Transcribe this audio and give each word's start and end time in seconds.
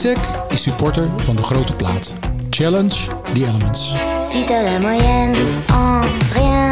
Isaac 0.00 0.50
is 0.50 0.62
supporter 0.62 1.08
van 1.16 1.36
de 1.36 1.42
grote 1.42 1.76
plaat. 1.76 2.12
Challenge 2.50 3.08
the 3.34 3.44
elements. 3.44 3.94
Si 4.18 4.44
t'as 4.46 4.62
la 4.62 4.78
moyenne 4.78 5.34
en 5.72 6.00
rien, 6.32 6.70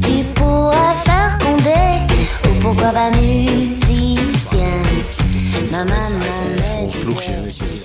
tu 0.00 0.24
pourras 0.34 0.94
faire 1.04 1.38
condé. 1.38 1.74
Ou 2.44 2.60
pourquoi 2.60 2.92
pas 2.92 3.10
musicien. 3.10 4.82
Maman 5.70 5.94
Volgens 6.78 6.96
ploegje, 6.98 7.40
weet 7.42 7.56
je. 7.56 7.81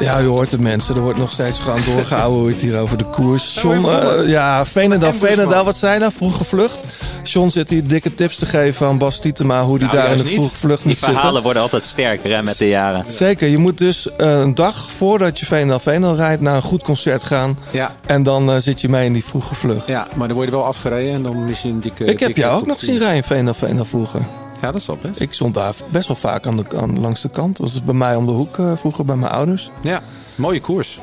Ja, 0.00 0.18
je 0.18 0.26
hoort 0.26 0.50
het 0.50 0.60
mensen. 0.60 0.94
Er 0.96 1.00
wordt 1.00 1.18
nog 1.18 1.30
steeds 1.30 1.58
gewoon 1.58 1.80
doorgehouden 1.84 2.38
hoe 2.40 2.48
het 2.50 2.60
hier 2.60 2.78
over 2.78 2.96
de 2.96 3.04
koers. 3.04 3.58
John, 3.62 3.84
eh, 3.88 4.28
ja, 4.28 4.66
Veenendaal, 4.66 5.12
Veenendaal, 5.12 5.64
wat 5.64 5.76
zijn 5.76 6.00
nou? 6.00 6.12
Vroege 6.16 6.44
vlucht. 6.44 6.86
John 7.22 7.48
zit 7.48 7.70
hier 7.70 7.86
dikke 7.86 8.14
tips 8.14 8.36
te 8.36 8.46
geven 8.46 8.86
aan 8.86 8.98
Bas 8.98 9.20
Tietema 9.20 9.62
hoe 9.64 9.78
die 9.78 9.86
Nou, 9.86 9.98
daar 9.98 10.10
in 10.10 10.16
de 10.16 10.24
vroege 10.24 10.56
vlucht 10.56 10.78
Die 10.78 10.86
moet 10.88 10.96
zitten. 10.96 11.12
verhalen 11.12 11.42
worden 11.42 11.62
altijd 11.62 11.86
sterker 11.86 12.30
hè, 12.36 12.42
met 12.42 12.58
de 12.58 12.68
jaren. 12.68 13.04
Zeker, 13.08 13.48
je 13.48 13.58
moet 13.58 13.78
dus 13.78 14.16
eh, 14.16 14.38
een 14.40 14.54
dag 14.54 14.90
voordat 14.90 15.38
je 15.38 15.46
Veenendaal 15.46 15.78
Veenendaal 15.78 16.16
rijdt 16.16 16.42
naar 16.42 16.56
een 16.56 16.62
goed 16.62 16.82
concert 16.82 17.22
gaan. 17.24 17.58
Ja, 17.70 17.94
En 18.06 18.22
dan 18.22 18.50
eh, 18.50 18.56
zit 18.58 18.80
je 18.80 18.88
mee 18.88 19.06
in 19.06 19.12
die 19.12 19.24
vroege 19.24 19.54
vlucht. 19.54 19.88
ja, 19.88 20.06
maar 20.14 20.26
dan 20.28 20.36
word 20.36 20.48
je 20.48 20.54
wel 20.54 20.64
afgereden 20.64 21.12
en 21.14 21.22
dan 21.22 21.44
mis 21.44 21.62
je 21.62 21.68
een 21.68 21.80
dikke... 21.80 22.04
Ik 22.04 22.20
heb 22.20 22.36
jou 22.36 22.60
ook 22.60 22.66
nog 22.66 22.78
10. 22.78 22.88
zien 22.88 22.98
rijden 22.98 23.16
in 23.16 23.24
Veenendaal 23.24 23.54
Veenendaal 23.54 23.84
vroeger. 23.84 24.20
Ja, 24.60 24.72
dat 24.72 24.80
is 24.80 24.86
wel 24.86 24.98
best. 25.02 25.20
Ik 25.20 25.32
stond 25.32 25.54
daar 25.54 25.74
best 25.90 26.06
wel 26.08 26.16
vaak 26.16 26.46
aan 26.46 26.56
de, 26.56 26.64
aan, 26.76 27.00
langs 27.00 27.20
de 27.20 27.28
kant. 27.30 27.56
Dat 27.56 27.66
was 27.72 27.84
bij 27.84 27.94
mij 27.94 28.16
om 28.16 28.26
de 28.26 28.32
hoek 28.32 28.58
eh, 28.58 28.72
vroeger 28.76 29.04
bij 29.04 29.16
mijn 29.16 29.32
ouders. 29.32 29.70
Ja, 29.82 30.02
mooie 30.34 30.60
koers. 30.60 31.00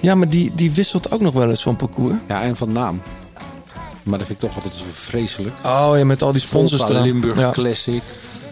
Ja, 0.00 0.14
maar 0.14 0.28
die, 0.28 0.52
die 0.54 0.70
wisselt 0.70 1.10
ook 1.10 1.20
nog 1.20 1.32
wel 1.32 1.50
eens 1.50 1.62
van 1.62 1.76
parcours. 1.76 2.14
Ja, 2.28 2.42
en 2.42 2.56
van 2.56 2.72
naam. 2.72 3.02
Maar 4.02 4.18
dat 4.18 4.26
vind 4.26 4.42
ik 4.42 4.48
toch 4.48 4.56
altijd 4.56 4.82
vreselijk. 4.92 5.56
Oh 5.64 5.92
ja, 5.96 6.04
met 6.04 6.22
al 6.22 6.32
die 6.32 6.40
sponsors 6.40 6.80
Volta 6.80 6.94
eraan. 6.94 7.06
Limburg 7.06 7.38
Ja. 7.38 7.50
Classic. 7.50 8.02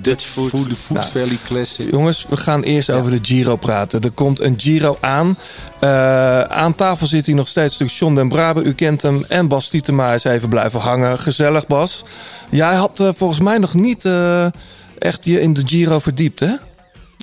Dutch 0.02 0.24
Food, 0.26 0.50
Food, 0.50 0.72
Food 0.72 0.96
Nou. 0.98 1.10
Valley 1.10 1.38
Classic. 1.44 1.90
Jongens, 1.90 2.26
we 2.28 2.36
gaan 2.36 2.62
eerst 2.62 2.90
over 2.90 3.10
de 3.10 3.18
Giro 3.22 3.56
praten. 3.56 4.00
Er 4.00 4.10
komt 4.10 4.40
een 4.40 4.54
Giro 4.60 4.96
aan. 5.00 5.38
Eh, 5.80 6.40
aan 6.42 6.74
tafel 6.74 7.06
zit 7.06 7.26
hij 7.26 7.34
nog 7.34 7.48
steeds 7.48 7.72
natuurlijk 7.72 7.98
John 7.98 8.14
den 8.14 8.28
Brabe. 8.28 8.62
U 8.62 8.72
kent 8.74 9.02
hem. 9.02 9.24
En 9.28 9.48
Bas 9.48 9.68
Tietema 9.68 10.12
is 10.12 10.24
even 10.24 10.48
blijven 10.48 10.80
hangen. 10.80 11.18
Gezellig, 11.18 11.66
Bas. 11.66 12.04
Jij 12.50 12.74
had 12.74 13.00
eh, 13.00 13.08
volgens 13.14 13.40
mij 13.40 13.58
nog 13.58 13.74
niet 13.74 14.04
eh, 14.04 14.46
echt 14.98 15.24
je 15.24 15.40
in 15.40 15.52
de 15.52 15.62
Giro 15.64 15.98
verdiept, 15.98 16.40
hè? 16.40 16.54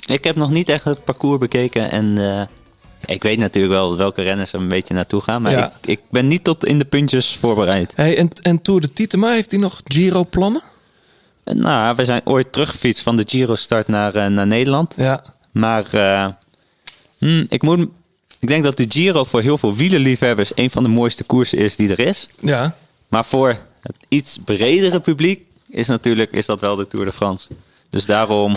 Ik 0.06 0.24
heb 0.24 0.36
nog 0.36 0.50
niet 0.50 0.68
echt 0.68 0.84
het 0.84 1.04
parcours 1.04 1.38
bekeken 1.38 1.90
en 1.90 2.18
eh, 2.18 2.42
ik 3.14 3.22
weet 3.22 3.38
natuurlijk 3.38 3.72
wel 3.74 3.96
welke 3.96 4.22
renners 4.22 4.52
er 4.52 4.60
een 4.60 4.68
beetje 4.68 4.94
naartoe 4.94 5.20
gaan. 5.20 5.42
Maar 5.42 5.52
Ja. 5.52 5.72
ik, 5.82 5.90
ik 5.90 6.00
ben 6.10 6.28
niet 6.28 6.44
tot 6.44 6.64
in 6.64 6.78
de 6.78 6.84
puntjes 6.84 7.36
voorbereid. 7.40 7.92
Hey, 7.94 8.16
en, 8.18 8.30
en 8.42 8.62
Tour 8.62 8.80
de 8.80 8.92
Tietema, 8.92 9.30
heeft 9.32 9.50
hij 9.50 9.60
nog 9.60 9.80
Giro-plannen? 9.84 10.62
Nou, 11.44 11.96
we 11.96 12.04
zijn 12.04 12.20
ooit 12.24 12.52
teruggefietst 12.52 13.02
van 13.02 13.16
de 13.16 13.24
Giro 13.28 13.54
start 13.54 13.88
naar, 13.88 14.14
eh, 14.14 14.26
naar 14.26 14.46
Nederland. 14.46 14.94
Ja. 14.96 15.22
Maar 15.50 15.84
eh, 15.92 16.26
hmm, 17.18 17.46
ik, 17.48 17.62
moet, 17.62 17.88
ik 18.38 18.48
denk 18.48 18.64
dat 18.64 18.76
de 18.76 18.86
Giro 18.88 19.24
voor 19.24 19.40
heel 19.40 19.58
veel 19.58 19.74
wielerliefhebbers 19.74 20.52
een 20.54 20.70
van 20.70 20.82
de 20.82 20.88
mooiste 20.88 21.24
koersen 21.24 21.58
is 21.58 21.76
die 21.76 21.90
er 21.90 21.98
is. 21.98 22.28
Ja. 22.40 22.76
Maar 23.08 23.24
voor 23.24 23.48
het 23.82 23.96
iets 24.08 24.38
bredere 24.44 25.00
publiek 25.00 25.46
is 25.68 25.86
natuurlijk 25.86 26.32
is 26.32 26.46
dat 26.46 26.60
wel 26.60 26.76
de 26.76 26.88
Tour 26.88 27.04
de 27.06 27.12
France. 27.12 27.48
Dus 27.90 28.06
daarom 28.06 28.56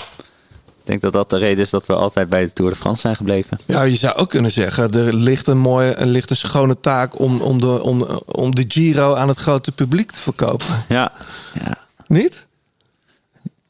denk 0.84 0.98
ik 0.98 1.04
dat 1.04 1.14
dat 1.14 1.30
de 1.30 1.38
reden 1.38 1.64
is 1.64 1.70
dat 1.70 1.86
we 1.86 1.94
altijd 1.94 2.30
bij 2.30 2.44
de 2.44 2.54
Tour 2.54 2.72
de 2.72 2.78
France 2.78 3.02
zijn 3.02 3.16
gebleven. 3.16 3.60
Ja, 3.66 3.82
je 3.82 3.96
zou 3.96 4.16
ook 4.16 4.30
kunnen 4.30 4.52
zeggen, 4.52 4.92
er 4.92 5.16
ligt 5.16 5.48
een 5.48 5.58
mooie, 5.58 5.94
er 5.94 6.06
ligt 6.06 6.30
een 6.30 6.36
schone 6.36 6.80
taak 6.80 7.20
om, 7.20 7.42
om, 7.42 7.60
de, 7.60 7.84
om, 7.84 8.02
om 8.26 8.56
de 8.56 8.66
Giro 8.68 9.16
aan 9.16 9.28
het 9.28 9.38
grote 9.38 9.72
publiek 9.72 10.12
te 10.12 10.20
verkopen. 10.20 10.86
Ja, 10.90 11.12
ja. 11.54 11.78
Niet? 12.08 12.46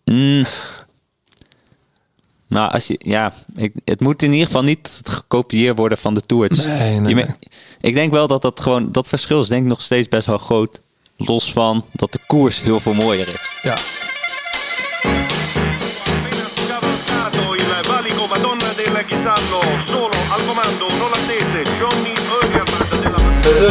Mm. 0.05 0.45
Nou, 2.47 2.71
als 2.71 2.87
je, 2.87 2.95
ja, 2.99 3.33
ik, 3.55 3.73
het 3.85 3.99
moet 3.99 4.21
in 4.21 4.31
ieder 4.31 4.45
geval 4.45 4.63
niet 4.63 5.01
gekopieerd 5.03 5.77
worden 5.77 5.97
van 5.97 6.13
de 6.13 6.21
tours. 6.21 6.57
Nee, 6.57 6.99
nee, 6.99 7.09
Je 7.09 7.15
me- 7.15 7.23
nee. 7.23 7.35
Ik 7.81 7.93
denk 7.93 8.11
wel 8.11 8.27
dat 8.27 8.41
dat 8.41 8.59
gewoon, 8.61 8.91
dat 8.91 9.07
verschil 9.07 9.41
is 9.41 9.47
denk 9.47 9.61
ik 9.63 9.67
nog 9.69 9.81
steeds 9.81 10.07
best 10.07 10.27
wel 10.27 10.37
groot. 10.37 10.81
Los 11.17 11.51
van 11.53 11.85
dat 11.91 12.11
de 12.11 12.19
koers 12.27 12.61
heel 12.61 12.79
veel 12.79 12.93
mooier 12.93 13.27
is. 13.27 13.59
Ja. 13.61 13.77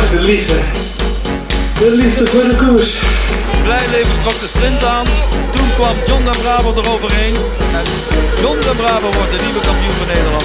is 0.04 0.10
de 0.10 0.20
liefde. 0.20 0.60
De 1.78 1.90
liefde 1.96 2.26
voor 2.26 2.42
de 2.42 2.56
koers. 2.56 2.98
Blijleven 3.62 4.20
trok 4.20 4.40
de 4.40 4.48
sprint 4.54 4.84
aan. 4.84 5.06
Toen 5.50 5.68
kwam 5.74 5.96
John 6.06 6.24
den 6.24 6.38
Braber 6.42 6.84
eroverheen. 6.84 7.34
En 7.78 7.86
John 8.40 8.58
den 8.60 8.76
Braber 8.76 9.10
wordt 9.16 9.32
de 9.32 9.40
nieuwe 9.44 9.60
kampioen 9.60 9.96
van 10.00 10.06
Nederland. 10.06 10.44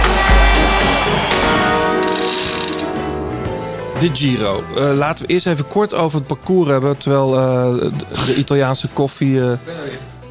De 4.01 4.09
Giro. 4.13 4.63
Eh, 4.77 4.91
laten 4.97 5.25
we 5.25 5.33
eerst 5.33 5.47
even 5.47 5.67
kort 5.67 5.93
over 5.93 6.17
het 6.19 6.27
parcours 6.27 6.69
hebben. 6.69 6.97
Terwijl 6.97 7.37
eh, 7.37 7.91
de, 8.25 8.35
Italiaanse 8.35 8.87
koffie. 8.93 9.41
eh, 9.41 9.51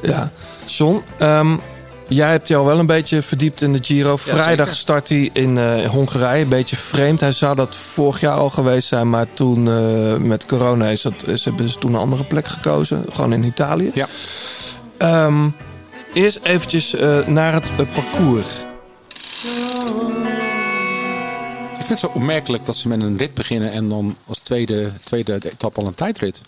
ja, 0.01 0.31
John. 0.65 1.03
ehm, 1.17 1.55
jij 2.07 2.29
hebt 2.29 2.47
jou 2.47 2.65
wel 2.65 2.79
een 2.79 2.85
beetje 2.85 3.21
verdiept 3.21 3.61
in 3.61 3.73
de 3.73 3.79
Giro. 3.81 4.15
Vrijdag 4.15 4.75
start 4.75 5.09
hij 5.09 5.29
in 5.33 5.83
Hongarije. 5.85 6.43
Een 6.43 6.49
beetje 6.49 6.75
vreemd. 6.75 7.19
Hij 7.19 7.31
zou 7.31 7.55
dat 7.55 7.75
vorig 7.75 8.19
jaar 8.19 8.37
al 8.37 8.49
geweest 8.49 8.87
zijn. 8.87 9.09
Maar 9.09 9.27
toen 9.33 9.63
met 10.27 10.45
corona 10.45 10.87
is 10.87 11.01
dat, 11.01 11.27
is, 11.27 11.45
hebben 11.45 11.69
ze 11.69 11.77
toen 11.77 11.93
een 11.93 11.99
andere 11.99 12.23
plek 12.23 12.47
gekozen. 12.47 13.05
Gewoon 13.11 13.33
in 13.33 13.43
Italië. 13.43 13.91
Ja. 13.93 14.07
Ehm, 14.97 15.47
eerst 16.13 16.39
eventjes 16.43 16.95
naar 17.25 17.53
het 17.53 17.91
parcours. 17.93 18.47
Vind 21.97 22.01
het 22.03 22.11
zo 22.11 22.17
opmerkelijk 22.25 22.65
dat 22.65 22.75
ze 22.75 22.87
met 22.87 23.01
een 23.01 23.17
rit 23.17 23.33
beginnen 23.33 23.71
en 23.71 23.89
dan 23.89 24.17
als 24.27 24.39
tweede, 24.39 24.91
tweede 25.03 25.33
etappe 25.33 25.79
al 25.79 25.87
een 25.87 25.93
tijdrit. 25.93 26.41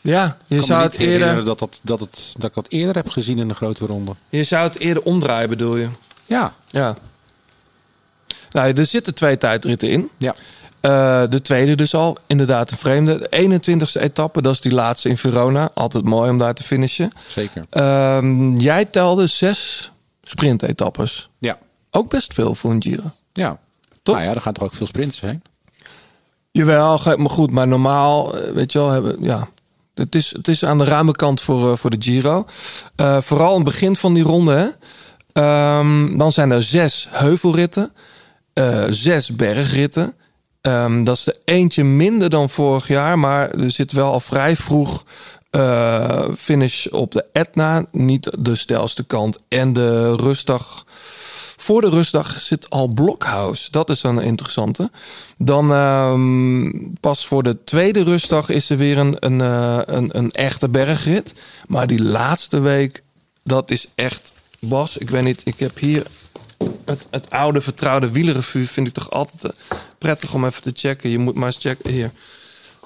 Ja, 0.00 0.36
je 0.46 0.54
Ik 0.54 0.58
kan 0.58 0.66
zou 0.66 0.78
me 0.78 0.84
het 0.84 0.98
niet 0.98 1.00
herinneren 1.08 1.36
eerder... 1.36 1.44
dat, 1.44 1.58
dat, 1.58 1.80
dat, 1.82 2.00
het, 2.00 2.34
dat 2.38 2.48
ik 2.48 2.54
dat 2.54 2.66
eerder 2.68 2.94
heb 2.94 3.08
gezien 3.08 3.38
in 3.38 3.48
een 3.48 3.54
grote 3.54 3.86
ronde. 3.86 4.12
Je 4.28 4.44
zou 4.44 4.62
het 4.66 4.78
eerder 4.78 5.02
omdraaien, 5.02 5.48
bedoel 5.48 5.76
je? 5.76 5.88
Ja, 6.26 6.54
Ja. 6.70 6.96
Nou, 8.50 8.72
er 8.72 8.86
zitten 8.86 9.14
twee 9.14 9.36
tijdritten 9.36 9.88
in. 9.88 10.10
ja. 10.18 10.34
Eh, 10.80 11.22
de 11.30 11.42
tweede 11.42 11.74
dus 11.74 11.94
al, 11.94 12.16
inderdaad 12.26 12.70
een 12.70 12.76
vreemde. 12.76 13.18
De 13.18 13.60
21ste 13.60 14.00
etappe, 14.00 14.42
dat 14.42 14.52
is 14.54 14.60
die 14.60 14.72
laatste 14.72 15.08
in 15.08 15.18
Verona. 15.18 15.70
Altijd 15.74 16.04
mooi 16.04 16.30
om 16.30 16.38
daar 16.38 16.54
te 16.54 16.62
finishen. 16.62 17.12
zeker. 17.28 17.64
Ehm, 17.70 18.56
jij 18.56 18.84
telde 18.84 19.26
zes 19.26 19.90
sprintetappes. 20.22 21.28
Ja, 21.38 21.58
Ook 21.90 22.10
best 22.10 22.34
veel 22.34 22.54
voor 22.54 22.70
een 22.70 22.82
Giro. 22.82 23.10
ja. 23.32 23.58
Toch? 24.02 24.14
Nou 24.14 24.28
ja, 24.28 24.34
er 24.34 24.40
gaan 24.40 24.52
toch 24.52 24.64
ook 24.64 24.74
veel 24.74 24.86
sprinters 24.86 25.20
heen. 25.20 25.42
Jawel, 26.52 27.00
maar 27.16 27.30
goed. 27.30 27.50
Maar 27.50 27.68
normaal, 27.68 28.38
eh, 28.38 28.52
weet 28.52 28.72
je 28.72 28.78
wel, 28.78 28.90
hebben, 28.90 29.16
ja, 29.20 29.48
het, 29.94 30.14
is, 30.14 30.30
het 30.30 30.48
is 30.48 30.64
aan 30.64 30.78
de 30.78 30.84
ruime 30.84 31.12
kant 31.12 31.40
voor, 31.40 31.70
eh, 31.70 31.76
voor 31.76 31.90
de 31.90 31.96
Giro. 31.98 32.46
Eh, 32.96 33.20
vooral 33.20 33.50
in 33.50 33.54
het 33.54 33.64
begin 33.64 33.96
van 33.96 34.14
die 34.14 34.22
ronde. 34.22 34.52
Hè. 34.52 34.68
Ehm, 35.32 36.16
dan 36.16 36.32
zijn 36.32 36.50
er 36.50 36.62
zes 36.62 37.08
heuvelritten, 37.10 37.92
zes 38.88 39.36
bergritten. 39.36 40.14
Ehm, 40.60 41.04
dat 41.04 41.16
is 41.16 41.24
de 41.24 41.40
eentje 41.44 41.84
minder 41.84 42.30
dan 42.30 42.50
vorig 42.50 42.88
jaar, 42.88 43.18
maar 43.18 43.50
er 43.50 43.70
zit 43.70 43.92
wel 43.92 44.12
al 44.12 44.20
vrij 44.20 44.56
vroeg 44.56 45.04
finish 46.36 46.86
op 46.86 47.12
de 47.12 47.26
Etna. 47.32 47.84
Niet 47.90 48.30
de 48.38 48.54
stelste 48.54 49.04
kant. 49.04 49.38
En 49.48 49.72
de 49.72 50.16
rustdag 50.16 50.84
voor 51.62 51.80
de 51.80 51.88
rustdag 51.88 52.40
zit 52.40 52.70
al 52.70 52.88
Blockhouse. 52.88 53.70
Dat 53.70 53.90
is 53.90 54.02
een 54.02 54.18
interessante. 54.18 54.90
Dan 55.38 55.72
ehm, 55.72 56.70
pas 57.00 57.26
voor 57.26 57.42
de 57.42 57.64
tweede 57.64 58.02
rustdag 58.02 58.48
is 58.48 58.70
er 58.70 58.76
weer 58.76 58.98
een, 58.98 59.16
een, 59.18 59.40
eh, 59.40 59.78
een, 59.84 60.18
een 60.18 60.30
echte 60.30 60.68
bergrit. 60.68 61.34
Maar 61.66 61.86
die 61.86 62.02
laatste 62.02 62.60
week, 62.60 63.02
dat 63.44 63.70
is 63.70 63.86
echt... 63.94 64.32
Bas, 64.58 64.96
ik 64.96 65.10
weet 65.10 65.24
niet, 65.24 65.42
ik 65.44 65.58
heb 65.58 65.78
hier 65.78 66.06
het, 66.84 67.06
het 67.10 67.30
oude 67.30 67.60
vertrouwde 67.60 68.10
wielerrevue. 68.10 68.68
Vind 68.68 68.86
ik 68.86 68.92
toch 68.92 69.10
altijd 69.10 69.44
eh, 69.44 69.50
prettig 69.98 70.34
om 70.34 70.44
even 70.44 70.62
te 70.62 70.72
checken. 70.74 71.10
Je 71.10 71.18
moet 71.18 71.34
maar 71.34 71.46
eens 71.46 71.58
checken. 71.60 71.90
Hier. 71.90 72.10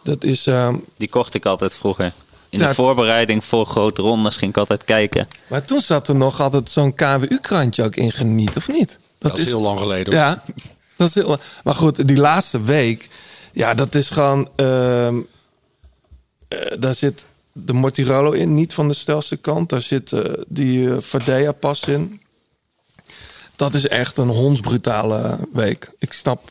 Dat 0.02 0.24
is... 0.24 0.46
ehm, 0.46 0.76
Die 0.96 1.08
kocht 1.08 1.34
ik 1.34 1.46
altijd 1.46 1.74
vroeger. 1.74 2.12
In 2.48 2.58
Ja. 2.58 2.68
de 2.68 2.74
voorbereiding 2.74 3.44
voor 3.44 3.66
grote 3.66 4.02
rondes 4.02 4.36
ging 4.36 4.50
ik 4.50 4.56
altijd 4.56 4.84
kijken. 4.84 5.28
maar 5.46 5.64
toen 5.64 5.80
zat 5.80 6.08
er 6.08 6.16
nog 6.16 6.40
altijd 6.40 6.70
zo'n 6.70 6.94
KWU-krantje 6.94 7.82
ook 7.84 7.96
in 7.96 8.12
geniet, 8.12 8.56
of 8.56 8.68
niet? 8.68 8.98
Dat, 9.18 9.38
is 9.38 9.46
heel 9.46 9.60
lang 9.60 9.78
geleden. 9.78 10.12
hoor. 10.14 10.22
Ja, 10.22 10.42
Dat 10.96 11.08
is 11.08 11.14
heel, 11.14 11.38
maar 11.64 11.74
goed, 11.74 12.08
die 12.08 12.16
laatste 12.16 12.60
week, 12.62 13.08
ja, 13.52 13.74
dat 13.74 13.94
is 13.94 14.10
gewoon. 14.10 14.48
ehm, 14.56 15.16
eh, 16.48 16.58
daar 16.78 16.94
zit 16.94 17.24
de 17.52 17.72
Mortirolo 17.72 18.30
in, 18.30 18.54
niet 18.54 18.74
van 18.74 18.88
de 18.88 18.94
stelste 18.94 19.36
kant. 19.36 19.68
Daar 19.68 19.82
zit 19.82 20.12
eh, 20.12 20.32
die 20.48 20.90
eh 20.90 20.96
Fadea 21.02 21.52
pas 21.52 21.84
in. 21.84 22.20
Dat 23.56 23.74
is 23.74 23.88
echt 23.88 24.16
een 24.16 24.28
hondsbrutale 24.28 25.38
week. 25.52 25.90
Ik 25.98 26.12
snap. 26.12 26.42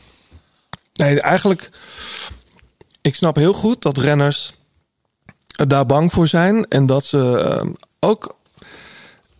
Nee, 0.94 1.20
eigenlijk. 1.20 1.70
Ik 3.02 3.14
snap 3.14 3.36
heel 3.36 3.52
goed 3.52 3.82
dat 3.82 3.98
renners 3.98 4.54
daar 5.56 5.86
bang 5.86 6.12
voor 6.12 6.28
zijn. 6.28 6.68
En 6.68 6.86
dat 6.86 7.04
ze 7.04 7.38
eh, 7.38 7.68
ook 8.00 8.34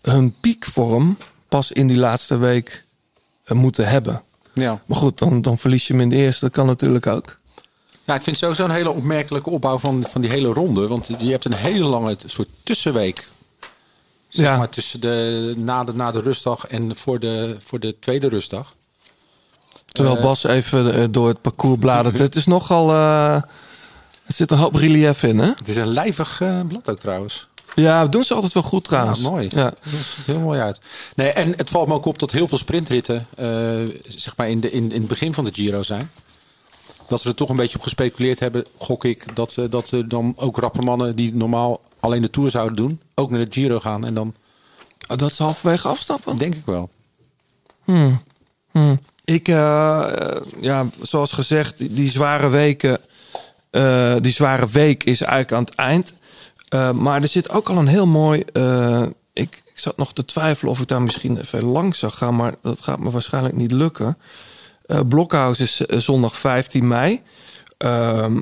hun 0.03 0.35
piekvorm 0.41 1.17
pas 1.49 1.73
in 1.73 1.87
die 1.87 1.97
laatste 1.99 2.37
week 2.37 2.85
eh, 3.45 3.57
moeten 3.57 3.89
hebben. 3.89 4.23
Ja. 4.53 4.81
Maar 4.87 4.99
goed, 4.99 5.19
dan, 5.19 5.43
dan 5.43 5.59
verlies 5.59 5.87
je 5.87 5.93
hem 5.93 6.03
in 6.03 6.09
de 6.09 6.17
eerste. 6.17 6.45
Dat 6.45 6.55
kan 6.55 6.67
natuurlijk 6.67 7.07
ook. 7.07 7.39
Ja, 8.05 8.15
ik 8.15 8.23
vind 8.23 8.39
sowieso 8.39 8.65
een 8.65 8.71
hele 8.71 8.91
opmerkelijke 8.91 9.51
opbouw 9.51 9.79
van, 9.79 10.05
van 10.09 10.21
die 10.21 10.31
hele 10.31 10.53
ronde. 10.53 10.87
Want 10.89 11.07
je 11.19 11.31
hebt 11.31 11.45
een 11.45 11.53
hele 11.53 11.85
lange 11.85 12.17
soort 12.27 12.49
tussenweek. 12.63 13.29
Zeg 14.29 14.45
Ja. 14.47 14.57
maar 14.57 14.69
tussen 14.69 15.01
de, 15.01 15.55
na, 15.57 15.85
de, 15.85 15.95
na 15.95 16.11
de 16.11 16.21
rustdag 16.21 16.67
en 16.67 16.97
voor 16.97 17.19
de, 17.21 17.57
voor 17.65 17.81
de 17.81 17.99
tweede 17.99 18.29
rustdag. 18.29 18.75
Terwijl 19.87 20.17
Eh, 20.17 20.23
Bas 20.23 20.45
even 20.45 20.95
eh, 20.95 21.05
door 21.11 21.29
het 21.29 21.41
parcours 21.43 21.79
bladert. 21.79 22.19
Het 22.29 22.35
is 22.35 22.47
nogal... 22.47 22.91
eh, 22.91 23.43
er 24.26 24.34
zit 24.34 24.50
een 24.50 24.58
hoop 24.58 24.75
relief 24.75 25.23
in, 25.23 25.38
hè? 25.38 25.52
Het 25.56 25.69
is 25.69 25.76
een 25.76 25.87
lijvig 25.87 26.40
eh, 26.40 26.61
blad 26.69 26.88
ook 26.90 26.99
trouwens. 26.99 27.49
Ja, 27.75 28.00
dat 28.02 28.12
doen 28.12 28.25
ze 28.25 28.34
altijd 28.34 28.52
wel 28.52 28.62
goed 28.62 28.84
trouwens. 28.84 29.20
Ja, 29.20 29.28
mooi. 29.31 29.49
Ja. 29.50 29.73
Heel 30.26 30.40
mooi 30.40 30.61
uit. 30.61 30.81
Nee, 31.17 31.28
en 31.28 31.52
het 31.56 31.70
valt 31.70 31.88
me 31.88 31.94
ook 31.94 32.05
op 32.05 32.19
dat 32.19 32.31
heel 32.31 32.49
veel 32.49 32.58
sprintritten, 32.58 33.26
eh, 33.37 33.46
zeg 34.08 34.37
maar 34.37 34.49
in, 34.49 34.61
de, 34.61 34.70
in, 34.70 34.84
in 34.93 34.99
het 35.00 35.08
begin 35.08 35.34
van 35.34 35.44
de 35.44 35.52
Giro 35.55 35.82
zijn. 35.82 36.11
Dat 37.08 37.20
ze 37.20 37.28
er 37.28 37.34
toch 37.34 37.49
een 37.49 37.56
beetje 37.56 37.76
op 37.76 37.82
gespeculeerd 37.82 38.38
hebben, 38.38 38.64
gok 38.78 39.05
ik, 39.05 39.25
dat, 39.34 39.56
eh, 39.56 39.64
dat 39.70 39.90
dan 40.06 40.32
ook 40.37 40.58
rappe 40.58 40.82
mannen 40.82 41.17
die 41.17 41.34
normaal 41.34 41.81
alleen 42.00 42.22
de 42.22 42.31
Tour 42.31 42.50
zouden 42.50 42.76
doen, 42.76 43.00
ook 43.14 43.31
naar 43.31 43.44
de 43.44 43.52
Giro 43.52 43.81
gaan. 43.81 44.05
En 44.05 44.14
dan 44.14 44.34
Oh, 45.08 45.17
dat 45.17 45.34
ze 45.34 45.43
halverwege 45.43 45.88
afstappen? 45.88 46.37
denk 46.37 46.55
ik 46.55 46.64
wel. 46.64 46.90
Hmm. 47.84 48.22
Hmm. 48.70 49.00
Ik, 49.25 49.46
ja, 49.46 50.87
zoals 51.02 51.32
gezegd, 51.32 51.79
die 51.96 52.11
zware 52.11 52.49
weken, 52.49 53.00
eh, 53.71 54.15
die 54.21 54.33
zware 54.33 54.69
week 54.69 55.05
is 55.05 55.21
eigenlijk 55.21 55.53
aan 55.53 55.65
het 55.65 55.75
eind. 55.75 56.15
Eh, 56.69 56.91
maar 56.91 57.23
er 57.23 57.29
zit 57.29 57.51
ook 57.51 57.69
al 57.69 57.77
een 57.77 57.87
heel 57.87 58.07
mooi. 58.07 58.45
eh, 58.53 59.03
ik, 59.33 59.63
ik 59.65 59.79
zat 59.79 59.97
nog 59.97 60.13
te 60.13 60.25
twijfelen 60.25 60.73
of 60.73 60.81
ik 60.81 60.89
daar 60.89 61.03
misschien 61.03 61.39
even 61.39 61.65
langs 61.65 61.99
zou 61.99 62.13
gaan, 62.13 62.37
maar 62.37 62.55
dat 62.63 62.81
gaat 62.81 62.99
me 62.99 63.11
waarschijnlijk 63.11 63.55
niet 63.55 63.73
lukken. 63.73 64.19
Blokhuis 65.09 65.61
is 65.61 65.77
zondag 65.77 66.37
15 66.37 66.89
mei. 66.89 67.23
Ehm, 67.79 68.41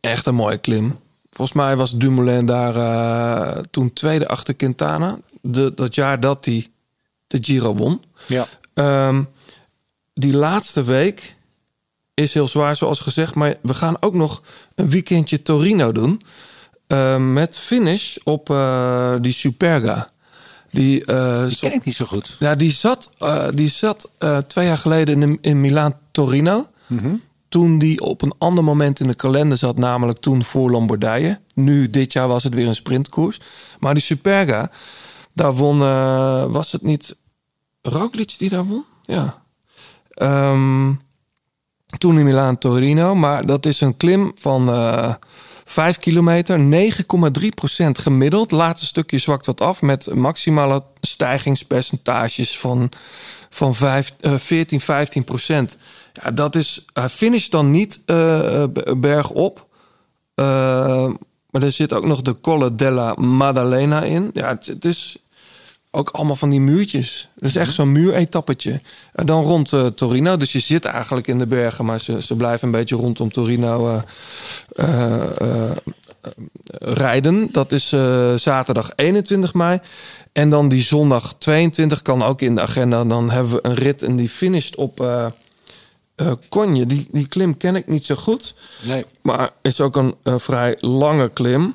echt 0.00 0.26
een 0.26 0.34
mooie 0.34 0.58
klim. 0.58 0.98
Volgens 1.30 1.56
mij 1.56 1.76
was 1.76 1.96
Dumoulin 1.96 2.46
daar 2.46 3.60
toen 3.70 3.92
tweede 3.92 4.28
achter 4.28 4.54
Quintana. 4.54 5.18
De, 5.40 5.72
dat 5.74 5.94
jaar 5.94 6.20
dat 6.20 6.44
hij 6.44 6.66
de 7.26 7.38
Giro 7.40 7.74
won. 7.74 8.02
Ja. 8.26 8.46
Ehm, 8.74 9.22
die 10.14 10.36
laatste 10.36 10.84
week 10.84 11.35
is 12.24 12.34
heel 12.34 12.48
zwaar, 12.48 12.76
zoals 12.76 13.00
gezegd. 13.00 13.34
Maar 13.34 13.56
we 13.62 13.74
gaan 13.74 13.96
ook 14.02 14.14
nog 14.14 14.42
een 14.74 14.90
weekendje 14.90 15.42
Torino 15.42 15.92
doen. 15.92 16.22
Ehm, 16.86 17.32
met 17.32 17.58
finish 17.58 18.16
op 18.24 18.50
eh, 18.50 19.14
die 19.20 19.32
Superga. 19.32 20.10
Die, 20.70 21.04
eh, 21.04 21.46
Die 21.46 21.56
ken 21.58 21.72
ik 21.72 21.84
niet 21.84 21.94
zo 21.96 22.04
goed. 22.04 22.36
ja, 22.38 22.54
die 22.54 22.70
zat, 22.70 23.10
eh, 23.18 23.46
die 23.54 23.68
zat 23.68 24.10
eh, 24.18 24.38
twee 24.38 24.66
jaar 24.66 24.78
geleden 24.78 25.22
in, 25.22 25.38
in 25.40 25.60
Milaan-Torino. 25.60 26.66
Toen 27.48 27.78
die 27.78 28.00
op 28.00 28.22
een 28.22 28.34
ander 28.38 28.64
moment 28.64 29.00
in 29.00 29.06
de 29.06 29.14
kalender 29.14 29.58
zat, 29.58 29.76
namelijk 29.78 30.18
toen 30.18 30.44
voor 30.44 30.70
Lombardije. 30.70 31.40
Nu, 31.54 31.90
dit 31.90 32.12
jaar 32.12 32.28
was 32.28 32.44
het 32.44 32.54
weer 32.54 32.66
een 32.66 32.74
sprintkoers. 32.74 33.40
Maar 33.78 33.94
die 33.94 34.02
Superga, 34.02 34.70
daar 35.32 35.54
won, 35.54 35.82
eh, 35.82 36.44
was 36.52 36.72
het 36.72 36.82
niet 36.82 37.16
Roglic 37.82 38.38
die 38.38 38.48
daar 38.48 38.64
won? 38.64 38.84
Ja. 39.04 39.42
Ehm, 40.10 40.92
toen 41.98 42.18
in 42.18 42.24
Milaan-Torino, 42.24 43.14
maar 43.14 43.46
dat 43.46 43.66
is 43.66 43.80
een 43.80 43.96
klim 43.96 44.32
van 44.34 44.68
eh 44.68 45.14
5 45.68 45.98
kilometer, 45.98 46.58
9,3% 46.58 47.90
gemiddeld. 47.92 48.50
Laatste 48.50 48.86
stukje 48.86 49.18
zwakt 49.18 49.46
wat 49.46 49.60
af 49.60 49.82
met 49.82 50.14
maximale 50.14 50.82
stijgingspercentages 51.00 52.58
van, 52.58 52.88
van 53.50 53.74
5, 53.74 54.14
eh, 54.20 54.34
14, 54.34 54.80
15 54.80 55.24
procent. 55.24 55.78
Ja, 56.12 56.30
dat 56.30 56.54
is, 56.54 56.84
hij 56.92 57.08
finisht 57.08 57.50
dan 57.50 57.70
niet 57.70 58.00
eh, 58.06 58.64
bergop. 58.96 59.66
Eh, 60.34 61.10
maar 61.50 61.62
er 61.62 61.72
zit 61.72 61.92
ook 61.92 62.04
nog 62.04 62.22
de 62.22 62.40
Colle 62.40 62.74
della 62.74 63.14
Maddalena 63.14 64.02
in. 64.02 64.30
Ja, 64.32 64.48
het 64.48 64.84
is 64.84 65.16
ook 65.96 66.10
allemaal 66.10 66.36
van 66.36 66.50
die 66.50 66.60
muurtjes. 66.60 67.28
Het 67.34 67.44
is 67.44 67.56
echt 67.56 67.74
zo'n 67.74 67.92
muuretappetje. 67.92 68.80
En 69.12 69.26
dan 69.26 69.42
rond 69.44 69.72
eh, 69.72 69.86
Torino. 69.86 70.36
Dus 70.36 70.52
je 70.52 70.58
zit 70.58 70.84
eigenlijk 70.84 71.26
in 71.26 71.38
de 71.38 71.46
bergen, 71.46 71.84
maar 71.84 72.00
ze, 72.00 72.22
ze 72.22 72.34
blijven 72.34 72.66
een 72.66 72.74
beetje 72.74 72.96
rondom 72.96 73.32
Torino 73.32 73.88
eh, 73.88 74.02
eh, 74.76 75.20
eh, 75.40 75.70
eh, 75.70 76.30
rijden. 76.78 77.48
Dat 77.52 77.72
is 77.72 77.92
eh, 77.92 78.34
zaterdag 78.34 78.90
21 78.96 79.54
mei. 79.54 79.80
En 80.32 80.50
dan 80.50 80.68
die 80.68 80.82
zondag 80.82 81.34
22 81.38 82.02
kan 82.02 82.22
ook 82.22 82.40
in 82.40 82.54
de 82.54 82.60
agenda. 82.60 83.04
Dan 83.04 83.30
hebben 83.30 83.52
we 83.52 83.58
een 83.62 83.74
rit 83.74 84.02
en 84.02 84.16
die 84.16 84.28
finisht 84.28 84.76
op 84.76 85.00
eh 85.00 85.26
eh, 86.16 86.32
Konje. 86.48 86.86
Die, 86.86 87.08
die 87.10 87.28
klim 87.28 87.56
ken 87.56 87.76
ik 87.76 87.86
niet 87.86 88.06
zo 88.06 88.14
goed. 88.14 88.54
Nee. 88.82 89.04
Maar 89.20 89.50
is 89.62 89.80
ook 89.80 89.96
een, 89.96 90.14
eh, 90.22 90.34
vrij 90.38 90.76
lange 90.80 91.28
klim. 91.28 91.74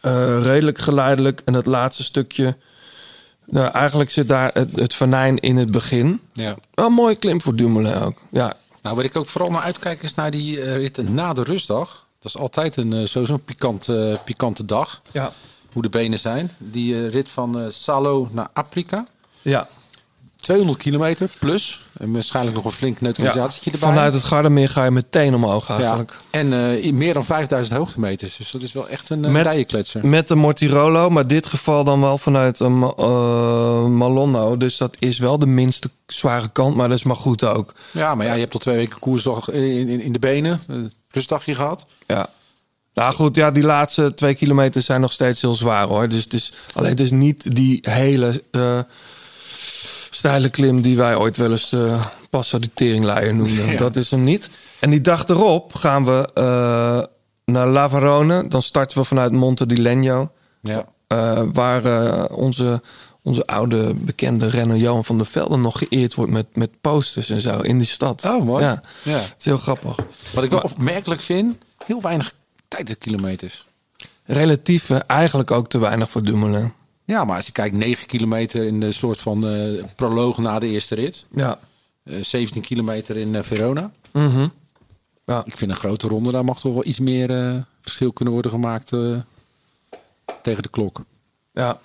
Eh, 0.00 0.42
redelijk 0.42 0.78
geleidelijk. 0.78 1.42
En 1.44 1.54
het 1.54 1.66
laatste 1.66 2.02
stukje. 2.02 2.56
Nou, 3.50 3.72
eigenlijk 3.72 4.10
zit 4.10 4.28
daar 4.28 4.50
het, 4.54 4.70
het 4.74 4.94
venijn 4.94 5.38
in 5.38 5.56
het 5.56 5.70
begin. 5.70 6.20
Ja. 6.32 6.56
Wel 6.74 6.86
een 6.86 6.92
mooie 6.92 7.14
klim 7.16 7.40
voor 7.40 7.56
Dumoulin 7.56 7.94
ook. 7.94 8.18
Ja, 8.30 8.56
Nou, 8.82 8.96
waar 8.96 9.04
ik 9.04 9.16
ook 9.16 9.26
vooral 9.26 9.50
naar 9.50 9.62
uitkijk 9.62 10.02
is 10.02 10.14
naar 10.14 10.30
die 10.30 10.60
eh, 10.62 10.76
ritten 10.76 11.14
na 11.14 11.32
de 11.32 11.42
rustdag. 11.42 12.06
Dat 12.20 12.34
is 12.34 12.40
altijd 12.40 12.76
een 12.76 12.92
eh, 12.92 13.06
sowieso 13.06 13.34
een 13.34 13.44
pikant, 13.44 13.88
eh, 13.88 14.12
pikante 14.24 14.64
dag. 14.64 15.02
ja. 15.12 15.32
Hoe 15.72 15.82
de 15.82 15.88
benen 15.88 16.18
zijn. 16.18 16.50
Die 16.58 17.08
rit 17.08 17.28
van 17.28 17.72
Salo 17.72 18.28
naar 18.32 18.48
Afrika. 18.52 19.06
ja. 19.42 19.68
200 20.36 20.78
kilometer 20.78 21.30
plus. 21.38 21.84
En 22.00 22.12
waarschijnlijk 22.12 22.56
nog 22.56 22.64
een 22.64 22.70
flink 22.70 23.00
neutralisatietje 23.00 23.70
erbij. 23.70 23.88
Vanuit 23.88 24.12
het 24.12 24.22
Gardermeer 24.22 24.68
ga 24.68 24.84
je 24.84 24.90
meteen 24.90 25.34
omhoog 25.34 25.68
ja. 25.68 25.78
eigenlijk. 25.78 26.16
En 26.30 26.76
eh, 26.82 26.92
meer 26.92 27.14
dan 27.14 27.24
5000 27.24 27.76
hoogtemeters. 27.76 28.36
Dus 28.36 28.50
dat 28.50 28.62
is 28.62 28.72
wel 28.72 28.88
echt 28.88 29.10
een 29.10 29.24
uh, 29.24 29.30
Met- 29.30 29.44
dijenkletser. 29.44 30.06
Met 30.06 30.28
de 30.28 30.34
Mortirolo, 30.34 31.10
maar 31.10 31.26
dit 31.26 31.46
geval 31.46 31.84
dan 31.84 32.00
wel 32.00 32.18
vanuit 32.18 32.60
een 32.60 32.78
Ma- 32.78 32.92
eh, 32.96 33.86
Malonno. 33.86 34.56
Dus 34.56 34.76
dat 34.76 34.96
is 34.98 35.18
wel 35.18 35.38
de 35.38 35.46
minste 35.46 35.90
zware 36.06 36.48
kant, 36.52 36.76
maar 36.76 36.88
dat 36.88 36.98
is 36.98 37.04
maar 37.04 37.16
goed 37.16 37.44
ook. 37.44 37.74
Ja, 37.90 38.14
maar 38.14 38.26
ja, 38.26 38.32
je 38.32 38.40
hebt 38.40 38.54
al 38.54 38.60
twee 38.60 38.76
weken 38.76 38.98
koersdag 38.98 39.50
in, 39.50 39.88
in, 39.88 40.00
in 40.00 40.12
de 40.12 40.18
benen. 40.18 40.60
Uh, 40.70 40.76
rustdagje 41.10 41.54
gehad. 41.54 41.86
Ja. 42.06 42.28
Nou 42.94 43.14
goed, 43.14 43.36
ja, 43.36 43.50
die 43.50 43.62
laatste 43.62 44.14
twee 44.14 44.34
kilometer 44.34 44.82
zijn 44.82 45.00
nog 45.00 45.12
steeds 45.12 45.40
heel 45.40 45.54
zwaar 45.54 45.86
hoor. 45.86 46.08
Dus 46.08 46.24
het 46.24 46.32
is, 46.32 46.52
alleen 46.74 46.90
het 46.90 47.00
is 47.00 47.10
niet 47.10 47.54
die 47.56 47.78
hele 47.82 48.42
eh 48.50 48.78
steile 50.20 50.48
klim 50.50 50.80
die 50.82 50.96
wij 50.96 51.16
ooit 51.16 51.36
wel 51.36 51.50
eens 51.50 51.72
eh 51.72 52.04
Passo 52.30 52.58
de 52.58 52.70
Teringleier 52.74 53.34
noemden. 53.34 53.66
Ja. 53.70 53.76
Dat 53.76 53.96
is 53.96 54.10
hem 54.10 54.22
niet. 54.24 54.50
En 54.80 54.90
die 54.90 55.00
dag 55.00 55.28
erop 55.28 55.74
gaan 55.74 56.04
we 56.04 56.30
eh, 56.34 56.42
naar 57.54 57.66
Lavarone. 57.68 58.48
Dan 58.48 58.62
starten 58.62 58.98
we 58.98 59.04
vanuit 59.04 59.32
Monte 59.32 59.66
di 59.66 59.82
Legno. 59.82 60.30
Ja. 60.62 60.84
eh, 61.06 61.42
waar 61.52 61.84
onze, 62.26 62.82
onze 63.22 63.46
oude 63.46 63.94
bekende 63.94 64.48
renner 64.48 64.76
Johan 64.76 65.04
van 65.04 65.16
der 65.16 65.26
Velde 65.26 65.56
nog 65.56 65.78
geëerd 65.78 66.14
wordt 66.14 66.32
met, 66.32 66.46
met 66.54 66.70
posters 66.80 67.30
en 67.30 67.40
zo 67.40 67.60
in 67.60 67.78
die 67.78 67.86
stad. 67.86 68.24
Oh, 68.24 68.44
mooi. 68.44 68.64
Ja, 68.64 68.80
Ja. 69.02 69.12
het 69.12 69.34
is 69.38 69.44
heel 69.44 69.56
grappig. 69.56 69.96
Wat 70.32 70.44
ik 70.44 70.50
wel 70.50 70.60
opmerkelijk 70.60 71.20
vind, 71.20 71.56
heel 71.86 72.00
weinig 72.02 72.32
tijdritkilometers. 72.68 73.64
Relatief 74.24 74.90
eh, 74.90 74.98
eigenlijk 75.06 75.50
ook 75.50 75.68
te 75.68 75.78
weinig 75.78 76.10
voor 76.10 76.22
Dumoulin. 76.22 76.72
Ja, 77.10 77.24
maar 77.24 77.36
als 77.36 77.46
je 77.46 77.52
kijkt, 77.52 77.76
9 77.76 78.06
kilometer 78.06 78.64
in 78.64 78.80
de 78.80 78.92
soort 78.92 79.20
van 79.20 79.46
eh 79.46 79.84
proloog 79.96 80.38
na 80.38 80.58
de 80.58 80.66
eerste 80.66 80.94
rit. 80.94 81.26
Ja. 81.34 81.58
Eh, 82.02 82.14
17 82.22 82.62
kilometer 82.62 83.16
in 83.16 83.34
eh, 83.34 83.42
Verona. 83.42 83.90
Mhm. 84.12 84.48
Ja. 85.24 85.42
Ik 85.44 85.56
vind 85.56 85.70
een 85.70 85.76
grote 85.76 86.08
ronde, 86.08 86.32
daar 86.32 86.44
mag 86.44 86.60
toch 86.60 86.72
wel 86.72 86.86
iets 86.86 86.98
meer 86.98 87.64
verschil 87.80 88.12
kunnen 88.12 88.34
worden 88.34 88.52
gemaakt 88.52 88.88
tegen 90.42 90.62
de 90.62 90.68
klok. 90.70 91.00
Ja. 91.52 91.80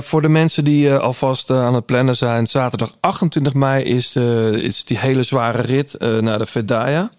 Voor 0.00 0.22
de 0.22 0.28
mensen 0.28 0.64
die 0.64 0.94
alvast 0.94 1.50
aan 1.50 1.74
het 1.74 1.86
plannen 1.86 2.16
zijn, 2.16 2.46
zaterdag 2.46 2.92
28 3.00 3.54
mei 3.54 3.84
is, 3.84 4.16
is 4.52 4.84
die 4.84 4.98
hele 4.98 5.22
zware 5.22 5.62
rit 5.62 5.96
naar 5.98 6.38
de 6.38 6.46
Vedaya. 6.46 7.10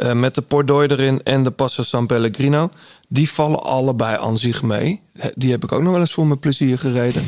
Eh, 0.00 0.12
met 0.12 0.34
de 0.34 0.42
Pordoi 0.42 0.88
erin 0.88 1.22
en 1.22 1.42
de 1.42 1.50
Passo 1.50 1.82
San 1.82 2.06
Pellegrino. 2.06 2.70
Die 3.08 3.30
vallen 3.30 3.62
allebei 3.62 4.16
aan 4.20 4.38
zich 4.38 4.62
mee. 4.62 5.00
Die 5.34 5.50
heb 5.50 5.64
ik 5.64 5.72
ook 5.72 5.82
nog 5.82 5.90
wel 5.92 6.00
eens 6.00 6.12
voor 6.12 6.26
mijn 6.26 6.38
plezier 6.38 6.78
gereden. 6.78 7.22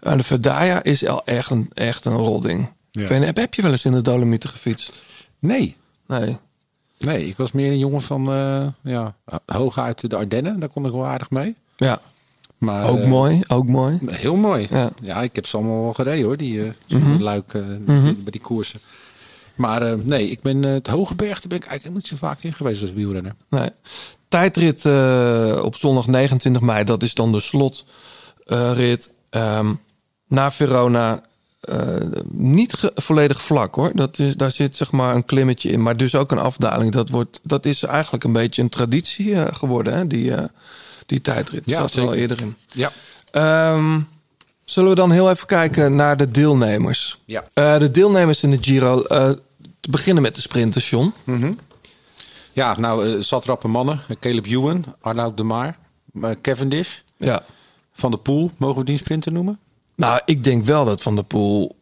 En 0.00 0.18
de 0.18 0.24
Vedaya 0.24 0.82
is 0.82 1.06
al 1.06 1.24
echt 1.24 1.50
een, 1.50 1.70
echt 1.74 2.04
een 2.04 2.16
rodding. 2.16 2.68
Niet, 2.92 3.08
heb, 3.08 3.36
heb 3.36 3.54
je 3.54 3.62
wel 3.62 3.70
eens 3.70 3.84
in 3.84 3.92
de 3.92 4.02
Dolomieten 4.02 4.48
gefietst? 4.50 4.92
Nee. 5.38 5.76
Nee. 6.06 6.36
Nee, 6.98 7.26
ik 7.28 7.36
was 7.36 7.52
meer 7.52 7.70
een 7.70 7.78
jongen 7.78 8.00
van 8.00 8.32
eh 8.32 8.66
ja, 8.82 9.14
hoog 9.46 9.78
uit 9.78 10.10
de 10.10 10.16
Ardennen. 10.16 10.60
Daar 10.60 10.68
kon 10.68 10.86
ik 10.86 10.92
wel 10.92 11.06
aardig 11.06 11.30
mee. 11.30 11.56
Ja, 11.76 12.00
Maar, 12.58 12.88
ook 12.88 12.98
eh, 12.98 13.08
mooi, 13.08 13.40
ook 13.48 13.66
mooi. 13.66 13.98
Heel 14.06 14.36
mooi. 14.36 14.66
Ja. 14.70 14.90
Ja, 15.02 15.22
ik 15.22 15.34
heb 15.34 15.46
ze 15.46 15.56
allemaal 15.56 15.82
wel 15.82 15.92
gereden 15.92 16.24
hoor, 16.24 16.36
die 16.36 16.62
eh 16.64 17.20
luik 17.20 17.54
eh, 17.54 17.62
Mhm. 17.86 18.02
bij 18.04 18.30
die 18.30 18.40
koersen. 18.40 18.80
Maar 19.56 19.82
eh, 19.82 19.94
nee, 20.02 20.30
ik 20.30 20.40
ben 20.40 20.64
eh, 20.64 20.70
het 20.70 20.86
Hoge 20.86 21.14
Berg, 21.14 21.40
daar 21.40 21.48
ben 21.48 21.58
ik 21.58 21.64
eigenlijk 21.64 21.98
niet 21.98 22.06
zo 22.06 22.16
vaak 22.16 22.42
in 22.42 22.52
geweest 22.52 22.82
als 22.82 22.92
wielrenner. 22.92 23.34
Nee. 23.48 23.70
Tijdrit 24.28 24.84
eh, 24.84 25.60
op 25.62 25.76
zondag 25.76 26.06
29 26.06 26.62
mei, 26.62 26.84
dat 26.84 27.02
is 27.02 27.14
dan 27.14 27.32
de 27.32 27.40
slotrit. 27.40 29.14
Ehm 29.30 29.74
na 30.28 30.50
Verona 30.50 31.22
niet 32.30 32.90
volledig 32.94 33.42
vlak 33.42 33.74
hoor. 33.74 33.90
Dat 33.94 34.18
is, 34.18 34.36
daar 34.36 34.50
zit 34.50 34.76
zeg 34.76 34.90
maar 34.90 35.14
een 35.14 35.24
klimmetje 35.24 35.70
in, 35.70 35.82
maar 35.82 35.96
dus 35.96 36.14
ook 36.14 36.32
een 36.32 36.38
afdaling. 36.38 36.92
Dat, 36.92 37.08
wordt, 37.08 37.40
dat 37.42 37.66
is 37.66 37.82
eigenlijk 37.82 38.24
een 38.24 38.32
beetje 38.32 38.62
een 38.62 38.68
traditie 38.68 39.54
geworden, 39.54 39.94
hè? 39.94 40.06
Die, 40.06 40.32
die 41.06 41.20
tijdrit. 41.20 41.62
Ja, 41.64 41.78
zat 41.78 41.94
er 41.94 42.02
al 42.02 42.14
eerder 42.14 42.40
in. 42.40 42.56
Ja. 42.72 42.90
Ehm, 43.30 44.00
zullen 44.64 44.90
we 44.90 44.96
dan 44.96 45.10
heel 45.10 45.30
even 45.30 45.46
kijken 45.46 45.94
naar 45.94 46.16
de 46.16 46.30
deelnemers? 46.30 47.20
Ja. 47.24 47.44
De 47.54 47.90
deelnemers 47.90 48.42
in 48.42 48.50
de 48.50 48.58
Giro. 48.60 49.04
Te 49.86 49.92
beginnen 49.92 50.22
met 50.22 50.34
de 50.34 50.40
sprinters, 50.40 50.90
John. 50.90 51.12
Mhm. 51.24 51.52
Ja, 52.52 52.78
nou, 52.78 53.08
eh 53.16 53.22
zat 53.22 53.44
rappe 53.44 53.68
mannen. 53.68 54.00
Caleb 54.20 54.46
Ewan, 54.46 54.84
Arnoud 55.00 55.36
de 55.36 55.42
Maar, 55.42 55.78
eh, 56.22 56.30
Cavendish. 56.42 56.98
Ja. 57.16 57.44
Van 57.92 58.10
de 58.10 58.16
Poel, 58.16 58.50
mogen 58.56 58.78
we 58.78 58.84
die 58.84 58.96
sprinter 58.96 59.32
noemen? 59.32 59.58
Nou, 59.96 60.20
ik 60.24 60.44
denk 60.44 60.64
wel 60.64 60.84
dat 60.84 61.02
Van 61.02 61.14
der 61.14 61.24
Poel... 61.24 61.76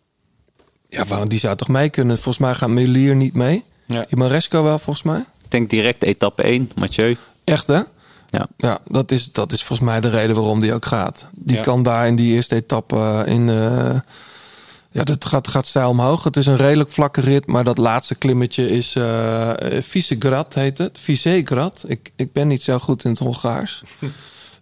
Ja, 0.89 1.05
waarom- 1.05 1.29
die 1.29 1.39
zou 1.39 1.57
toch 1.57 1.69
mee 1.69 1.89
kunnen? 1.91 2.17
Volgens 2.17 2.39
mij 2.39 2.55
gaat 2.55 2.69
Melier 2.69 3.15
niet 3.17 3.35
mee. 3.35 3.65
Ja. 3.87 4.07
Maresco 4.11 4.63
wel, 4.63 4.79
volgens 4.79 5.05
mij. 5.05 5.19
Ik 5.45 5.51
denk 5.51 5.71
direct 5.71 6.03
etappe 6.03 6.43
1, 6.43 6.71
Mathieu. 6.75 7.17
Echt, 7.45 7.67
hè? 7.67 7.81
Ja. 8.31 8.47
Ja, 8.57 8.79
dat 8.89 9.11
is, 9.11 9.33
dat 9.33 9.53
is 9.53 9.65
volgens 9.65 9.89
mij 9.89 10.01
de 10.01 10.09
reden 10.09 10.37
waarom 10.37 10.61
die 10.61 10.75
ook 10.75 10.85
gaat. 10.87 11.29
Die 11.33 11.57
Ja. 11.57 11.63
kan 11.63 11.83
daar 11.83 12.07
in 12.07 12.17
die 12.17 12.33
eerste 12.35 12.55
etappe 12.55 12.97
eh, 13.27 13.33
in... 13.35 13.49
eh, 13.49 14.01
ja, 14.95 15.05
dat 15.05 15.25
gaat, 15.25 15.49
gaat 15.49 15.67
stijl 15.67 15.89
omhoog. 15.89 16.25
Het 16.25 16.37
is 16.37 16.47
een 16.47 16.57
redelijk 16.57 16.91
vlakke 16.91 17.21
rit, 17.21 17.47
maar 17.47 17.65
dat 17.65 17.79
laatste 17.79 18.15
klimmetje 18.15 18.71
is... 18.71 18.97
eh 18.97 19.53
Visegrad 19.81 20.55
heet 20.55 20.79
het. 20.79 20.99
Visegrad. 20.99 21.85
Ik, 21.87 22.13
ik 22.17 22.33
ben 22.33 22.49
niet 22.49 22.63
zo 22.63 22.79
goed 22.79 23.05
in 23.05 23.11
het 23.11 23.19
Hongaars. 23.19 23.83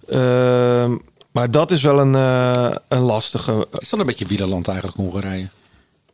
Ehm, 0.09 0.97
maar 1.33 1.51
dat 1.51 1.71
is 1.71 1.83
wel 1.83 2.01
een, 2.01 2.15
eh, 2.15 2.77
een 2.89 3.01
lastige. 3.01 3.67
Is 3.79 3.89
dat 3.89 4.01
een 4.01 4.07
beetje 4.07 4.27
wielerland 4.27 4.69
eigenlijk, 4.69 4.97
Hongarije? 4.97 5.49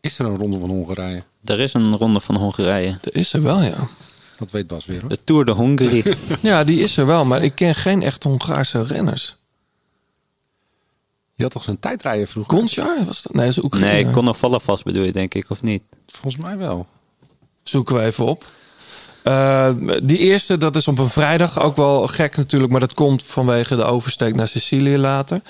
Is 0.00 0.18
er 0.18 0.26
een 0.26 0.36
ronde 0.36 0.58
van 0.58 0.68
Hongarije? 0.68 1.22
Er 1.44 1.60
is 1.60 1.74
een 1.74 1.96
ronde 1.96 2.20
van 2.20 2.36
Hongarije. 2.36 2.98
Er 3.02 3.16
is 3.16 3.32
er 3.32 3.42
wel, 3.42 3.62
ja. 3.62 3.76
Dat 4.36 4.50
weet 4.50 4.66
Bas 4.66 4.86
weer 4.86 5.00
hoor. 5.00 5.08
De 5.08 5.18
Tour 5.24 5.44
de 5.44 5.52
Hongrie. 5.52 6.04
Ja, 6.40 6.64
die 6.64 6.80
is 6.80 6.96
er 6.96 7.06
wel, 7.06 7.24
maar 7.24 7.42
ik 7.42 7.54
ken 7.54 7.74
geen 7.74 8.02
echt 8.02 8.22
Hongaarse 8.22 8.82
renners. 8.82 9.36
Je 11.38 11.44
had 11.44 11.52
toch 11.52 11.64
zijn 11.64 11.78
tijdrijden 11.78 12.28
vroeger? 12.28 12.56
Gonchar 12.58 13.04
was 13.04 13.22
dat? 13.22 13.34
Nee, 13.34 13.46
dat 13.46 13.56
is 13.56 13.64
Oekraïne. 13.64 13.92
nee, 13.92 14.10
Conor 14.10 14.60
vast 14.60 14.84
bedoel 14.84 15.04
je 15.04 15.12
denk 15.12 15.34
ik, 15.34 15.50
of 15.50 15.62
niet? 15.62 15.82
Volgens 16.06 16.42
mij 16.42 16.56
wel. 16.56 16.86
Zoeken 17.62 17.94
we 17.96 18.02
even 18.02 18.24
op. 18.24 18.44
Eh, 19.22 19.70
die 20.02 20.18
eerste, 20.18 20.58
dat 20.58 20.76
is 20.76 20.88
op 20.88 20.98
een 20.98 21.08
vrijdag. 21.08 21.60
Ook 21.60 21.76
wel 21.76 22.06
gek 22.06 22.36
natuurlijk, 22.36 22.70
maar 22.72 22.80
dat 22.80 22.94
komt 22.94 23.22
vanwege 23.24 23.76
de 23.76 23.84
oversteek 23.84 24.34
naar 24.34 24.48
Sicilië 24.48 24.96
later. 24.96 25.40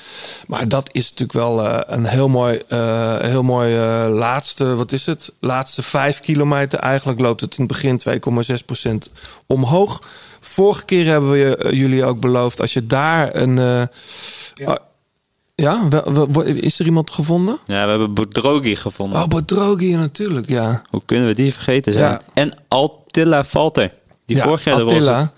Maar 0.47 0.69
dat 0.69 0.89
is 0.93 1.03
natuurlijk 1.11 1.33
wel 1.33 1.67
eh, 1.67 1.81
een 1.97 2.07
heel 2.07 2.29
mooi, 2.29 2.63
eh, 2.69 3.21
heel 3.21 3.43
mooi 3.43 3.75
laatste, 4.09 4.75
wat 4.75 4.93
is 4.93 5.07
het? 5.07 5.33
Laatste 5.41 5.83
vijf 5.83 6.21
kilometer. 6.21 6.79
Eigenlijk 6.79 7.21
loopt 7.21 7.41
het 7.41 7.57
in 7.59 7.65
het 7.65 7.73
begin 7.73 7.99
2,6% 7.99 9.11
omhoog. 9.47 10.03
Vorige 10.41 10.85
keer 10.85 11.07
hebben 11.07 11.31
we 11.31 11.69
jullie 11.73 12.05
ook 12.05 12.21
beloofd, 12.21 12.61
als 12.61 12.73
je 12.73 12.87
daar 12.87 13.35
een... 13.35 13.59
eh, 13.59 13.83
ja, 14.55 14.79
ja 15.63 15.89
is 16.45 16.79
er 16.79 16.87
iemand 16.87 17.11
gevonden? 17.11 17.59
Ja, 17.67 17.85
we 17.85 17.91
hebben 17.91 18.15
Boudrogi 18.15 18.77
gevonden. 18.77 19.23
Oh, 19.23 19.27
Bodrogi 19.29 19.97
natuurlijk, 19.97 20.49
ja. 20.49 20.83
Hoe 20.91 21.03
kunnen 21.05 21.27
we 21.27 21.35
die 21.35 21.53
vergeten 21.53 21.93
zijn? 21.93 22.11
Ja. 22.11 22.21
En 22.35 22.53
Altilla 22.69 23.45
Valter, 23.45 23.95
die 24.25 24.37
Ja, 24.37 24.45
vorig 24.45 24.65
jaar 24.65 24.83
Attila. 24.83 25.17
roze. 25.19 25.31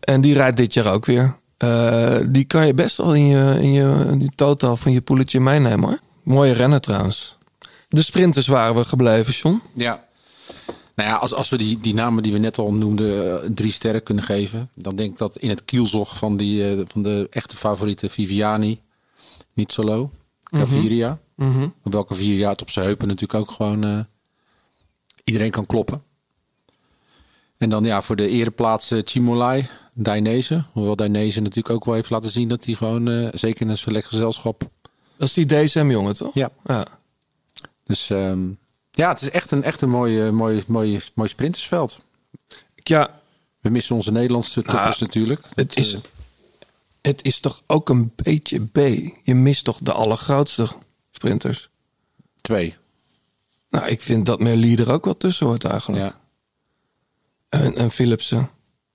En 0.00 0.20
die 0.20 0.34
rijdt 0.34 0.56
dit 0.56 0.74
jaar 0.74 0.92
ook 0.92 1.06
weer. 1.06 1.36
Eh, 1.56 2.16
die 2.26 2.44
kan 2.44 2.66
je 2.66 2.74
best 2.74 2.96
wel 2.96 3.14
in 3.14 3.26
je, 3.26 3.56
in 3.60 3.72
je 3.72 4.06
in 4.10 4.18
die 4.18 4.32
totaal 4.34 4.76
van 4.76 4.92
je 4.92 5.00
poeletje 5.00 5.40
meenemen 5.40 5.88
hoor. 5.88 5.98
Mooie 6.22 6.52
renner 6.52 6.80
trouwens. 6.80 7.36
De 7.88 8.02
sprinters 8.02 8.46
waren 8.46 8.74
we 8.74 8.84
gebleven, 8.84 9.32
John. 9.32 9.62
Ja. 9.74 10.04
Nou 10.94 11.08
ja, 11.08 11.14
als, 11.16 11.34
als 11.34 11.48
we 11.48 11.56
die, 11.58 11.78
die 11.80 11.94
namen 11.94 12.22
die 12.22 12.32
we 12.32 12.38
net 12.38 12.58
al 12.58 12.72
noemden 12.72 13.42
eh, 13.42 13.50
drie 13.54 13.72
sterren 13.72 14.02
kunnen 14.02 14.24
geven, 14.24 14.70
dan 14.74 14.96
denk 14.96 15.10
ik 15.12 15.18
dat 15.18 15.36
in 15.36 15.48
het 15.48 15.64
kielzog 15.64 16.16
van, 16.16 16.36
die, 16.36 16.68
eh, 16.70 16.78
van 16.86 17.02
de 17.02 17.26
echte 17.30 17.56
favoriete 17.56 18.08
Viviani, 18.08 18.80
niet 19.54 19.72
solo, 19.72 20.10
Gaviria, 20.40 21.18
Mhm. 21.36 21.68
hoewel 21.82 22.04
Gaviria 22.04 22.50
het 22.50 22.60
op 22.62 22.70
zijn 22.70 22.84
heupen 22.86 23.08
natuurlijk 23.08 23.40
ook 23.40 23.50
gewoon 23.50 23.84
eh, 23.84 23.98
iedereen 25.24 25.50
kan 25.50 25.66
kloppen. 25.66 26.02
En 27.56 27.70
dan 27.70 27.84
ja, 27.84 28.02
voor 28.02 28.16
de 28.16 28.28
ereplaats 28.28 28.90
eh, 28.90 28.98
Chimolai, 29.04 29.68
Dainese. 29.94 30.64
Hoewel 30.72 30.96
Dainese 30.96 31.40
natuurlijk 31.40 31.74
ook 31.74 31.84
wel 31.84 31.94
heeft 31.94 32.10
laten 32.10 32.30
zien 32.30 32.48
dat 32.48 32.64
hij 32.64 32.74
gewoon, 32.74 33.08
eh, 33.10 33.28
zeker 33.32 33.60
in 33.60 33.68
een 33.68 33.78
select 33.78 34.06
gezelschap, 34.06 34.70
Dat 35.16 35.28
is 35.28 35.34
die 35.34 35.46
DSM-jongen, 35.46 36.16
toch? 36.16 36.34
Ja. 36.34 36.50
ja. 36.64 36.86
Dus 37.84 38.10
ehm, 38.10 38.48
ja, 38.90 39.08
het 39.08 39.20
is 39.20 39.30
echt 39.30 39.50
een, 39.50 39.62
echt 39.62 39.80
een 39.80 39.90
mooi, 39.90 40.30
mooi, 40.30 40.62
mooi, 40.66 41.00
mooi 41.14 41.28
sprintersveld. 41.28 42.04
Ja, 42.74 43.20
We 43.60 43.70
missen 43.70 43.94
onze 43.94 44.12
Nederlandse 44.12 44.62
toppers 44.62 44.98
natuurlijk. 44.98 45.42
het 45.54 45.76
is, 45.76 45.94
eh, 45.94 46.00
het 47.02 47.24
is 47.24 47.40
toch 47.40 47.62
ook 47.66 47.88
een 47.88 48.12
beetje 48.16 48.60
B. 48.66 48.76
Je 49.22 49.34
mist 49.34 49.64
toch 49.64 49.78
de 49.82 49.92
allergrootste 49.92 50.66
sprinters. 51.10 51.68
twee. 52.40 52.76
Nou, 53.70 53.86
ik 53.86 54.00
vind 54.00 54.26
dat 54.26 54.40
Merlier 54.40 54.80
er 54.80 54.92
ook 54.92 55.04
wel 55.04 55.16
tussen 55.16 55.46
hoort 55.46 55.64
eigenlijk. 55.64 56.02
Ja. 56.02 56.20
En, 57.48 57.76
en 57.76 57.90
Philipsen. 57.90 58.50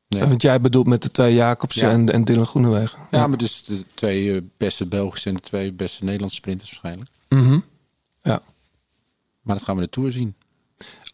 Ja. 0.08 0.28
Want 0.28 0.42
jij 0.42 0.62
bedoelt 0.62 0.88
met 0.88 1.02
de 1.02 1.12
twee 1.12 1.34
Jacobsen 1.34 1.88
Ja. 1.88 1.94
en, 1.94 2.12
en 2.14 2.24
Dylan 2.24 2.46
Groenewegen. 2.46 3.00
Ja, 3.12 3.28
maar 3.28 3.38
dus 3.38 3.64
de 3.64 3.84
twee 3.94 4.36
eh, 4.36 4.42
beste 4.58 4.86
Belgische 4.86 5.30
en 5.30 5.36
de 5.36 5.42
twee 5.42 5.72
beste 5.74 6.04
Nederlandse 6.04 6.38
sprinters 6.38 6.70
waarschijnlijk. 6.70 7.10
Mhm. 7.30 7.60
ja. 8.22 8.42
Maar 9.42 9.56
dat 9.56 9.66
gaan 9.66 9.76
we 9.76 9.82
de 9.82 9.90
Tour 9.90 10.12
zien. 10.12 10.36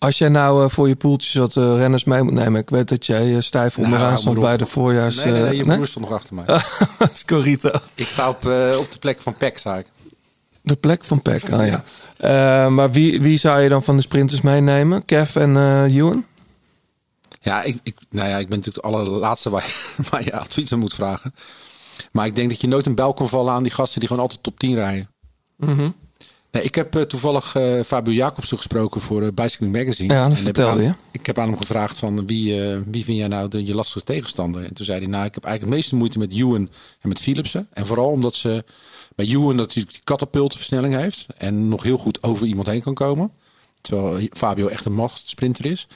Als 0.04 0.18
jij 0.18 0.30
nou 0.30 0.64
eh, 0.64 0.70
voor 0.70 0.88
je 0.88 0.96
poeltjes 0.96 1.34
wat 1.34 1.58
eh, 1.58 1.76
renners 1.76 2.04
mee 2.04 2.22
moet 2.22 2.34
nemen. 2.34 2.62
Ik 2.62 2.70
weet 2.70 2.88
dat 2.90 3.06
jij 3.06 3.36
eh, 3.36 3.42
stijf 3.42 3.78
onderaan 3.78 4.08
Nou, 4.08 4.18
stond 4.18 4.40
bij 4.40 4.58
de 4.58 4.66
voorjaars... 4.66 5.16
Nee, 5.16 5.32
nee, 5.34 5.42
nee, 5.42 5.56
je 5.56 5.64
broer 5.66 5.88
stond 5.88 6.06
nog 6.10 6.14
achter 6.16 6.36
mij. 6.36 6.46
Scorito. 7.14 7.72
Ik 7.96 8.08
sta 8.08 8.30
op, 8.30 8.36
op 8.80 8.92
de 8.92 8.98
plek 9.00 9.22
van 9.22 9.34
Peck, 9.38 9.58
sta 9.58 9.78
ik. 9.78 9.86
De 10.62 10.76
plek 10.76 11.04
van 11.04 11.22
Peck, 11.22 11.52
ah 11.52 11.82
ja. 12.18 12.70
Maar 12.70 12.92
wie, 12.92 13.22
wie 13.22 13.38
zou 13.38 13.62
je 13.62 13.70
dan 13.70 13.84
van 13.84 13.96
de 13.96 14.02
sprinters 14.02 14.42
meenemen? 14.42 15.06
Kev 15.06 15.36
en 15.36 15.84
Ewan? 15.86 16.26
Ja, 17.40 17.62
ik, 17.64 17.80
ik, 17.84 17.96
nou 18.10 18.30
ja, 18.30 18.38
ik 18.38 18.48
ben 18.50 18.58
natuurlijk 18.58 18.86
de 18.86 18.92
allerlaatste 18.94 19.50
waar, 19.50 19.64
je- 19.66 20.04
waar 20.10 20.24
je 20.24 20.34
advies 20.38 20.72
aan 20.74 20.80
moet 20.80 20.94
vragen. 20.94 21.34
Maar 22.12 22.26
ik 22.26 22.36
denk 22.36 22.50
dat 22.50 22.62
je 22.62 22.68
nooit 22.68 22.86
een 22.86 22.96
bel 22.96 23.14
kan 23.14 23.30
vallen 23.30 23.54
aan 23.54 23.64
die 23.64 23.72
gasten 23.72 24.00
die 24.00 24.08
gewoon 24.08 24.24
altijd 24.24 24.44
top 24.44 24.60
10 24.60 24.76
rijden. 24.76 25.10
Mhm. 25.58 25.90
Nee, 26.54 26.64
ik 26.64 26.76
heb 26.76 26.96
eh, 26.96 27.02
toevallig 27.02 27.56
eh, 27.56 27.80
Fabio 27.86 28.14
Jacobsen 28.14 28.58
gesproken 28.58 29.02
voor 29.02 29.22
eh, 29.22 29.28
Bicycling 29.34 29.74
Magazine. 29.74 30.14
Ja, 30.14 30.30
dat 30.30 30.38
En 30.38 30.48
ik 30.48 30.60
aan- 30.60 30.82
je. 30.82 30.94
Ik 31.12 31.26
heb 31.26 31.38
aan 31.38 31.48
hem 31.48 31.58
gevraagd 31.58 31.98
van 31.98 32.28
wie, 32.28 32.62
wie 32.86 33.04
vind 33.04 33.18
jij 33.18 33.28
nou 33.28 33.48
de, 33.48 33.66
je 33.66 33.76
lastigste 33.76 34.14
tegenstander? 34.14 34.64
En 34.64 34.74
toen 34.74 34.86
zei 34.86 35.00
hij, 35.00 35.08
nou, 35.08 35.26
ik 35.26 35.34
heb 35.34 35.44
eigenlijk 35.44 35.76
het 35.76 35.82
meeste 35.82 35.96
moeite 35.96 36.20
met 36.20 36.32
Ewan 36.32 36.70
en 37.00 37.10
met 37.10 37.22
Philipsen. 37.22 37.68
En 37.74 37.86
vooral 37.86 38.10
omdat 38.10 38.36
ze 38.36 38.64
bij 39.16 39.26
Ewan 39.26 39.56
natuurlijk 39.56 39.94
die 39.94 40.04
katapultversnelling 40.04 40.96
heeft. 40.96 41.26
En 41.38 41.68
nog 41.70 41.84
heel 41.84 41.98
goed 41.98 42.24
over 42.24 42.48
iemand 42.48 42.68
heen 42.68 42.82
kan 42.82 42.94
komen. 42.94 43.32
Terwijl 43.84 44.28
Fabio 44.32 44.68
echt 44.68 44.86
een 44.86 44.94
machtsprinter 44.94 45.66
is. 45.66 45.88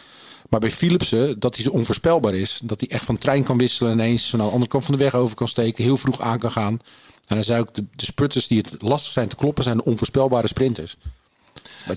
Maar 0.50 0.60
bij 0.60 0.72
Philipsen, 0.72 1.39
dat 1.39 1.56
hij 1.56 1.63
zo 1.63 1.72
onvoorspelbaar 1.72 2.34
is. 2.34 2.60
Dat 2.63 2.79
hij 2.79 2.89
echt 2.89 3.06
van 3.06 3.17
trein 3.17 3.44
kan 3.44 3.58
wisselen 3.58 3.91
en 3.91 3.98
ineens 4.00 4.29
van 4.29 4.39
de 4.39 4.46
andere 4.46 4.67
kant 4.67 4.86
van 4.86 4.94
de 4.98 5.03
weg 5.03 5.13
over 5.15 5.36
kan 5.36 5.48
steken. 5.48 5.84
Heel 5.84 5.98
vroeg 5.98 6.22
aan 6.22 6.39
kan 6.39 6.51
gaan. 6.51 6.79
En 7.27 7.36
dan 7.36 7.44
zou 7.44 7.62
ik 7.63 7.75
de, 7.75 7.84
de 7.96 8.06
spurters 8.06 8.48
die 8.48 8.58
het 8.58 8.82
lastig 8.82 9.12
zijn 9.12 9.27
te 9.27 9.36
kloppen, 9.36 9.63
zijn 9.63 9.77
de 9.77 9.84
onvoorspelbare 9.86 10.48
sprinters. 10.48 10.98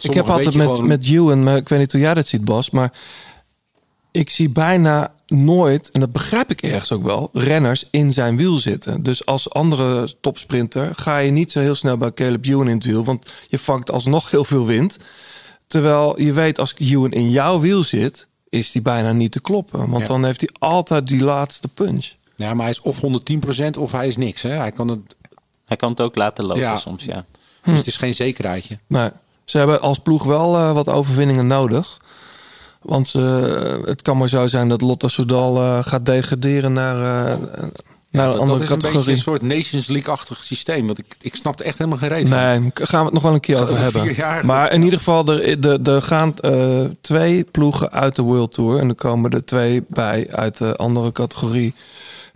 Ik 0.00 0.14
heb 0.14 0.26
altijd 0.28 0.54
met, 0.54 0.66
gewoon- 0.66 0.86
met 0.86 1.06
Ewan, 1.06 1.42
maar 1.42 1.56
ik 1.56 1.68
weet 1.68 1.78
niet 1.78 1.92
hoe 1.92 2.00
jij 2.00 2.14
dat 2.14 2.26
ziet, 2.26 2.44
Bas. 2.44 2.70
Maar 2.70 2.92
ik 4.10 4.30
zie 4.30 4.48
bijna 4.48 5.14
nooit, 5.26 5.90
en 5.90 6.00
dat 6.00 6.12
begrijp 6.12 6.50
ik 6.50 6.62
ergens 6.62 6.92
ook 6.92 7.02
wel, 7.02 7.30
renners 7.32 7.84
in 7.90 8.12
zijn 8.12 8.36
wiel 8.36 8.58
zitten. 8.58 9.02
Dus 9.02 9.26
als 9.26 9.50
andere 9.50 10.14
topsprinter 10.20 10.94
ga 10.94 11.18
je 11.18 11.30
niet 11.30 11.52
zo 11.52 11.60
heel 11.60 11.74
snel 11.74 11.96
bij 11.96 12.10
Caleb 12.12 12.44
Ewan 12.46 12.68
in 12.68 12.74
het 12.74 12.84
wiel. 12.84 13.04
Want 13.04 13.32
je 13.48 13.58
vangt 13.58 13.90
alsnog 13.90 14.30
heel 14.30 14.44
veel 14.44 14.66
wind. 14.66 14.98
Terwijl 15.70 16.20
je 16.20 16.32
weet, 16.32 16.58
als 16.58 16.74
Ewan 16.78 17.10
in 17.12 17.30
jouw 17.30 17.60
wiel 17.60 17.82
zit, 17.84 18.26
is 18.48 18.70
die 18.72 18.82
bijna 18.82 19.12
niet 19.12 19.32
te 19.32 19.40
kloppen. 19.40 19.88
Want 19.88 20.00
Ja. 20.00 20.06
dan 20.06 20.24
heeft 20.24 20.40
hij 20.40 20.50
altijd 20.58 21.06
die 21.06 21.24
laatste 21.24 21.68
punch. 21.68 22.10
Ja, 22.36 22.54
maar 22.54 22.62
hij 22.62 22.70
is 22.70 22.80
of 22.80 23.00
110% 23.00 23.76
of 23.78 23.92
hij 23.92 24.06
is 24.08 24.16
niks. 24.16 24.42
Hè? 24.42 24.50
Hij 24.50 24.72
kan 24.72 24.88
het, 24.88 24.98
Hij 25.64 25.76
kan 25.76 25.90
het 25.90 26.00
ook 26.00 26.16
laten 26.16 26.44
lopen 26.46 26.62
Ja. 26.62 26.76
soms, 26.76 27.04
ja. 27.04 27.24
Dus 27.64 27.76
het 27.78 27.86
is 27.86 27.96
geen 27.96 28.14
zekerheidje. 28.14 28.78
Maar 28.86 29.12
Ze 29.44 29.58
hebben 29.58 29.80
als 29.80 29.98
ploeg 29.98 30.24
wel 30.24 30.56
eh, 30.56 30.72
wat 30.72 30.88
overwinningen 30.88 31.46
nodig. 31.46 32.00
Want 32.82 33.14
eh, 33.14 33.42
het 33.84 34.02
kan 34.02 34.16
maar 34.16 34.28
zo 34.28 34.46
zijn 34.46 34.68
dat 34.68 34.80
Lotte 34.80 35.08
Soudal 35.08 35.56
eh, 35.56 35.78
gaat 35.84 36.06
degraderen 36.06 36.72
naar, 36.72 37.36
naar 38.10 38.26
een 38.26 38.30
dat, 38.32 38.40
andere 38.40 38.58
dat 38.58 38.66
is 38.68 38.70
een 38.72 38.78
beetje 38.78 38.88
categorie. 38.88 39.14
een 39.16 39.22
soort 39.22 39.42
Nations 39.42 39.86
League-achtig 39.86 40.44
systeem. 40.44 40.86
Want 40.86 40.98
ik, 40.98 41.06
ik 41.20 41.34
snapte 41.34 41.64
echt 41.64 41.78
helemaal 41.78 41.98
geen 41.98 42.08
reet 42.08 42.28
van. 42.28 42.38
Nee, 42.38 42.70
k- 42.70 42.88
gaan 42.88 42.98
we 42.98 43.04
het 43.04 43.14
nog 43.14 43.22
wel 43.22 43.34
een 43.34 43.40
keer 43.40 43.62
over 43.62 43.78
hebben. 43.78 44.14
jaar. 44.14 44.46
Maar 44.46 44.72
in 44.72 44.82
ieder 44.82 44.98
geval, 44.98 45.26
er, 45.26 45.64
er, 45.66 45.82
er 45.94 46.02
gaan 46.02 46.34
eh, 46.36 46.80
twee 47.00 47.44
ploegen 47.44 47.92
uit 47.92 48.16
de 48.16 48.22
World 48.22 48.52
Tour. 48.52 48.78
En 48.78 48.88
er 48.88 48.94
komen 48.94 49.30
er 49.30 49.44
twee 49.44 49.84
bij 49.88 50.28
uit 50.30 50.56
de 50.58 50.76
andere 50.76 51.12
categorie. 51.12 51.74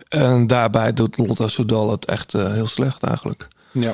En 0.09 0.47
daarbij 0.47 0.93
doet 0.93 1.17
Lotte 1.17 1.47
Soudal 1.49 1.91
het 1.91 2.05
echt 2.05 2.33
eh, 2.33 2.51
heel 2.53 2.67
slecht 2.67 3.03
eigenlijk. 3.03 3.47
Ja. 3.71 3.93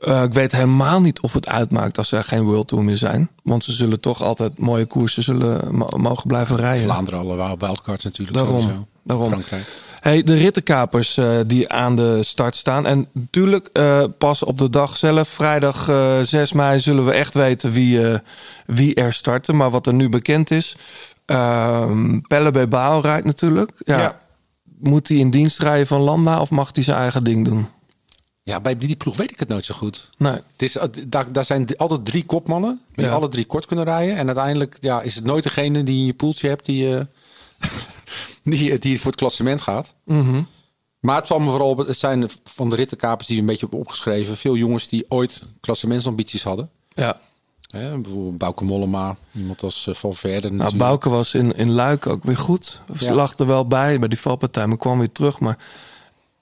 Eh, 0.00 0.22
ik 0.22 0.32
weet 0.32 0.52
helemaal 0.52 1.00
niet 1.00 1.20
of 1.20 1.32
het 1.32 1.48
uitmaakt 1.48 1.98
als 1.98 2.12
er 2.12 2.24
geen 2.24 2.42
World 2.42 2.68
Tour 2.68 2.84
meer 2.84 2.96
zijn. 2.96 3.28
Want 3.42 3.64
ze 3.64 3.72
zullen 3.72 4.00
toch 4.00 4.22
altijd 4.22 4.58
mooie 4.58 4.86
koersen 4.86 5.22
zullen 5.22 5.74
mo- 5.76 5.88
mogen 5.96 6.26
blijven 6.28 6.56
rijden. 6.56 6.82
Vlaanderen 6.84 7.18
alle 7.20 7.56
wildcards 7.58 8.04
natuurlijk. 8.04 8.36
Daarom, 8.38 8.60
sowieso. 8.60 8.86
daarom. 9.02 9.28
Frankrijk. 9.30 9.66
Hey, 10.00 10.22
de 10.22 10.34
rittenkapers 10.34 11.16
eh, 11.16 11.38
die 11.46 11.68
aan 11.72 11.96
de 11.96 12.22
start 12.22 12.56
staan. 12.56 12.86
En 12.86 13.08
natuurlijk 13.12 13.68
eh, 13.72 14.04
pas 14.18 14.42
op 14.42 14.58
de 14.58 14.70
dag 14.70 14.96
zelf, 14.96 15.28
vrijdag 15.28 15.88
eh 15.88 16.20
6 16.20 16.52
mei, 16.52 16.80
zullen 16.80 17.04
we 17.06 17.12
echt 17.12 17.34
weten 17.34 17.72
wie, 17.72 18.00
wie 18.66 18.94
er 18.94 19.12
starten. 19.12 19.56
Maar 19.56 19.70
wat 19.70 19.86
er 19.86 19.94
nu 19.94 20.08
bekend 20.08 20.50
is, 20.50 20.76
ehm 21.24 22.18
Pelle 22.20 22.50
Bebao 22.50 23.00
rijdt 23.00 23.26
natuurlijk. 23.26 23.70
Ja. 23.78 24.00
Ja. 24.00 24.18
Moet 24.80 25.08
hij 25.08 25.16
in 25.16 25.30
dienst 25.30 25.58
rijden 25.58 25.86
van 25.86 26.00
Landa 26.00 26.40
of 26.40 26.50
mag 26.50 26.70
hij 26.72 26.82
zijn 26.82 26.96
eigen 26.98 27.24
ding 27.24 27.44
doen? 27.44 27.66
Ja, 28.42 28.60
bij 28.60 28.78
die 28.78 28.96
ploeg 28.96 29.16
weet 29.16 29.30
ik 29.30 29.38
het 29.38 29.48
nooit 29.48 29.64
zo 29.64 29.74
goed. 29.74 30.10
Nee. 30.18 30.32
Het 30.32 30.62
is, 30.62 30.76
daar, 31.06 31.32
daar 31.32 31.44
zijn 31.44 31.76
altijd 31.76 32.04
drie 32.04 32.24
kopmannen 32.24 32.80
die 32.94 33.04
Ja. 33.06 33.12
alle 33.12 33.28
drie 33.28 33.44
kort 33.44 33.66
kunnen 33.66 33.84
rijden. 33.84 34.16
En 34.16 34.26
uiteindelijk 34.26 34.76
ja, 34.80 35.00
is 35.00 35.14
het 35.14 35.24
nooit 35.24 35.42
degene 35.42 35.82
die 35.82 35.98
in 35.98 36.06
je 36.06 36.14
poeltje 36.14 36.48
hebt 36.48 36.64
die, 36.64 36.96
die, 38.50 38.78
die 38.78 38.96
voor 38.96 39.10
het 39.10 39.20
klassement 39.20 39.60
gaat. 39.60 39.94
Mhm. 40.04 40.42
Maar 41.00 41.16
het 41.16 41.26
valt 41.26 41.40
me 41.40 41.50
vooral 41.50 41.68
op, 41.70 41.78
het 41.78 41.98
zijn 41.98 42.28
van 42.44 42.70
de 42.70 42.76
rittenkapers 42.76 43.26
die 43.26 43.36
we 43.36 43.42
een 43.42 43.48
beetje 43.48 43.70
opgeschreven. 43.70 44.36
Veel 44.36 44.56
jongens 44.56 44.88
die 44.88 45.04
ooit 45.08 45.42
klassementsambities 45.60 46.42
hadden. 46.42 46.70
Ja. 46.88 47.20
Hè, 47.70 47.98
bijvoorbeeld 47.98 48.38
Bauke 48.38 48.64
Mollema, 48.64 49.16
iemand 49.34 49.62
als 49.62 49.86
uh, 49.86 49.94
Valverde. 49.94 50.50
Nou. 50.50 50.76
Bouke 50.76 51.08
was 51.08 51.34
in, 51.34 51.56
in 51.56 51.70
Luik 51.70 52.06
ook 52.06 52.24
weer 52.24 52.36
goed. 52.36 52.82
Ze 52.96 53.04
Ja. 53.04 53.12
lag 53.14 53.38
er 53.38 53.46
wel 53.46 53.66
bij 53.66 53.98
bij 53.98 54.08
die 54.08 54.20
valpartij, 54.20 54.66
maar 54.66 54.76
kwam 54.76 54.98
weer 54.98 55.12
terug. 55.12 55.40
Maar 55.40 55.58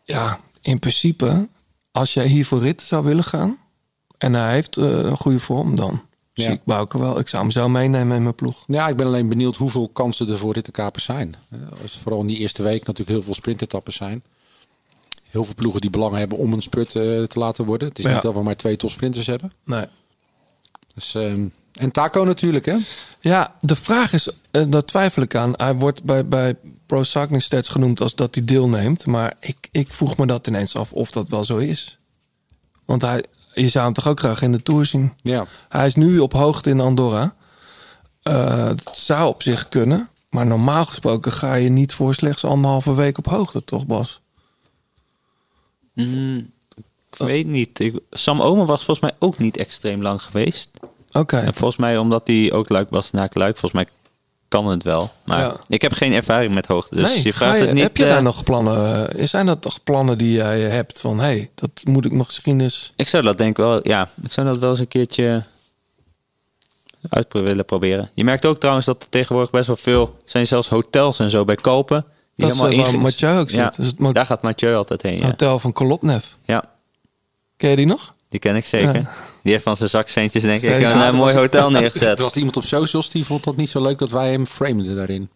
ja, 0.04 0.40
in 0.60 0.78
principe, 0.78 1.48
als 1.92 2.14
jij 2.14 2.26
hier 2.26 2.46
voor 2.46 2.60
rit 2.60 2.82
zou 2.82 3.04
willen 3.04 3.24
gaan... 3.24 3.58
en 4.18 4.32
hij 4.34 4.52
heeft 4.52 4.76
eh, 4.76 4.84
een 4.84 5.16
goede 5.16 5.40
vorm, 5.40 5.76
dan 5.76 6.02
Ja. 6.36 6.44
zie 6.44 6.54
ik 6.54 6.64
Bouke 6.64 6.98
wel. 6.98 7.18
Ik 7.18 7.28
zou 7.28 7.42
hem 7.42 7.50
zo 7.52 7.68
meenemen 7.68 8.16
in 8.16 8.22
mijn 8.22 8.34
ploeg. 8.34 8.64
Ja, 8.66 8.88
ik 8.88 8.96
ben 8.96 9.06
alleen 9.06 9.28
benieuwd 9.28 9.56
hoeveel 9.56 9.88
kansen 9.88 10.28
er 10.28 10.38
voor 10.38 10.52
rittenkapers 10.54 11.04
zijn. 11.04 11.34
Als 11.82 11.98
vooral 11.98 12.20
in 12.20 12.26
die 12.26 12.38
eerste 12.38 12.62
week 12.62 12.78
natuurlijk 12.86 13.08
heel 13.08 13.22
veel 13.22 13.34
sprintetappes 13.34 13.94
zijn. 13.96 14.22
Heel 15.30 15.44
veel 15.44 15.54
ploegen 15.54 15.80
die 15.80 15.90
belang 15.90 16.14
hebben 16.16 16.38
om 16.38 16.52
een 16.52 16.62
sprint 16.62 16.86
eh, 16.94 17.02
te 17.22 17.38
laten 17.38 17.64
worden. 17.64 17.88
Het 17.88 17.98
is 17.98 18.04
Ja. 18.04 18.12
niet 18.12 18.22
dat 18.22 18.34
we 18.34 18.42
maar 18.42 18.56
twee 18.56 18.76
topsprinters 18.76 19.26
hebben. 19.26 19.52
Nee. 19.64 19.86
Dus, 20.94 21.14
ehm, 21.14 21.46
en 21.72 21.90
Taco 21.90 22.24
natuurlijk, 22.24 22.64
hè? 22.66 22.76
Ja, 23.20 23.54
de 23.60 23.76
vraag 23.76 24.12
is, 24.12 24.28
eh, 24.50 24.62
daar 24.68 24.84
twijfel 24.84 25.22
ik 25.22 25.34
aan. 25.34 25.52
Hij 25.56 25.74
wordt 25.74 26.02
bij, 26.04 26.26
bij 26.26 26.56
Pro 26.86 27.02
Cycling 27.02 27.42
Stats 27.42 27.68
genoemd 27.68 28.00
als 28.00 28.14
dat 28.14 28.34
hij 28.34 28.44
deelneemt. 28.44 29.06
Maar 29.06 29.36
ik, 29.40 29.68
ik 29.72 29.88
vroeg 29.92 30.16
me 30.16 30.26
dat 30.26 30.46
ineens 30.46 30.76
af 30.76 30.92
of 30.92 31.10
dat 31.10 31.28
wel 31.28 31.44
zo 31.44 31.56
is. 31.56 31.98
Want 32.84 33.02
hij, 33.02 33.24
je 33.60 33.68
zou 33.68 33.84
hem 33.84 33.94
toch 33.94 34.08
ook 34.08 34.18
graag 34.18 34.42
in 34.42 34.52
de 34.52 34.62
Tour 34.62 34.86
zien? 34.86 35.12
Ja. 35.22 35.46
Hij 35.68 35.86
is 35.86 35.94
nu 35.94 36.18
op 36.18 36.32
hoogte 36.32 36.70
in 36.70 36.80
Andorra. 36.80 37.34
Eh 38.22 38.66
dat 38.66 38.98
zou 38.98 39.28
op 39.28 39.42
zich 39.42 39.68
kunnen. 39.68 40.08
Maar 40.30 40.46
normaal 40.46 40.84
gesproken 40.84 41.32
ga 41.32 41.54
je 41.54 41.68
niet 41.68 41.94
voor 41.94 42.14
slechts 42.14 42.44
anderhalve 42.44 42.94
week 42.94 43.18
op 43.18 43.26
hoogte, 43.26 43.64
toch 43.64 43.86
Bas? 43.86 44.20
Mm, 45.92 46.50
ik 47.10 47.18
weet 47.18 47.46
niet. 47.46 47.80
Ik, 47.80 47.98
Sam 48.10 48.42
Omen 48.42 48.66
was 48.66 48.84
volgens 48.84 49.10
mij 49.10 49.16
ook 49.18 49.38
niet 49.38 49.56
extreem 49.56 50.02
lang 50.02 50.22
geweest. 50.22 50.70
Oké. 51.12 51.36
En 51.36 51.54
volgens 51.54 51.80
mij, 51.80 51.98
omdat 51.98 52.26
hij 52.26 52.52
ook 52.52 52.68
luik 52.68 52.90
was 52.90 53.10
naar 53.10 53.30
luik, 53.32 53.56
volgens 53.56 53.84
mij 53.84 53.92
kan 54.48 54.66
het 54.66 54.82
wel. 54.82 55.10
Maar 55.24 55.38
Ja. 55.40 55.56
ik 55.66 55.82
heb 55.82 55.92
geen 55.92 56.12
ervaring 56.12 56.54
met 56.54 56.66
hoogte. 56.66 56.94
Dus 56.94 57.14
nee, 57.14 57.22
je 57.24 57.32
vraagt 57.32 57.58
je- 57.58 57.64
het 57.64 57.72
niet. 57.74 57.82
heb 57.82 57.96
je 57.96 58.04
eh, 58.04 58.10
daar 58.10 58.22
nog 58.22 58.42
plannen? 58.44 59.08
eh, 59.18 59.26
Zijn 59.26 59.46
dat 59.46 59.62
toch 59.62 59.82
plannen 59.84 60.18
die 60.18 60.32
jij 60.32 60.60
hebt 60.60 61.00
van... 61.00 61.18
hé, 61.18 61.24
hey, 61.24 61.50
dat 61.54 61.70
moet 61.84 62.04
ik 62.04 62.12
nog 62.12 62.26
misschien 62.26 62.60
eens... 62.60 62.92
Ik 62.96 63.08
zou 63.08 63.22
dat 63.22 63.38
denk 63.38 63.50
ik 63.50 63.56
wel, 63.56 63.88
ja, 63.88 64.10
ik 64.22 64.32
zou 64.32 64.46
dat 64.46 64.58
wel 64.58 64.70
eens 64.70 64.80
een 64.80 64.88
keertje 64.88 65.44
uit 67.08 67.32
willen 67.32 67.64
proberen. 67.64 68.10
Je 68.14 68.24
merkt 68.24 68.44
ook 68.46 68.58
trouwens 68.58 68.86
dat 68.86 69.02
er 69.02 69.08
tegenwoordig 69.08 69.50
best 69.50 69.66
wel 69.66 69.76
veel 69.76 70.16
zijn 70.24 70.46
zelfs 70.46 70.68
hotels 70.68 71.18
en 71.18 71.30
zo 71.30 71.44
bij 71.44 71.54
kopen. 71.56 72.04
Die 72.34 72.46
Dat 72.46 72.54
is, 72.54 72.60
helemaal 72.62 72.78
eh, 72.78 72.84
waar 72.84 72.94
inge- 72.94 73.02
Mathieu 73.02 73.38
ook 73.38 73.50
zit. 73.50 73.58
Ja, 73.58 73.72
Dus 73.76 73.92
het 73.98 74.14
daar 74.14 74.26
gaat 74.26 74.42
Mathieu 74.42 74.74
altijd 74.74 75.02
heen. 75.02 75.18
Ja. 75.18 75.24
Hotel 75.26 75.58
van 75.58 75.72
Kolopnev. 75.72 76.24
ja, 76.44 76.64
Ken 77.56 77.70
je 77.70 77.76
die 77.76 77.86
nog? 77.86 78.14
Die 78.40 78.50
ken 78.50 78.56
ik 78.56 78.66
zeker. 78.66 78.94
Ja. 78.94 79.12
Die 79.42 79.52
heeft 79.52 79.64
van 79.64 79.76
zijn 79.76 79.88
zakcentjes 79.88 80.42
denk 80.42 80.60
ik 80.60 80.82
een 80.82 81.02
eh, 81.02 81.12
mooi 81.12 81.34
hotel 81.34 81.70
neergezet. 81.80 82.18
Er 82.18 82.24
was 82.24 82.34
iemand 82.34 82.56
op 82.56 82.64
socials 82.64 83.10
die 83.10 83.24
vond 83.24 83.44
dat 83.44 83.56
niet 83.56 83.70
zo 83.70 83.82
leuk 83.82 83.98
dat 83.98 84.10
wij 84.10 84.30
hem 84.30 84.46
frameden 84.46 84.96
daarin. 84.96 85.30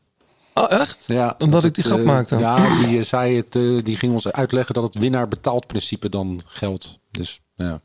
Oh, 0.54 0.70
echt? 0.70 1.04
Ja, 1.06 1.34
Omdat 1.38 1.58
ik 1.58 1.64
het, 1.64 1.74
die 1.74 1.84
grap 1.84 1.98
eh, 1.98 2.04
maakte? 2.04 2.38
Ja, 2.38 2.78
die 2.78 2.98
eh, 2.98 3.04
zei 3.04 3.36
het, 3.36 3.56
eh, 3.56 3.62
die 3.82 3.96
ging 3.96 4.12
ons 4.12 4.32
uitleggen 4.32 4.74
dat 4.74 4.82
het 4.82 4.94
winnaar 4.94 5.28
betaald 5.28 5.66
principe 5.66 6.08
dan 6.08 6.42
geldt. 6.46 6.98
Dus 7.10 7.40
ja. 7.54 7.80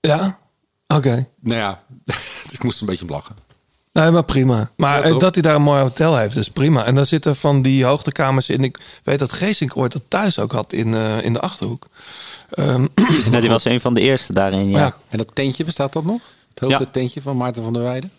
Ja? 0.00 0.38
Oké. 0.86 1.28
Nou 1.40 1.58
ja, 1.58 1.82
ik 2.52 2.62
moest 2.62 2.80
een 2.80 2.86
beetje 2.86 3.06
lachen. 3.06 3.36
Nee, 3.96 4.10
maar 4.10 4.24
prima. 4.24 4.70
Maar 4.76 5.08
Ja, 5.08 5.18
dat 5.18 5.34
hij 5.34 5.42
daar 5.42 5.54
een 5.54 5.62
mooi 5.62 5.80
hotel 5.80 6.16
heeft, 6.16 6.36
is 6.36 6.50
prima. 6.50 6.84
En 6.84 6.94
daar 6.94 7.06
zitten 7.06 7.36
van 7.36 7.62
die 7.62 7.84
hoogtekamers 7.84 8.48
in. 8.48 8.64
Ik 8.64 8.78
weet 9.02 9.18
dat 9.18 9.32
Geesink 9.32 9.76
ooit 9.76 9.92
dat 9.92 10.02
thuis 10.08 10.38
ook 10.38 10.52
had 10.52 10.72
in, 10.72 10.94
eh, 10.94 11.22
in 11.22 11.32
de 11.32 11.40
Achterhoek. 11.40 11.86
Ehm, 12.50 12.86
Ja, 13.30 13.40
die 13.40 13.48
was 13.50 13.64
een 13.64 13.80
van 13.80 13.94
de 13.94 14.00
eerste 14.00 14.32
daarin, 14.32 14.68
ja. 14.70 14.78
Ja. 14.78 14.96
En 15.08 15.18
dat 15.18 15.34
tentje, 15.34 15.64
bestaat 15.64 15.92
dat 15.92 16.04
nog? 16.04 16.20
Het 16.50 16.58
hoogte 16.60 16.84
Ja. 16.84 16.90
tentje 16.90 17.22
van 17.22 17.36
Maarten 17.36 17.62
van 17.62 17.72
der 17.72 17.82
Weijden? 17.82 18.10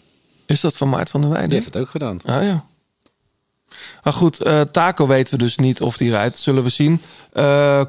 is 0.46 0.62
dat 0.62 0.76
van 0.76 0.90
Maart 0.90 1.10
van 1.10 1.22
der 1.22 1.30
Weijden? 1.30 1.50
Die 1.50 1.60
heeft 1.60 1.74
het 1.74 1.82
ook 1.84 1.90
gedaan. 1.90 2.20
Ah 2.26 2.44
ja. 2.44 2.66
Maar 4.04 4.14
goed, 4.14 4.42
eh 4.42 4.62
Taco 4.62 5.08
weten 5.08 5.34
we 5.38 5.44
dus 5.44 5.56
niet 5.58 5.82
of 5.82 5.98
die 5.98 6.10
rijdt. 6.10 6.40
Zullen 6.40 6.64
we 6.64 6.70
zien. 6.70 7.02
Eh 7.34 7.82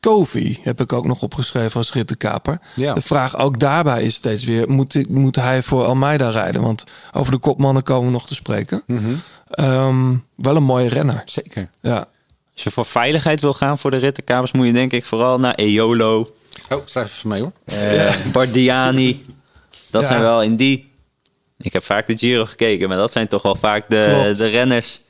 Kofi 0.00 0.58
heb 0.62 0.80
ik 0.80 0.92
ook 0.92 1.06
nog 1.06 1.22
opgeschreven 1.22 1.76
als 1.76 1.92
rittenkaper. 1.92 2.60
Ja. 2.76 2.94
De 2.94 3.00
vraag 3.00 3.36
ook 3.38 3.58
daarbij 3.58 4.02
is 4.02 4.14
steeds 4.14 4.44
weer... 4.44 4.70
Moet, 4.70 4.92
hij- 4.92 5.06
moet 5.08 5.36
hij 5.36 5.62
voor 5.62 5.84
Almeida 5.84 6.30
rijden? 6.30 6.62
Want 6.62 6.84
over 7.12 7.32
de 7.32 7.38
kopmannen 7.38 7.82
komen 7.82 8.06
we 8.06 8.12
nog 8.12 8.26
te 8.26 8.34
spreken. 8.34 8.82
Ehm, 9.50 10.14
wel 10.34 10.56
een 10.56 10.62
mooie 10.62 10.88
renner. 10.88 11.22
Zeker. 11.24 11.70
Ja. 11.80 12.08
Als 12.58 12.66
je 12.66 12.72
voor 12.72 12.86
veiligheid 12.86 13.40
wil 13.40 13.54
gaan 13.54 13.78
voor 13.78 13.90
de 13.90 13.96
rittenkamers, 13.96 14.52
moet 14.52 14.66
je 14.66 14.72
denk 14.72 14.92
ik 14.92 15.04
vooral 15.04 15.38
naar 15.38 15.54
Eolo, 15.54 16.34
Oh, 16.68 16.86
schrijf 16.86 17.16
even 17.16 17.28
mee 17.28 17.40
hoor. 17.40 17.52
eh 17.64 18.16
Bardiani. 18.32 19.26
Dat 19.90 20.02
Ja. 20.02 20.08
zijn 20.08 20.20
wel 20.20 20.42
in 20.42 20.56
die. 20.56 20.90
Ik 21.58 21.72
heb 21.72 21.82
vaak 21.82 22.06
de 22.06 22.16
Giro 22.16 22.44
gekeken, 22.44 22.88
maar 22.88 22.96
dat 22.96 23.12
zijn 23.12 23.28
toch 23.28 23.42
wel 23.42 23.54
vaak 23.54 23.90
de, 23.90 24.18
Klopt. 24.22 24.38
de 24.38 24.46
renners 24.48 25.00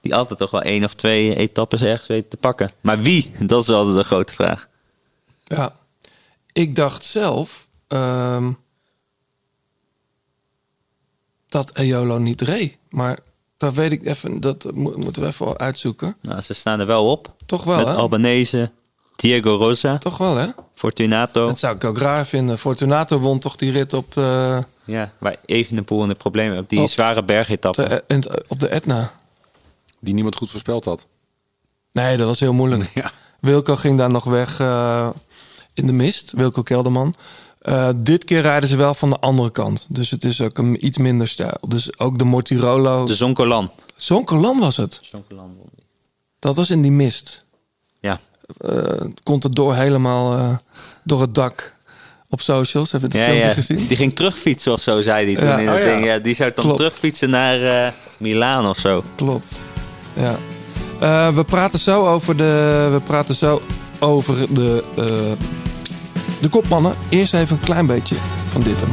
die 0.00 0.14
altijd 0.14 0.38
toch 0.38 0.50
wel 0.50 0.62
één 0.62 0.84
of 0.84 0.94
twee 0.94 1.36
etappes 1.36 1.82
ergens 1.82 2.08
weten 2.08 2.28
te 2.28 2.36
pakken. 2.36 2.70
Maar 2.80 3.02
wie? 3.02 3.32
Dat 3.46 3.62
is 3.62 3.68
altijd 3.68 3.96
de 3.96 4.04
grote 4.04 4.34
vraag. 4.34 4.68
Ja, 5.44 5.76
ik 6.52 6.76
dacht 6.76 7.04
zelf 7.04 7.66
ehm, 7.88 8.52
dat 11.48 11.76
Eolo 11.76 12.18
niet 12.18 12.40
reed. 12.40 12.76
Maar 12.88 13.18
dat 13.60 13.74
weet 13.74 13.92
ik 13.92 14.04
even, 14.06 14.40
dat 14.40 14.66
mo- 14.74 14.92
moeten 14.96 15.22
we 15.22 15.28
even 15.28 15.58
uitzoeken. 15.58 16.16
Nou, 16.22 16.40
ze 16.40 16.54
staan 16.54 16.80
er 16.80 16.86
wel 16.86 17.10
op. 17.10 17.34
Toch 17.46 17.64
wel, 17.64 17.76
Met 17.76 17.86
hè? 17.86 17.94
Albanese, 17.94 18.70
Diego 19.16 19.54
Rosa, 19.56 19.98
Toch 19.98 20.16
wel, 20.18 20.36
hè? 20.36 20.46
Fortunato. 20.74 21.46
Dat 21.46 21.58
zou 21.58 21.74
ik 21.76 21.84
ook 21.84 21.98
raar 21.98 22.26
vinden. 22.26 22.58
Fortunato 22.58 23.18
won 23.18 23.38
toch 23.38 23.56
die 23.56 23.70
rit 23.72 23.92
op 23.94 24.12
de, 24.14 24.62
Ja, 24.84 25.12
waar 25.18 25.36
Evenepoel 25.46 26.02
een 26.08 26.16
probleem 26.16 26.48
heeft. 26.50 26.62
Op 26.62 26.68
die 26.68 26.80
Op 26.80 26.88
zware 26.88 27.24
bergetappen. 27.24 27.88
de, 27.88 28.04
in- 28.06 28.24
op 28.48 28.58
de 28.60 28.68
Etna. 28.68 29.12
Die 30.00 30.14
niemand 30.14 30.36
goed 30.36 30.50
voorspeld 30.50 30.84
had. 30.84 31.06
Nee, 31.92 32.16
dat 32.16 32.26
was 32.26 32.40
heel 32.40 32.52
moeilijk. 32.54 32.90
Ja. 32.94 33.10
Wilco 33.40 33.76
ging 33.76 33.98
daar 33.98 34.10
nog 34.10 34.24
weg 34.24 34.60
eh, 34.60 35.08
in 35.74 35.86
de 35.86 35.92
mist. 35.92 36.32
Wilco 36.32 36.62
Kelderman. 36.62 37.14
Eh, 37.60 37.88
dit 37.96 38.24
keer 38.24 38.40
rijden 38.40 38.68
ze 38.68 38.76
wel 38.76 38.94
van 38.94 39.10
de 39.10 39.18
andere 39.18 39.50
kant. 39.50 39.86
Dus 39.88 40.10
het 40.10 40.24
is 40.24 40.40
ook 40.40 40.58
een 40.58 40.86
iets 40.86 40.98
minder 40.98 41.28
stijl. 41.28 41.56
Dus 41.68 41.98
ook 41.98 42.18
de 42.18 42.24
Mortirolo. 42.24 43.04
De 43.04 43.14
Zoncolan. 43.14 43.70
Zonkelan 43.96 44.58
was 44.58 44.76
het. 44.76 45.00
Die. 45.28 45.38
Dat 46.38 46.56
was 46.56 46.70
in 46.70 46.82
die 46.82 46.90
mist. 46.92 47.44
Ja. 48.00 48.20
Eh 48.58 49.00
komt 49.22 49.42
het 49.42 49.54
door 49.54 49.74
helemaal 49.74 50.36
eh, 50.36 50.56
door 51.04 51.20
het 51.20 51.34
dak 51.34 51.74
op 52.28 52.40
socials. 52.40 52.90
Hebben 52.92 53.10
we 53.10 53.18
het 53.18 53.36
Ja, 53.36 53.52
gezien? 53.52 53.86
Die 53.86 53.96
ging 53.96 54.14
terugfietsen 54.14 54.72
of 54.72 54.80
zo, 54.80 55.00
zei 55.02 55.24
hij 55.26 55.34
toen 55.42 55.50
Ja. 55.50 55.58
in 55.58 55.68
Oh, 55.68 55.74
het 55.74 55.84
ding. 55.84 56.04
Ja, 56.04 56.18
die 56.18 56.34
zou 56.34 56.52
dan 56.54 56.64
Klopt. 56.64 56.78
terugfietsen 56.78 57.30
naar 57.30 57.94
Milaan 58.16 58.66
of 58.68 58.78
zo. 58.78 59.04
Klopt. 59.16 59.60
Ja. 60.14 60.38
We 61.32 61.44
praten 61.44 61.78
zo 61.78 62.06
over 62.06 62.36
de. 62.36 62.88
We 62.92 63.00
praten 63.00 63.34
zo 63.34 63.62
over 63.98 64.54
de. 64.54 64.84
De 66.40 66.48
kopmannen, 66.48 66.94
eerst 67.08 67.34
even 67.34 67.56
een 67.56 67.64
klein 67.64 67.86
beetje 67.86 68.14
van 68.48 68.62
dit 68.62 68.80
hem. 68.80 68.90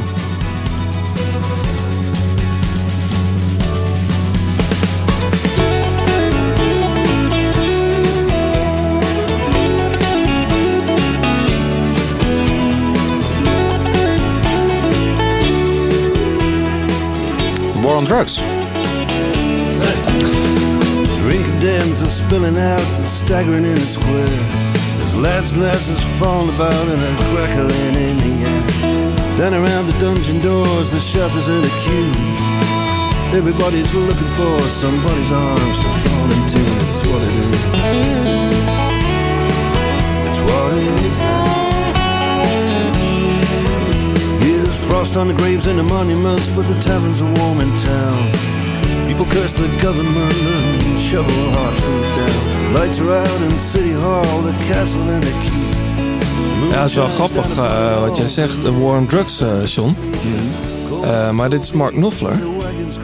War 17.82 17.96
on 17.96 18.06
Drugs. 18.06 18.42
Drinking 21.24 21.60
dens 21.60 22.02
are 22.02 22.10
spilling 22.10 22.58
out 22.58 22.86
and 22.98 23.06
staggering 23.06 23.66
in 23.66 23.76
the 23.76 23.88
square. 23.88 24.77
Lads 25.22 25.54
and 25.54 25.64
lasses 25.64 26.00
falling 26.20 26.54
about 26.56 26.88
and 26.88 27.02
a 27.02 27.16
crackling 27.34 27.96
in 27.96 28.18
the 28.18 28.34
air. 28.46 28.62
Then 29.38 29.54
around 29.56 29.88
the 29.88 29.98
dungeon 30.00 30.40
doors, 30.40 30.92
the 30.92 31.00
shutters 31.00 31.48
and 31.48 31.64
the 31.64 31.70
queues. 31.82 32.40
Everybody's 33.34 33.94
looking 33.96 34.32
for 34.38 34.60
somebody's 34.70 35.32
arms 35.32 35.80
to 35.80 35.90
fall 35.90 36.32
into. 36.32 36.60
That's 36.60 37.02
what 37.08 37.22
it 37.24 37.34
is. 37.44 37.62
That's 40.24 40.40
what 40.40 40.74
it 40.74 41.06
is 41.06 41.18
now. 41.18 41.46
Yeah, 44.46 44.62
there's 44.64 44.88
frost 44.88 45.18
on 45.18 45.28
the 45.30 45.34
graves 45.34 45.66
and 45.66 45.80
the 45.80 45.84
monuments, 45.84 46.48
but 46.50 46.68
the 46.68 46.80
taverns 46.80 47.22
are 47.24 47.34
warm 47.42 47.60
in 47.60 47.76
town. 47.78 48.32
People 49.08 49.26
curse 49.26 49.54
the 49.54 49.68
government 49.82 50.36
and 50.36 51.00
shovel 51.00 51.34
hard 51.52 51.76
food 51.78 52.04
down. 52.04 52.57
Lights 52.74 53.00
are 53.00 53.16
out 53.18 53.42
in 53.52 53.60
City 53.60 53.94
Hall, 53.94 54.42
the 54.44 54.54
castle 54.74 55.02
and 55.14 55.22
the 55.24 55.32
keep. 55.42 55.76
Ja, 56.72 56.80
het 56.82 56.90
is 56.90 56.96
wel 56.96 57.08
grappig 57.08 57.58
eh, 57.58 58.00
wat 58.00 58.18
jij 58.18 58.28
zegt. 58.28 58.64
eh, 58.66 58.72
War 58.82 58.98
on 58.98 59.08
Drugs, 59.08 59.42
eh 59.42 59.66
John. 59.66 59.96
Eh, 61.04 61.30
maar 61.30 61.50
dit 61.50 61.64
is 61.64 61.72
Mark 61.72 61.94
Knopfler. 61.94 62.40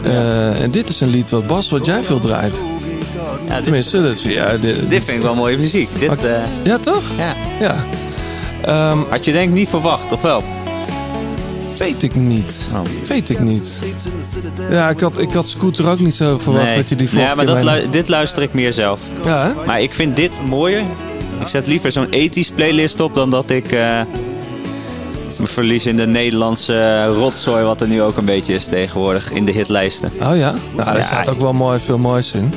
Eh, 0.03 0.61
en 0.61 0.71
dit 0.71 0.89
is 0.89 0.99
een 1.01 1.07
lied 1.09 1.29
wat 1.29 1.47
Bas, 1.47 1.69
wat 1.69 1.85
jij 1.85 2.03
veel 2.03 2.19
draait. 2.19 2.63
Ja, 3.47 3.53
dit, 3.55 3.63
Tenminste, 3.63 4.01
dat, 4.01 4.21
ja, 4.21 4.57
dit, 4.57 4.89
dit 4.89 5.03
vind 5.03 5.17
ik 5.17 5.23
wel 5.23 5.35
mooie 5.35 5.57
muziek. 5.57 5.89
Dit, 5.99 6.23
eh, 6.23 6.41
Ja, 6.63 6.77
toch? 6.77 7.03
ja. 7.17 7.35
Ja. 7.59 7.85
Ehm, 8.65 8.97
Had 9.09 9.25
je 9.25 9.31
denk 9.31 9.49
ik 9.49 9.55
niet 9.55 9.69
verwacht, 9.69 10.11
of 10.11 10.21
wel? 10.21 10.43
Weet 11.83 12.03
ik 12.03 12.15
niet. 12.15 12.57
Oh. 12.73 12.79
Weet 13.07 13.29
ik 13.29 13.39
niet. 13.39 13.79
Ja, 14.69 14.89
ik 14.89 14.99
had, 14.99 15.17
ik 15.17 15.31
had 15.31 15.47
Scooter 15.47 15.89
ook 15.89 15.99
niet 15.99 16.15
zo 16.15 16.37
verwacht 16.37 16.75
dat 16.75 16.89
je 16.89 16.95
die 16.95 17.09
vorige 17.09 17.27
ja, 17.27 17.35
maar 17.35 17.45
dat 17.45 17.63
lu- 17.63 17.89
dit 17.89 18.09
luister 18.09 18.41
ik 18.43 18.53
meer 18.53 18.73
zelf. 18.73 19.01
Ja, 19.25 19.47
hè? 19.47 19.65
Maar 19.65 19.81
ik 19.81 19.91
vind 19.91 20.15
dit 20.15 20.31
mooier. 20.47 20.81
Ik 21.39 21.47
zet 21.47 21.67
liever 21.67 21.91
zo'n 21.91 22.09
ethisch 22.09 22.49
playlist 22.51 22.99
op 22.99 23.15
dan 23.15 23.29
dat 23.29 23.49
ik 23.49 23.71
eh, 23.71 24.01
me 25.39 25.45
verlies 25.47 25.85
in 25.85 25.95
de 25.95 26.07
Nederlandse 26.07 27.05
rotzooi, 27.05 27.63
wat 27.63 27.81
er 27.81 27.87
nu 27.87 28.01
ook 28.01 28.17
een 28.17 28.25
beetje 28.25 28.53
is 28.53 28.65
tegenwoordig 28.65 29.31
in 29.31 29.45
de 29.45 29.51
hitlijsten. 29.51 30.11
Oh 30.21 30.37
ja? 30.37 30.55
Nou, 30.75 30.97
Ja, 30.97 31.01
staat 31.01 31.29
ook 31.29 31.39
wel 31.39 31.53
mooi, 31.53 31.79
veel 31.79 31.97
moois 31.97 32.31
in. 32.31 32.53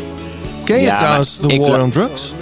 Ken 0.65 0.77
je 0.77 0.83
Ja, 0.83 0.97
trouwens 0.97 1.37
The 1.37 1.57
War 1.59 1.83
on 1.83 1.91
Drugs? 1.91 2.33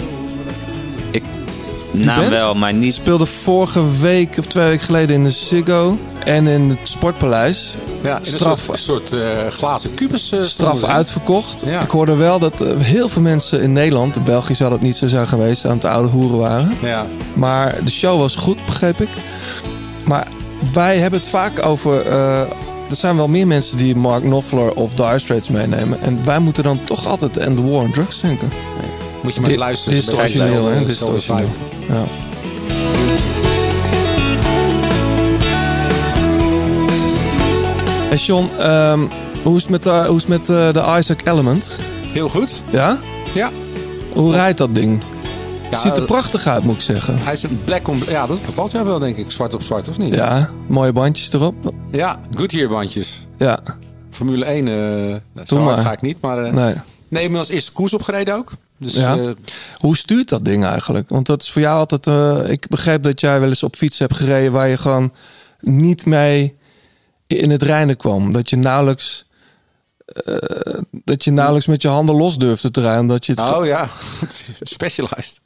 Nou 1.97 2.19
band? 2.19 2.31
wel, 2.31 2.55
maar 2.55 2.73
niet. 2.73 2.93
Speelde 2.93 3.25
vorige 3.25 3.97
week 4.01 4.37
of 4.39 4.45
twee 4.45 4.67
weken 4.67 4.85
geleden 4.85 5.15
in 5.15 5.23
de 5.23 5.29
Ziggo 5.29 5.97
en 6.25 6.47
in 6.47 6.69
het 6.69 6.77
Sportpaleis. 6.83 7.75
Ja, 8.03 8.17
in 8.19 8.25
Straf- 8.25 8.67
een 8.67 8.77
soort, 8.77 9.11
een 9.11 9.17
soort 9.17 9.37
eh, 9.37 9.47
glazen 9.47 9.93
kubus. 9.93 10.31
eh, 10.31 10.41
Straf 10.41 10.79
ze. 10.79 10.87
uitverkocht. 10.87 11.63
Ja. 11.65 11.81
Ik 11.81 11.89
hoorde 11.89 12.15
wel 12.15 12.39
dat 12.39 12.61
eh, 12.61 12.69
heel 12.77 13.09
veel 13.09 13.21
mensen 13.21 13.61
in 13.61 13.73
Nederland, 13.73 14.15
in 14.15 14.23
België 14.23 14.55
zal 14.55 14.71
het 14.71 14.81
niet 14.81 14.97
zo 14.97 15.07
zijn 15.07 15.27
geweest, 15.27 15.65
aan 15.65 15.75
het 15.75 15.85
oude 15.85 16.09
hoeren 16.09 16.37
waren. 16.37 16.71
Ja. 16.81 17.05
Maar 17.33 17.75
de 17.83 17.91
show 17.91 18.19
was 18.19 18.35
goed, 18.35 18.65
begreep 18.65 19.01
ik. 19.01 19.09
Maar 20.05 20.27
wij 20.73 20.97
hebben 20.97 21.19
het 21.19 21.29
vaak 21.29 21.65
over. 21.65 22.05
eh, 22.07 22.39
er 22.89 22.95
zijn 22.95 23.15
wel 23.15 23.27
meer 23.27 23.47
mensen 23.47 23.77
die 23.77 23.95
Mark 23.95 24.21
Knopfler 24.23 24.73
of 24.73 24.93
Dire 24.93 25.19
Straits 25.19 25.49
meenemen. 25.49 26.01
En 26.01 26.25
wij 26.25 26.39
moeten 26.39 26.63
dan 26.63 26.79
toch 26.83 27.07
altijd 27.07 27.45
aan 27.45 27.55
The 27.55 27.63
War 27.63 27.81
on 27.81 27.91
Drugs 27.91 28.19
denken. 28.19 28.49
Moet 29.25 29.33
je 29.33 29.39
maar 29.41 29.49
Dit, 29.49 29.59
luisteren. 29.59 29.93
dit 29.93 30.01
is 30.01 30.05
het 30.11 30.15
origineel, 30.21 30.65
hè? 30.67 30.79
Dit 30.79 30.87
is 30.87 30.99
het 30.99 31.09
origineel. 31.09 31.49
Ja. 31.87 32.03
Hey 38.09 38.17
Sean, 38.17 38.49
ehm, 38.59 38.99
hoe 39.43 39.55
is 39.55 39.61
het 39.61 39.71
met, 39.71 39.83
de, 39.83 39.89
hoe 40.07 40.15
is 40.15 40.21
het 40.21 40.27
met 40.27 40.41
eh, 40.49 40.73
de 40.73 40.97
Isaac 40.99 41.21
Element? 41.27 41.77
Heel 42.11 42.29
goed. 42.29 42.63
Ja? 42.71 42.99
Ja. 43.33 43.51
Hoe 44.13 44.31
rijdt 44.31 44.57
dat 44.57 44.75
ding? 44.75 45.01
Ja, 45.71 45.77
ziet 45.77 45.91
er 45.95 46.01
eh, 46.01 46.05
prachtig 46.07 46.47
uit, 46.47 46.63
moet 46.63 46.75
ik 46.75 46.81
zeggen. 46.81 47.17
Hij 47.19 47.33
is 47.33 47.43
een 47.43 47.61
black 47.63 47.87
on... 47.87 48.01
Ja, 48.07 48.27
dat 48.27 48.45
bevalt 48.45 48.71
jou 48.71 48.85
wel, 48.85 48.99
denk 48.99 49.15
ik. 49.17 49.31
Zwart 49.31 49.53
op 49.53 49.61
zwart, 49.61 49.87
of 49.87 49.97
niet? 49.97 50.15
Ja, 50.15 50.49
mooie 50.67 50.93
bandjes 50.93 51.33
erop. 51.33 51.73
Ja, 51.91 52.19
Goodyear 52.33 52.69
bandjes. 52.69 53.27
Ja, 53.37 53.59
Formule 54.11 54.45
1, 54.45 54.67
eh 54.67 55.43
zo 55.45 55.55
Doe 55.55 55.65
hard 55.65 55.79
ga 55.79 55.91
ik 55.91 56.01
niet, 56.01 56.21
maar... 56.21 56.43
eh, 56.43 56.53
nee. 56.53 56.73
Nee, 57.07 57.37
als 57.37 57.49
eerste 57.49 57.71
koers 57.71 57.93
opgereden 57.93 58.35
ook. 58.35 58.51
Dus 58.77 58.93
Ja. 58.93 59.17
eh, 59.17 59.29
Hoe 59.77 59.97
stuurt 59.97 60.29
dat 60.29 60.45
ding 60.45 60.65
eigenlijk? 60.65 61.09
Want 61.09 61.25
dat 61.25 61.41
is 61.41 61.51
voor 61.51 61.61
jou 61.61 61.77
altijd. 61.77 62.07
eh, 62.07 62.49
ik 62.51 62.67
begreep 62.67 63.03
dat 63.03 63.19
jij 63.19 63.39
wel 63.39 63.49
eens 63.49 63.63
op 63.63 63.75
fiets 63.75 63.99
hebt 63.99 64.15
gereden 64.15 64.51
waar 64.51 64.67
je 64.67 64.77
gewoon 64.77 65.13
niet 65.61 66.05
mee 66.05 66.55
in 67.27 67.49
het 67.49 67.63
reinen 67.63 67.97
kwam. 67.97 68.31
Dat 68.31 68.49
je 68.49 68.55
nauwelijks. 68.55 69.23
eh, 70.05 70.35
dat 70.91 71.23
je 71.23 71.31
nauwelijks 71.31 71.67
met 71.67 71.81
je 71.81 71.87
handen 71.87 72.15
los 72.15 72.37
durfde 72.37 72.71
te 72.71 72.81
rijden. 72.81 73.07
Dat 73.07 73.25
je 73.25 73.31
het 73.31 73.41
oh 73.53 73.65
ja, 73.65 73.89
specialized. 74.61 75.39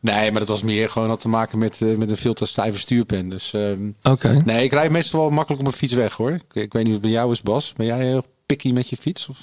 Nee, 0.00 0.30
maar 0.30 0.40
dat 0.40 0.48
was 0.48 0.62
meer 0.62 0.88
gewoon 0.88 1.08
had 1.08 1.20
te 1.20 1.28
maken 1.28 1.58
met, 1.58 1.80
met 1.96 2.10
een 2.10 2.16
veel 2.16 2.34
te 2.34 2.46
stijve 2.46 2.78
stuurpen. 2.78 3.28
Dus 3.28 3.52
ehm, 3.52 3.90
Oké. 4.02 4.42
nee, 4.44 4.64
ik 4.64 4.72
rijd 4.72 4.90
meestal 4.90 5.20
wel 5.20 5.30
makkelijk 5.30 5.60
op 5.62 5.66
mijn 5.66 5.78
fiets 5.78 5.92
weg 5.92 6.12
hoor. 6.14 6.30
Ik, 6.30 6.42
ik 6.52 6.72
weet 6.72 6.72
niet 6.72 6.84
hoe 6.84 6.92
het 6.92 7.00
bij 7.02 7.10
jou 7.10 7.32
is, 7.32 7.42
Bas. 7.42 7.72
Ben 7.76 7.86
jij 7.86 8.04
heel 8.06 8.24
picky 8.46 8.72
met 8.72 8.88
je 8.88 8.96
fiets? 8.96 9.28
Of? 9.28 9.38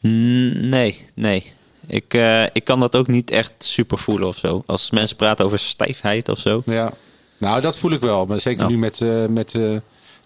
Mm, 0.00 0.68
Nee, 0.68 1.06
nee. 1.14 1.52
Ik, 1.88 2.14
eh, 2.14 2.42
ik 2.42 2.64
kan 2.64 2.80
dat 2.80 2.96
ook 2.96 3.06
niet 3.06 3.30
echt 3.30 3.52
super 3.58 3.98
voelen 3.98 4.28
of 4.28 4.36
zo. 4.36 4.62
Als 4.66 4.90
mensen 4.90 5.16
praten 5.16 5.44
over 5.44 5.58
stijfheid 5.58 6.28
of 6.28 6.38
zo. 6.38 6.62
Ja. 6.66 6.92
Nou, 7.38 7.60
dat 7.60 7.76
voel 7.78 7.90
ik 7.92 8.00
wel. 8.00 8.26
Maar 8.26 8.40
zeker 8.40 8.62
Ja. 8.62 8.68
nu 8.68 8.78
met, 8.78 9.00
eh, 9.00 9.26
met 9.26 9.54
eh, 9.54 9.60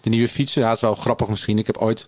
de 0.01 0.09
nieuwe 0.09 0.29
fietsen. 0.29 0.61
Ja, 0.61 0.67
het 0.67 0.75
is 0.75 0.81
wel 0.81 0.95
grappig 0.95 1.27
misschien. 1.27 1.57
Ik 1.59 1.67
heb 1.67 1.77
ooit 1.77 2.07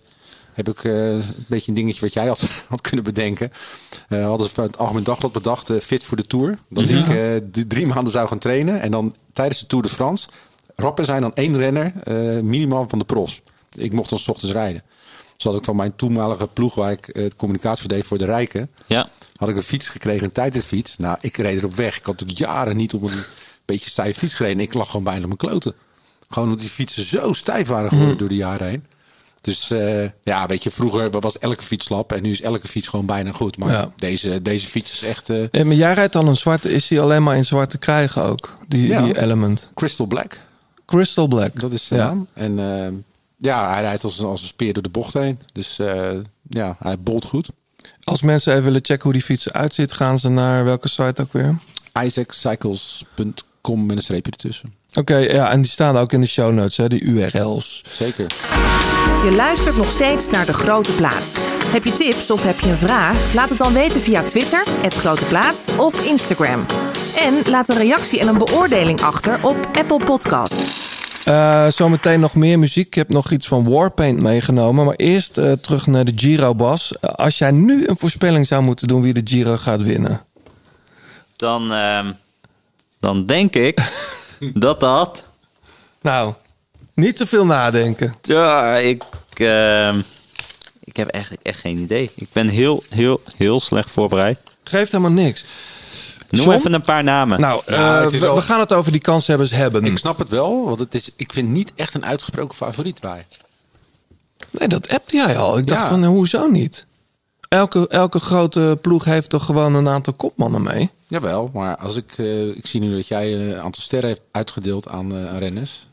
heb 0.52 0.68
ik, 0.68 0.84
eh, 0.84 1.12
een 1.12 1.22
beetje 1.46 1.68
een 1.68 1.74
dingetje 1.74 2.00
wat 2.00 2.12
jij 2.12 2.26
had, 2.26 2.40
had 2.68 2.80
kunnen 2.80 3.04
bedenken. 3.04 3.52
Eh 4.08 4.24
hadden 4.26 4.48
ze 4.48 4.54
van 4.54 4.64
het 4.64 4.78
Algemeen 4.78 5.04
Dagblad 5.04 5.32
bedacht, 5.32 5.70
fit 5.80 6.04
voor 6.04 6.16
de 6.16 6.26
Tour. 6.26 6.58
Dat 6.68 6.84
ik 6.88 7.08
eh, 7.08 7.16
die 7.42 7.66
drie 7.66 7.86
maanden 7.86 8.12
zou 8.12 8.28
gaan 8.28 8.38
trainen. 8.38 8.80
En 8.80 8.90
dan 8.90 9.14
tijdens 9.32 9.60
de 9.60 9.66
Tour 9.66 9.84
de 9.84 9.90
France 9.90 10.28
rapper 10.74 11.04
zijn 11.04 11.20
dan 11.20 11.34
één 11.34 11.56
renner, 11.56 11.92
eh, 12.04 12.14
minimaal 12.42 12.88
van 12.88 12.98
de 12.98 13.04
pros. 13.04 13.40
Ik 13.74 13.92
mocht 13.92 14.10
dan 14.10 14.18
's 14.18 14.28
ochtends 14.28 14.54
rijden. 14.54 14.82
Had 15.42 15.54
ik 15.56 15.64
van 15.64 15.76
mijn 15.76 15.96
toenmalige 15.96 16.46
ploeg, 16.46 16.74
waar 16.74 16.92
ik 16.92 17.08
eh, 17.08 17.22
de 17.24 17.36
communicatie 17.36 17.80
voor 17.80 17.88
deed 17.90 18.06
voor 18.06 18.18
de 18.18 18.24
Rijken, 18.24 18.70
Ja, 18.86 19.08
had 19.36 19.48
ik 19.48 19.56
een 19.56 19.62
fiets 19.62 19.88
gekregen, 19.88 20.24
een 20.24 20.32
tijdritfiets. 20.32 20.96
Nou, 20.98 21.16
ik 21.20 21.36
reed 21.36 21.58
erop 21.58 21.74
weg. 21.74 21.96
Ik 21.98 22.04
had 22.04 22.20
natuurlijk 22.20 22.38
jaren 22.50 22.76
niet 22.76 22.94
op 22.94 23.02
een 23.02 23.24
beetje 23.64 23.90
stijve 23.90 24.18
fiets 24.18 24.34
gereden. 24.34 24.60
Ik 24.60 24.74
lag 24.74 24.86
gewoon 24.90 25.04
bijna 25.04 25.20
op 25.20 25.26
mijn 25.26 25.36
kloten. 25.36 25.74
Gewoon 26.28 26.48
omdat 26.48 26.60
die 26.64 26.72
fietsen 26.72 27.04
zo 27.04 27.32
stijf 27.32 27.68
waren 27.68 27.88
geworden 27.90 28.18
door 28.18 28.28
de 28.28 28.34
jaren 28.36 28.68
heen. 28.68 28.84
Dus 29.40 29.70
eh, 29.70 30.04
ja, 30.22 30.46
weet 30.46 30.62
je, 30.62 30.70
vroeger 30.70 31.10
was 31.20 31.38
elke 31.38 31.62
fiets 31.62 31.84
slap 31.86 32.12
en 32.12 32.22
nu 32.22 32.30
is 32.30 32.40
elke 32.40 32.68
fiets 32.68 32.88
gewoon 32.88 33.06
bijna 33.06 33.32
goed. 33.32 33.58
Maar 33.58 33.70
Ja. 33.70 33.92
deze, 33.96 34.42
deze 34.42 34.66
fiets 34.66 34.92
is 34.92 35.02
echt 35.02 35.30
eh, 35.30 35.44
Ja, 35.50 35.64
maar 35.64 35.74
jij 35.76 35.94
rijdt 35.94 36.16
al 36.16 36.26
een 36.26 36.36
zwarte. 36.36 36.70
Is 36.72 36.86
die 36.86 37.00
alleen 37.00 37.22
maar 37.22 37.36
in 37.36 37.44
zwart 37.44 37.70
te 37.70 37.78
krijgen 37.78 38.22
ook? 38.22 38.56
Die, 38.68 38.86
Ja. 38.88 39.02
die 39.02 39.20
element. 39.20 39.70
crystal 39.74 40.06
black. 40.06 40.38
Crystal 40.86 41.26
Black. 41.26 41.60
Dat 41.60 41.72
is 41.72 41.88
de 41.88 41.94
ja. 41.94 42.06
naam. 42.06 42.26
En 42.32 42.58
eh, 42.58 42.92
ja, 43.36 43.72
hij 43.72 43.82
rijdt 43.82 44.04
als, 44.04 44.18
een- 44.18 44.26
als 44.26 44.40
een 44.42 44.46
speer 44.48 44.72
door 44.72 44.82
de 44.82 44.88
bocht 44.88 45.12
heen. 45.14 45.38
Dus 45.52 45.78
eh, 45.78 46.10
ja, 46.48 46.76
hij 46.78 46.98
bolt 46.98 47.24
goed. 47.24 47.48
Als 48.04 48.22
mensen 48.22 48.52
even 48.52 48.64
willen 48.64 48.84
checken 48.84 49.02
hoe 49.02 49.12
die 49.12 49.22
fiets 49.22 49.46
eruit 49.48 49.74
ziet, 49.74 49.92
gaan 49.92 50.18
ze 50.18 50.28
naar 50.28 50.64
welke 50.64 50.88
site 50.88 51.22
ook 51.22 51.32
weer? 51.32 51.58
isaaccycles.com 52.02 53.86
met 53.86 53.96
een 53.96 54.02
streepje 54.02 54.30
ertussen. 54.30 54.74
Oké, 54.94 55.16
ja, 55.16 55.50
en 55.50 55.60
die 55.62 55.70
staan 55.70 55.96
ook 55.96 56.12
in 56.12 56.20
de 56.20 56.26
show 56.26 56.52
notes, 56.52 56.76
hè, 56.76 56.88
die 56.88 57.00
URL's. 57.02 57.84
Zeker. 57.92 58.26
Je 59.24 59.32
luistert 59.36 59.76
nog 59.76 59.90
steeds 59.90 60.30
naar 60.30 60.46
De 60.46 60.52
Grote 60.52 60.92
Plaat. 60.92 61.32
Heb 61.66 61.84
je 61.84 61.92
tips 61.92 62.30
of 62.30 62.42
heb 62.42 62.60
je 62.60 62.68
een 62.68 62.76
vraag? 62.76 63.34
Laat 63.34 63.48
het 63.48 63.58
dan 63.58 63.72
weten 63.72 64.00
via 64.00 64.22
Twitter, 64.22 64.62
het 64.80 64.94
Grote 64.94 65.24
Plaat 65.24 65.56
of 65.76 66.04
Instagram. 66.06 66.66
En 67.16 67.34
laat 67.50 67.68
een 67.68 67.76
reactie 67.76 68.20
en 68.20 68.28
een 68.28 68.38
beoordeling 68.38 69.00
achter 69.00 69.38
op 69.44 69.56
Apple 69.72 70.04
Podcast. 70.04 70.54
Eh, 71.26 71.66
zometeen 71.68 72.20
nog 72.20 72.34
meer 72.34 72.58
muziek. 72.58 72.86
Ik 72.86 72.94
heb 72.94 73.08
nog 73.08 73.30
iets 73.30 73.46
van 73.46 73.68
Warpaint 73.68 74.20
meegenomen. 74.20 74.84
Maar 74.84 74.94
eerst 74.94 75.38
eh, 75.38 75.52
terug 75.52 75.86
naar 75.86 76.04
de 76.04 76.12
Giro, 76.16 76.54
Bas. 76.54 76.92
Eh, 77.00 77.10
als 77.10 77.38
jij 77.38 77.50
nu 77.50 77.86
een 77.86 77.96
voorspelling 77.96 78.46
zou 78.46 78.62
moeten 78.62 78.88
doen 78.88 79.02
wie 79.02 79.12
de 79.14 79.20
Giro 79.24 79.56
gaat 79.56 79.82
winnen. 79.82 80.24
dan, 81.36 81.72
ehm, 81.72 82.12
dan 83.00 83.26
denk 83.26 83.54
ik 83.56 83.92
dat 84.54 84.80
dat... 84.80 85.28
Nou, 86.00 86.34
niet 86.94 87.16
te 87.16 87.26
veel 87.26 87.46
nadenken. 87.46 88.16
Ja, 88.22 88.76
ik, 88.76 89.04
ehm, 89.32 90.00
ik 90.84 90.96
heb 90.96 91.08
eigenlijk 91.08 91.46
echt 91.46 91.60
geen 91.60 91.78
idee. 91.78 92.10
Ik 92.14 92.28
ben 92.32 92.48
heel, 92.48 92.82
heel, 92.90 93.20
heel 93.36 93.60
slecht 93.60 93.90
voorbereid. 93.90 94.38
Geeft 94.64 94.92
helemaal 94.92 95.24
niks. 95.24 95.44
Noem 96.30 96.44
John? 96.44 96.56
even 96.56 96.72
een 96.72 96.82
paar 96.82 97.04
namen. 97.04 97.40
Nou, 97.40 97.62
Ja, 97.66 98.02
eh, 98.02 98.08
we, 98.10 98.26
al- 98.26 98.34
we 98.34 98.40
gaan 98.42 98.60
het 98.60 98.72
over 98.72 98.92
die 98.92 99.00
kanshebbers 99.00 99.50
hebben. 99.50 99.84
Ik 99.84 99.98
snap 99.98 100.18
het 100.18 100.28
wel, 100.28 100.64
want 100.64 100.78
het 100.80 100.94
is, 100.94 101.10
ik 101.16 101.32
vind 101.32 101.48
niet 101.48 101.72
echt 101.74 101.94
een 101.94 102.04
uitgesproken 102.04 102.56
favoriet 102.56 103.00
bij. 103.00 103.26
Nee, 104.50 104.68
dat 104.68 104.88
appte 104.88 105.16
jij 105.16 105.38
al. 105.38 105.58
Ik 105.58 105.66
dacht 105.66 105.82
Ja. 105.82 105.88
van, 105.88 106.02
eh, 106.02 106.08
hoezo 106.08 106.46
niet? 106.46 106.86
Elke, 107.48 107.88
elke 107.88 108.18
grote 108.18 108.78
ploeg 108.80 109.04
heeft 109.04 109.30
toch 109.30 109.44
gewoon 109.44 109.74
een 109.74 109.88
aantal 109.88 110.12
kopmannen 110.12 110.62
mee? 110.62 110.90
Jawel, 111.08 111.50
maar 111.52 111.76
als 111.76 111.96
ik, 111.96 112.12
eh, 112.16 112.46
ik 112.48 112.66
zie 112.66 112.80
nu 112.80 112.96
dat 112.96 113.06
jij 113.06 113.34
een 113.34 113.60
aantal 113.60 113.82
sterren 113.82 114.08
hebt 114.08 114.20
uitgedeeld 114.30 114.88
aan, 114.88 115.16
eh, 115.16 115.28
aan 115.28 115.38
renners. 115.38 115.86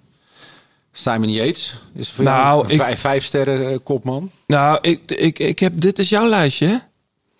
Simon 0.91 1.29
Yates 1.31 1.73
is 1.93 2.09
voor 2.09 2.23
Nou, 2.23 2.43
jou 2.43 2.63
een 2.65 2.69
ik- 2.71 2.77
vijf, 2.79 2.99
vijf 2.99 3.25
sterren 3.25 3.83
kopman. 3.83 4.31
Nou, 4.47 4.77
ik, 4.81 5.11
ik, 5.11 5.39
ik 5.39 5.59
heb, 5.59 5.81
dit 5.81 5.99
is 5.99 6.09
jouw 6.09 6.27
lijstje, 6.27 6.67
hè? 6.67 6.77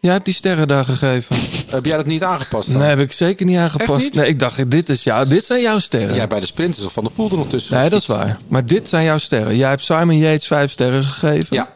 Jij 0.04 0.12
hebt 0.14 0.26
die 0.26 0.34
sterren 0.34 0.68
daar 0.68 0.86
gegeven. 0.86 1.36
Heb 1.68 1.86
jij 1.86 1.98
dat 1.98 2.06
niet 2.06 2.24
aangepast 2.24 2.72
dan? 2.72 2.78
Nee, 2.80 2.90
heb 2.90 3.00
ik 3.00 3.12
zeker 3.12 3.46
niet 3.46 3.58
aangepast. 3.58 4.04
niet? 4.04 4.14
Nee, 4.14 4.28
ik 4.28 4.40
dacht, 4.40 4.72
dit, 4.72 4.90
is 4.90 5.04
jou, 5.04 5.28
dit 5.28 5.46
zijn 5.46 5.62
jouw 5.62 5.80
sterren. 5.80 6.16
Jij 6.16 6.28
bij 6.28 6.40
de 6.40 6.46
sprinters 6.46 6.86
of 6.86 6.94
van 6.94 7.04
de 7.04 7.10
poel 7.10 7.30
er 7.30 7.38
nog 7.38 7.48
tussen. 7.50 7.78
nee, 7.78 7.90
dat 7.90 8.02
is 8.02 8.08
waar. 8.08 8.40
Maar 8.48 8.66
dit 8.66 8.90
zijn 8.90 9.04
jouw 9.06 9.18
sterren. 9.18 9.56
Jij 9.58 9.70
hebt 9.70 9.84
Simon 9.84 10.18
Yates 10.18 10.48
vijf 10.48 10.72
sterren 10.72 11.04
gegeven. 11.04 11.56
Ja, 11.56 11.74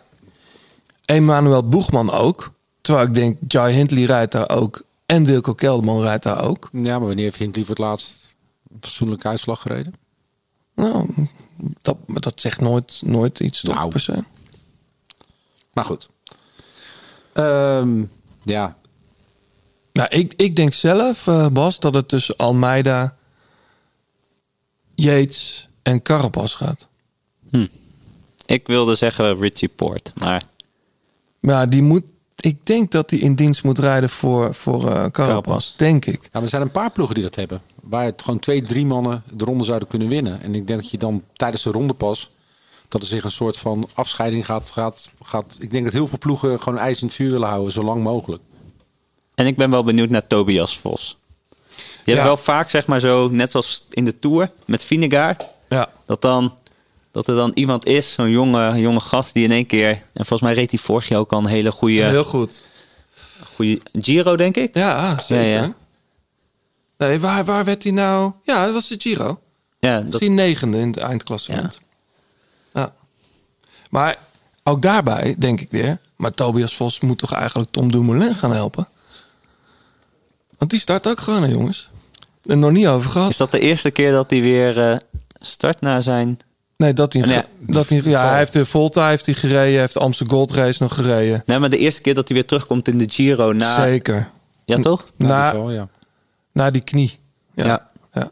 Emmanuel 1.05 1.67
Boegman 1.67 2.11
ook. 2.11 2.51
Terwijl 2.81 3.07
ik 3.07 3.13
denk, 3.13 3.37
Jai 3.47 3.73
Hindley 3.73 4.03
rijdt 4.03 4.31
daar 4.31 4.49
ook. 4.49 4.83
En 5.05 5.25
Wilco 5.25 5.53
Kelderman 5.53 6.01
rijdt 6.01 6.23
daar 6.23 6.43
ook. 6.43 6.69
ja, 6.71 6.97
maar 6.97 7.07
wanneer 7.07 7.23
heeft 7.25 7.37
Hindley 7.37 7.65
voor 7.65 7.75
het 7.75 7.83
laatst 7.83 8.35
een 8.71 8.77
fatsoenlijke 8.81 9.27
uitslag 9.27 9.61
gereden? 9.61 9.93
Nou, 10.75 11.05
dat, 12.05 12.31
zegt 12.35 12.61
nooit, 12.61 13.01
nooit 13.05 13.39
iets 13.39 13.61
toch, 13.61 13.75
Nou. 13.75 13.89
per 13.89 13.99
se. 13.99 14.23
Maar 15.73 15.85
goed. 15.85 16.09
Ehm, 17.33 18.03
ja, 18.49 18.77
Nou, 19.93 20.07
ik, 20.09 20.33
ik 20.35 20.55
denk 20.55 20.73
zelf, 20.73 21.27
eh, 21.27 21.47
Bas, 21.47 21.79
dat 21.79 21.93
het 21.93 22.07
tussen 22.07 22.35
Almeida, 22.35 23.15
Yates 24.95 25.69
en 25.83 26.01
Carapaz 26.01 26.55
gaat. 26.55 26.87
Ik 28.45 28.67
wilde 28.67 28.95
zeggen 28.95 29.39
Richie 29.39 29.67
Poort, 29.67 30.13
maar 30.15 30.43
Maar 31.39 31.55
ja, 31.55 31.65
die 31.65 31.81
moet, 31.81 32.03
ik 32.35 32.65
denk 32.65 32.91
dat 32.91 33.09
hij 33.09 33.19
in 33.19 33.35
dienst 33.35 33.63
moet 33.63 33.79
rijden 33.79 34.09
voor, 34.09 34.53
voor 34.53 34.79
eh 34.79 34.85
Carapaz. 34.85 35.11
Carapaz. 35.11 35.75
Denk 35.75 36.05
ik. 36.05 36.23
Ja, 36.23 36.29
maar 36.31 36.41
er 36.41 36.49
zijn 36.49 36.61
een 36.61 36.71
paar 36.71 36.91
ploegen 36.91 37.15
die 37.15 37.23
dat 37.23 37.35
hebben. 37.35 37.61
Waar 37.81 38.05
het 38.05 38.21
gewoon 38.21 38.39
twee, 38.39 38.61
drie 38.61 38.85
mannen 38.85 39.23
de 39.33 39.45
ronde 39.45 39.63
zouden 39.63 39.87
kunnen 39.87 40.07
winnen. 40.07 40.41
En 40.41 40.55
ik 40.55 40.67
denk 40.67 40.81
dat 40.81 40.91
je 40.91 40.97
dan 40.97 41.23
tijdens 41.33 41.63
de 41.63 41.71
ronde 41.71 41.93
pas... 41.93 42.31
dat 42.87 43.01
er 43.01 43.07
zich 43.07 43.23
een 43.23 43.31
soort 43.31 43.57
van 43.57 43.89
afscheiding 43.93 44.45
gaat, 44.45 44.69
gaat, 44.69 45.09
gaat... 45.21 45.55
Ik 45.59 45.71
denk 45.71 45.83
dat 45.83 45.93
heel 45.93 46.07
veel 46.07 46.17
ploegen 46.17 46.61
gewoon 46.61 46.79
ijs 46.79 47.01
in 47.01 47.07
het 47.07 47.15
vuur 47.15 47.31
willen 47.31 47.47
houden. 47.47 47.71
Zo 47.73 47.83
lang 47.83 48.03
mogelijk. 48.03 48.41
En 49.35 49.45
ik 49.47 49.57
ben 49.57 49.69
wel 49.69 49.83
benieuwd 49.83 50.09
naar 50.09 50.27
Tobias 50.27 50.77
Vos. 50.77 51.17
Je 51.75 51.83
Ja. 52.03 52.13
hebt 52.13 52.25
wel 52.25 52.37
vaak, 52.37 52.69
zeg 52.69 52.85
maar 52.85 52.99
zo, 52.99 53.29
net 53.29 53.51
zoals 53.51 53.85
in 53.89 54.05
de 54.05 54.19
Tour 54.19 54.51
met 54.65 54.83
Vinegaard, 54.85 55.43
Ja. 55.69 55.89
dat, 56.05 56.21
dan, 56.21 56.53
dat 57.11 57.27
er 57.27 57.35
dan 57.35 57.51
iemand 57.53 57.85
is, 57.85 58.13
zo'n 58.13 58.29
jonge, 58.29 58.79
jonge 58.79 58.99
gast 58.99 59.33
die 59.33 59.43
in 59.43 59.51
één 59.51 59.65
keer... 59.65 59.89
En 59.89 60.25
volgens 60.25 60.41
mij 60.41 60.53
reed 60.53 60.71
hij 60.71 60.79
vorig 60.79 61.07
jaar 61.07 61.19
ook 61.19 61.33
al 61.33 61.39
een 61.39 61.45
hele 61.45 61.71
goede, 61.71 62.03
Heel 62.03 62.23
goed. 62.23 62.65
goede 63.55 63.81
Giro, 63.93 64.35
denk 64.35 64.57
ik. 64.57 64.75
Ja, 64.75 65.17
zeker. 65.19 65.45
Ja, 65.45 65.61
ja. 65.61 65.75
Nee, 66.97 67.19
waar, 67.19 67.45
waar 67.45 67.63
werd 67.65 67.83
hij 67.83 67.91
nou? 67.91 68.31
Ja, 68.43 68.65
dat 68.65 68.73
was 68.73 68.87
de 68.87 68.95
Giro. 68.99 69.39
Ja, 69.79 69.95
Dat 69.95 70.05
is 70.05 70.11
dat, 70.11 70.19
die 70.19 70.29
negende 70.29 70.77
in 70.79 70.87
het 70.87 70.97
eindklassement. 70.97 71.79
Maar 73.89 74.17
ook 74.63 74.81
daarbij 74.81 75.35
denk 75.37 75.61
ik 75.61 75.71
weer... 75.71 75.97
maar 76.15 76.31
Tobias 76.33 76.75
Vos 76.75 76.99
moet 76.99 77.17
toch 77.17 77.33
eigenlijk 77.33 77.71
Tom 77.71 77.91
Dumoulin 77.91 78.35
gaan 78.35 78.51
helpen? 78.53 78.87
Want 80.57 80.71
die 80.71 80.79
start 80.79 81.07
ook 81.07 81.19
gewoon, 81.19 81.43
hè, 81.43 81.49
jongens. 81.49 81.89
Er 82.45 82.57
nog 82.57 82.71
niet 82.71 82.87
over 82.87 83.09
gehad. 83.09 83.29
is 83.29 83.37
dat 83.37 83.51
de 83.51 83.59
eerste 83.59 83.91
keer 83.91 84.11
dat 84.11 84.29
hij 84.29 84.41
weer 84.41 84.91
eh, 84.91 84.97
start 85.39 85.81
na 85.81 86.01
zijn... 86.01 86.39
Nee, 86.77 86.93
dat 86.93 87.13
hij, 87.13 87.21
Nee, 87.21 87.43
dat 87.59 87.89
hij, 87.89 88.01
ja, 88.03 88.27
hij 88.29 88.37
heeft 88.37 88.53
de 88.53 88.65
Volta 88.65 89.07
heeft 89.09 89.25
hij 89.25 89.35
gereden, 89.35 89.71
hij 89.71 89.79
heeft 89.79 89.93
de 89.93 89.99
Amsterdam 89.99 90.37
Gold 90.37 90.51
Race 90.51 90.83
nog 90.83 90.95
gereden. 90.95 91.43
Nee, 91.45 91.59
maar 91.59 91.69
de 91.69 91.77
eerste 91.77 92.01
keer 92.01 92.13
dat 92.13 92.27
hij 92.27 92.37
weer 92.37 92.45
terugkomt 92.47 92.87
in 92.87 92.97
de 92.97 93.09
Giro 93.09 93.53
na... 93.53 93.75
Zeker. 93.81 94.29
Ja, 94.65 94.77
toch? 94.77 95.05
Ja, 95.17 95.27
Na, 95.27 95.69
ja. 95.69 95.87
na 96.51 96.71
die 96.71 96.83
knie. 96.83 97.19
Ja. 97.53 97.65
Ja. 97.65 97.89
Ja, 98.13 98.31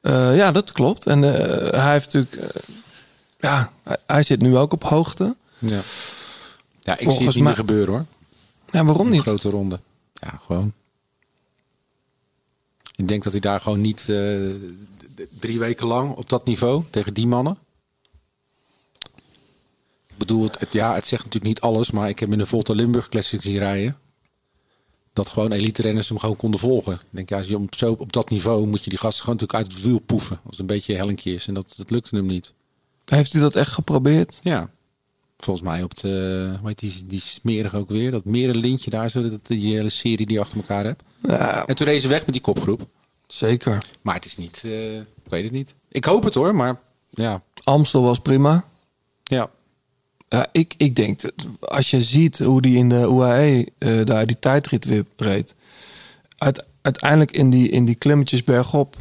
Eh, 0.00 0.36
ja 0.36 0.52
dat 0.52 0.72
klopt. 0.72 1.06
En 1.06 1.24
eh, 1.24 1.80
hij 1.80 1.92
heeft 1.92 2.12
natuurlijk, 2.12 2.54
ja, 3.38 3.72
hij, 4.06 4.22
zit 4.22 4.40
nu 4.40 4.56
ook 4.56 4.72
op 4.72 4.82
hoogte. 4.84 5.36
Ja, 5.58 5.80
ja 6.80 6.98
ik 6.98 7.10
zie 7.10 7.26
het 7.26 7.34
niet 7.34 7.44
meer 7.44 7.54
gebeuren 7.54 7.94
hoor. 7.94 8.04
Ja, 8.70 8.84
waarom 8.84 9.06
Een 9.06 9.12
niet? 9.12 9.22
grote 9.22 9.50
ronde. 9.50 9.80
Ja, 10.14 10.40
gewoon. 10.46 10.72
Ik 12.96 13.08
denk 13.08 13.22
dat 13.22 13.32
hij 13.32 13.40
daar 13.40 13.60
gewoon 13.60 13.80
niet 13.80 14.00
eh, 14.08 14.40
drie 15.38 15.58
weken 15.58 15.86
lang 15.86 16.16
op 16.16 16.28
dat 16.28 16.44
niveau 16.44 16.84
tegen 16.90 17.14
die 17.14 17.26
mannen. 17.26 17.58
Ik 20.06 20.16
bedoel, 20.16 20.42
het, 20.42 20.58
het- 20.58 20.72
ja, 20.72 20.94
het 20.94 21.06
zegt 21.06 21.24
natuurlijk 21.24 21.52
niet 21.54 21.60
alles, 21.60 21.90
maar 21.90 22.08
ik 22.08 22.18
heb 22.18 22.32
in 22.32 22.38
de 22.38 22.46
Volta 22.46 22.72
Limburg 22.74 23.08
Classic 23.08 23.42
zien 23.42 23.58
rijden. 23.58 23.98
Dat 25.12 25.28
gewoon 25.28 25.52
elite 25.52 25.82
renners 25.82 26.08
hem 26.08 26.18
gewoon 26.18 26.36
konden 26.36 26.60
volgen. 26.60 26.92
Ik 26.92 27.00
denk, 27.10 27.28
ja, 27.28 27.36
als 27.36 27.46
je 27.46 27.58
op, 27.58 27.74
zo 27.74 27.96
op 27.98 28.12
dat 28.12 28.30
niveau 28.30 28.66
moet 28.66 28.84
je 28.84 28.90
die 28.90 28.98
gasten 28.98 29.24
gewoon 29.24 29.38
natuurlijk 29.40 29.64
uit 29.68 29.76
het 29.76 29.84
wiel 29.86 29.98
poeven. 29.98 30.36
Als 30.36 30.50
het 30.50 30.58
een 30.60 30.66
beetje 30.66 30.94
hellinkje 30.94 31.34
is. 31.34 31.46
En 31.46 31.54
dat, 31.54 31.72
dat 31.76 31.90
lukte 31.90 32.16
hem 32.16 32.26
niet. 32.26 32.52
Heeft 33.08 33.32
hij 33.32 33.42
dat 33.42 33.56
echt 33.56 33.70
geprobeerd? 33.72 34.38
Ja. 34.42 34.70
Volgens 35.38 35.66
mij 35.66 35.82
op 35.82 35.96
de, 35.96 36.52
hoe 36.58 36.68
heet 36.68 36.78
die, 36.78 37.04
die 37.06 37.20
smerig 37.20 37.74
ook 37.74 37.88
weer. 37.88 38.10
Dat 38.10 38.24
merenlintje 38.24 38.90
daar, 38.90 39.10
zo, 39.10 39.30
dat, 39.30 39.46
die 39.46 39.74
hele 39.74 39.88
serie 39.88 40.26
die 40.26 40.32
je 40.34 40.40
achter 40.40 40.56
elkaar 40.56 40.84
hebt. 40.84 41.02
Ja, 41.22 41.66
En 41.66 41.76
toen 41.76 41.86
reed 41.86 42.02
ze 42.02 42.08
weg 42.08 42.24
met 42.24 42.32
die 42.32 42.40
kopgroep. 42.42 42.86
zeker. 43.26 43.78
Maar 44.02 44.14
het 44.14 44.24
is 44.24 44.36
niet, 44.36 44.62
eh, 44.64 44.96
ik 44.96 45.04
weet 45.28 45.42
het 45.42 45.52
niet. 45.52 45.74
Ik 45.88 46.04
hoop 46.04 46.24
het 46.24 46.34
hoor, 46.34 46.54
maar 46.54 46.80
ja. 47.10 47.42
Amstel 47.64 48.02
was 48.02 48.18
prima. 48.18 48.64
Ja, 49.24 49.50
Ja, 50.28 50.46
ik, 50.52 50.74
ik 50.76 50.96
denk, 50.96 51.20
dat 51.20 51.32
als 51.60 51.90
je 51.90 52.02
ziet 52.02 52.38
hoe 52.38 52.62
die 52.62 52.76
in 52.76 52.88
de 52.88 53.00
UAE 53.00 53.68
eh, 53.78 54.04
daar 54.04 54.26
die 54.26 54.38
tijdrit 54.38 54.84
weer 54.84 55.04
reed. 55.16 55.54
Uit, 56.38 56.64
uiteindelijk 56.82 57.30
in 57.30 57.50
die, 57.50 57.68
in 57.68 57.84
die 57.84 57.94
klimmetjes 57.94 58.44
bergop 58.44 58.96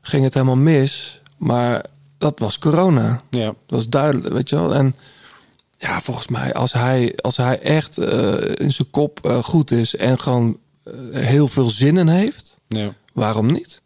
ging 0.00 0.24
het 0.24 0.34
helemaal 0.34 0.56
mis. 0.56 1.20
Maar 1.36 1.84
dat 2.22 2.38
was 2.38 2.58
corona. 2.58 3.22
ja. 3.30 3.46
Dat 3.46 3.56
was 3.66 3.88
duidelijk, 3.88 4.34
weet 4.34 4.48
je 4.48 4.56
wel. 4.56 4.74
En 4.74 4.94
ja, 5.78 6.00
volgens 6.00 6.28
mij, 6.28 6.54
als 6.54 6.72
hij, 6.72 7.16
als 7.16 7.36
hij 7.36 7.60
echt 7.60 7.98
eh, 7.98 8.54
in 8.54 8.72
zijn 8.72 8.90
kop 8.90 9.26
eh, 9.26 9.42
goed 9.42 9.70
is 9.70 9.96
en 9.96 10.20
gewoon 10.20 10.58
eh, 10.82 10.94
heel 11.12 11.48
veel 11.48 11.70
zin 11.70 11.96
in 11.96 12.08
heeft, 12.08 12.58
ja. 12.68 12.94
waarom 13.12 13.46
niet? 13.46 13.82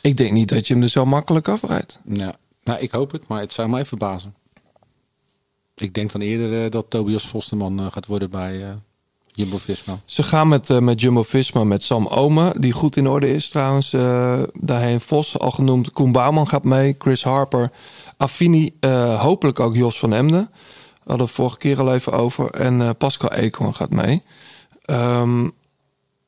Ik 0.00 0.16
denk 0.16 0.32
niet 0.32 0.48
dat 0.48 0.66
je 0.66 0.74
hem 0.74 0.82
er 0.82 0.88
zo 0.88 1.06
makkelijk 1.06 1.48
afrijdt. 1.48 1.98
ja. 2.04 2.36
Nou, 2.62 2.80
ik 2.80 2.90
hoop 2.90 3.12
het, 3.12 3.26
maar 3.26 3.40
het 3.40 3.52
zou 3.52 3.68
mij 3.68 3.84
verbazen. 3.84 4.34
Ik 5.74 5.94
denk 5.94 6.12
dan 6.12 6.20
eerder 6.20 6.70
dat 6.70 6.86
Tobias 6.88 7.26
Vosterman 7.26 7.92
gaat 7.92 8.06
worden 8.06 8.30
bij 8.30 8.78
Jumbo-Visma. 9.36 10.00
Ze 10.04 10.22
gaan 10.22 10.48
met, 10.48 10.70
eh, 10.70 10.78
met 10.78 11.00
Jumbo 11.00 11.22
Visma 11.22 11.64
met 11.64 11.82
Sam 11.82 12.06
Omen, 12.06 12.60
die 12.60 12.72
goed 12.72 12.96
in 12.96 13.08
orde 13.08 13.34
is 13.34 13.48
trouwens. 13.48 13.92
eh 13.92 14.42
daarheen 14.52 15.00
Vos, 15.00 15.38
al 15.38 15.50
genoemd. 15.50 15.92
Koen 15.92 16.12
Bouwman 16.12 16.48
gaat 16.48 16.64
mee, 16.64 16.94
Chris 16.98 17.22
Harper, 17.22 17.70
Affini, 18.16 18.76
eh, 18.80 19.20
hopelijk 19.20 19.60
ook 19.60 19.74
Jos 19.74 19.98
van 19.98 20.12
Emden. 20.12 20.50
We 20.52 21.12
hadden 21.12 21.26
het 21.26 21.34
vorige 21.36 21.58
keer 21.58 21.80
al 21.80 21.94
even 21.94 22.12
over. 22.12 22.50
En 22.50 22.80
eh, 22.80 22.90
Pascal 22.98 23.32
Eekhoorn 23.32 23.74
gaat 23.74 23.90
mee. 23.90 24.22
Ehm, 24.84 25.48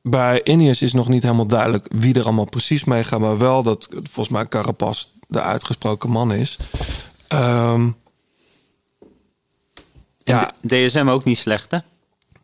bij 0.02 0.44
Ineos 0.44 0.82
is 0.82 0.92
nog 0.92 1.08
niet 1.08 1.22
helemaal 1.22 1.46
duidelijk 1.46 1.86
wie 1.94 2.14
er 2.14 2.24
allemaal 2.24 2.44
precies 2.48 2.84
mee 2.84 3.04
gaat. 3.04 3.20
Maar 3.20 3.38
wel 3.38 3.62
dat 3.62 3.88
volgens 3.90 4.28
mij 4.28 4.48
Carapaz 4.48 5.06
de 5.28 5.42
uitgesproken 5.42 6.10
man 6.10 6.32
is. 6.32 6.56
Ehm, 7.28 7.88
ja, 10.24 10.50
DSM 10.66 11.08
ook 11.08 11.24
niet 11.24 11.38
slecht, 11.38 11.70
hè? 11.70 11.78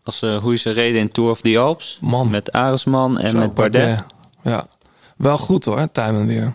Als 0.05 0.23
eh, 0.23 0.37
hoe 0.37 0.57
ze 0.57 0.71
reden 0.71 1.01
in 1.01 1.09
Tour 1.11 1.31
of 1.31 1.41
the 1.41 1.59
Alps. 1.59 1.99
Man. 2.01 2.31
Met 2.31 2.53
Aresman 2.53 3.19
en 3.21 3.31
Zo, 3.31 3.39
met 3.39 3.55
Bardet. 3.55 4.05
Ja, 4.43 4.67
wel 5.17 5.39
goed 5.39 5.65
hoor, 5.65 5.89
Tijmen 5.93 6.27
weer. 6.27 6.55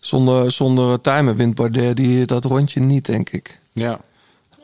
Zonder, 0.00 0.52
zonder 0.52 1.00
Tijmen 1.00 1.36
wint 1.36 1.54
Bardet 1.54 1.96
die, 1.96 2.24
dat 2.26 2.44
rondje 2.44 2.80
niet, 2.80 3.04
denk 3.06 3.30
ik. 3.30 3.60
Ja. 3.72 3.98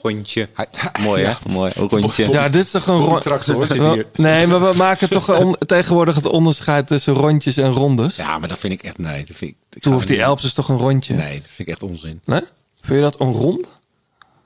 Rondje. 0.03 0.49
Mooi, 1.03 1.25
hè? 1.25 1.33
Mooi. 1.49 1.73
Ook 1.79 1.91
rondje. 1.91 2.31
Ja, 2.31 2.49
dit 2.49 2.65
is 2.65 2.71
toch 2.71 2.87
een 2.87 2.97
Bobby 2.97 3.11
rond... 3.11 3.23
Traxel, 3.23 3.67
zit 3.67 3.79
Wel- 3.79 3.93
hier. 3.93 4.07
Nee, 4.15 4.47
maar 4.47 4.61
we 4.71 4.77
maken 4.77 5.11
toch 5.11 5.39
on- 5.39 5.57
tegenwoordig 5.67 6.15
het 6.15 6.27
onderscheid 6.27 6.87
tussen 6.87 7.15
rondjes 7.15 7.57
en 7.57 7.73
rondes. 7.73 8.17
ja, 8.17 8.39
maar 8.39 8.49
dat 8.49 8.59
vind 8.59 8.73
ik 8.73 8.83
echt, 8.83 8.99
nee. 8.99 9.25
Dat 9.25 9.37
vind 9.37 9.51
ik, 9.51 9.57
ik 9.73 9.83
Tour 9.83 9.97
ga 9.97 10.03
of 10.03 10.07
the 10.09 10.13
niet- 10.17 10.23
Alps 10.23 10.45
is 10.45 10.53
toch 10.55 10.69
een 10.69 10.79
rondje? 10.79 11.15
Nee, 11.15 11.39
dat 11.41 11.49
vind 11.51 11.69
ik 11.69 11.75
echt 11.75 11.83
onzin. 11.83 12.21
Nee? 12.25 12.41
Vind 12.81 12.97
je 12.99 13.01
dat 13.01 13.21
een 13.21 13.33
ronde? 13.33 13.65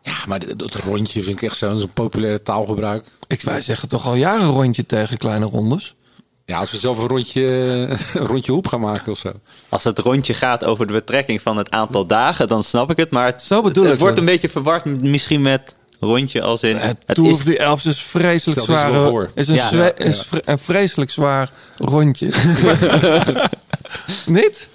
Ja, 0.07 0.13
maar 0.29 0.57
dat, 0.57 0.75
rondje 0.75 1.23
vind 1.23 1.43
ik 1.43 1.49
echt 1.49 1.57
zo'n 1.57 1.79
zo'n 1.79 1.93
populaire 1.93 2.43
taalgebruik. 2.43 3.05
Ik, 3.27 3.43
wij 3.43 3.61
zeggen 3.61 3.89
toch 3.89 4.07
al 4.07 4.15
jaren 4.15 4.47
rondje 4.49 4.87
tegen 4.87 5.17
kleine 5.17 5.45
rondes. 5.47 5.95
Ja, 6.45 6.59
als 6.59 6.71
we 6.71 6.77
zelf 6.79 6.99
een 6.99 7.07
rondje, 7.09 7.43
een 8.15 8.27
rondje 8.27 8.53
hoep 8.53 8.67
gaan 8.69 8.81
maken 8.81 9.13
of 9.13 9.19
zo. 9.19 9.33
Als 9.69 9.85
het 9.85 9.99
rondje 9.99 10.35
gaat 10.35 10.65
over 10.65 10.87
de 10.87 10.93
betrekking 10.93 11.43
van 11.43 11.57
het 11.57 11.71
aantal 11.71 12.07
dagen, 12.07 12.49
dan 12.49 12.65
snap 12.65 12.91
ik 12.91 12.97
het. 12.97 13.11
Maar 13.11 13.27
het, 13.27 13.43
Zo 13.43 13.63
bedoel 13.63 13.85
het, 13.85 13.93
ik 13.93 13.99
wordt 13.99 14.15
het. 14.15 14.25
een 14.25 14.31
beetje 14.33 14.49
verward 14.49 14.85
misschien 15.03 15.41
met 15.41 15.77
Rondje 16.01 16.43
als 16.43 16.63
in... 16.63 16.77
Het 16.77 16.97
het 17.07 17.17
Tour 17.17 17.31
is, 17.31 17.37
of 17.37 17.43
the 17.43 17.65
Alps 17.65 17.87
is 17.87 18.01
vreselijk 18.03 18.61
zwaar. 18.61 18.93
voor. 18.93 19.29
Is 19.35 19.49
een, 19.49 19.55
Ja. 19.55 19.69
zwe- 19.69 19.95
Ja, 19.99 20.05
is 20.05 20.25
een 20.45 20.59
vreselijk 20.59 21.11
zwaar 21.11 21.51
rondje. 21.79 22.29
Niet? 24.27 24.69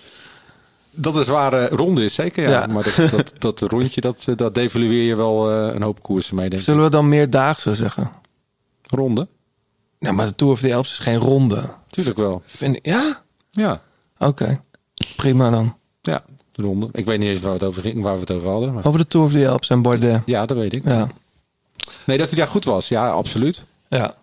Dat 0.91 1.15
een 1.15 1.23
zware 1.23 1.67
ronde 1.67 2.04
is, 2.04 2.13
zeker. 2.13 2.43
Ja. 2.43 2.49
Ja. 2.49 2.65
Maar 2.67 2.84
dat, 2.84 3.10
dat, 3.12 3.34
dat 3.38 3.60
rondje, 3.71 4.01
dat, 4.01 4.23
eh, 4.27 4.36
dat 4.36 4.56
devalueer 4.56 5.04
je 5.04 5.15
wel 5.15 5.51
eh, 5.51 5.73
een 5.75 5.82
hoop 5.82 6.01
koersen 6.04 6.36
mee, 6.36 6.49
denk 6.49 6.62
ik. 6.62 6.67
Zullen 6.67 6.84
we 6.84 6.89
dan 6.89 7.10
meerdaagse 7.10 7.75
zeggen? 7.75 8.12
Ronde? 8.84 9.27
Nou, 9.99 10.15
maar 10.15 10.25
de 10.27 10.36
Tour 10.36 10.54
of 10.54 10.60
the 10.60 10.75
Alps 10.75 10.91
is 10.91 10.99
geen 10.99 11.17
ronde. 11.17 11.63
Tuurlijk 11.89 12.17
wel. 12.17 12.41
Vind 12.45 12.75
ik, 12.75 12.86
ja? 12.86 13.21
Ja, 13.51 13.82
Oké. 14.19 14.62
Prima 15.15 15.49
dan. 15.49 15.75
ja, 16.01 16.23
de 16.51 16.62
ronde. 16.62 16.89
Ik 16.91 17.06
weet 17.06 17.19
niet 17.19 17.30
eens 17.30 17.39
waar, 17.39 17.54
het 17.54 17.63
over 17.63 17.82
ging, 17.82 18.01
waar 18.04 18.13
we 18.13 18.19
het 18.19 18.32
over 18.32 18.49
hadden. 18.49 18.73
Maar... 18.73 18.86
Over 18.86 18.99
de 18.99 19.08
Tour 19.08 19.25
of 19.25 19.32
the 19.32 19.49
Alps 19.49 19.69
en 19.69 19.82
Bardet. 19.82 20.21
Ja, 20.25 20.45
dat 20.45 20.58
weet 20.58 20.73
ik. 20.73 20.84
Ja. 20.86 21.08
Nee, 22.06 22.17
dat 22.17 22.30
hij 22.30 22.38
daar 22.38 22.47
goed 22.47 22.65
was. 22.65 22.88
Ja, 22.88 23.10
absoluut. 23.10 23.63
ja. 23.89 24.13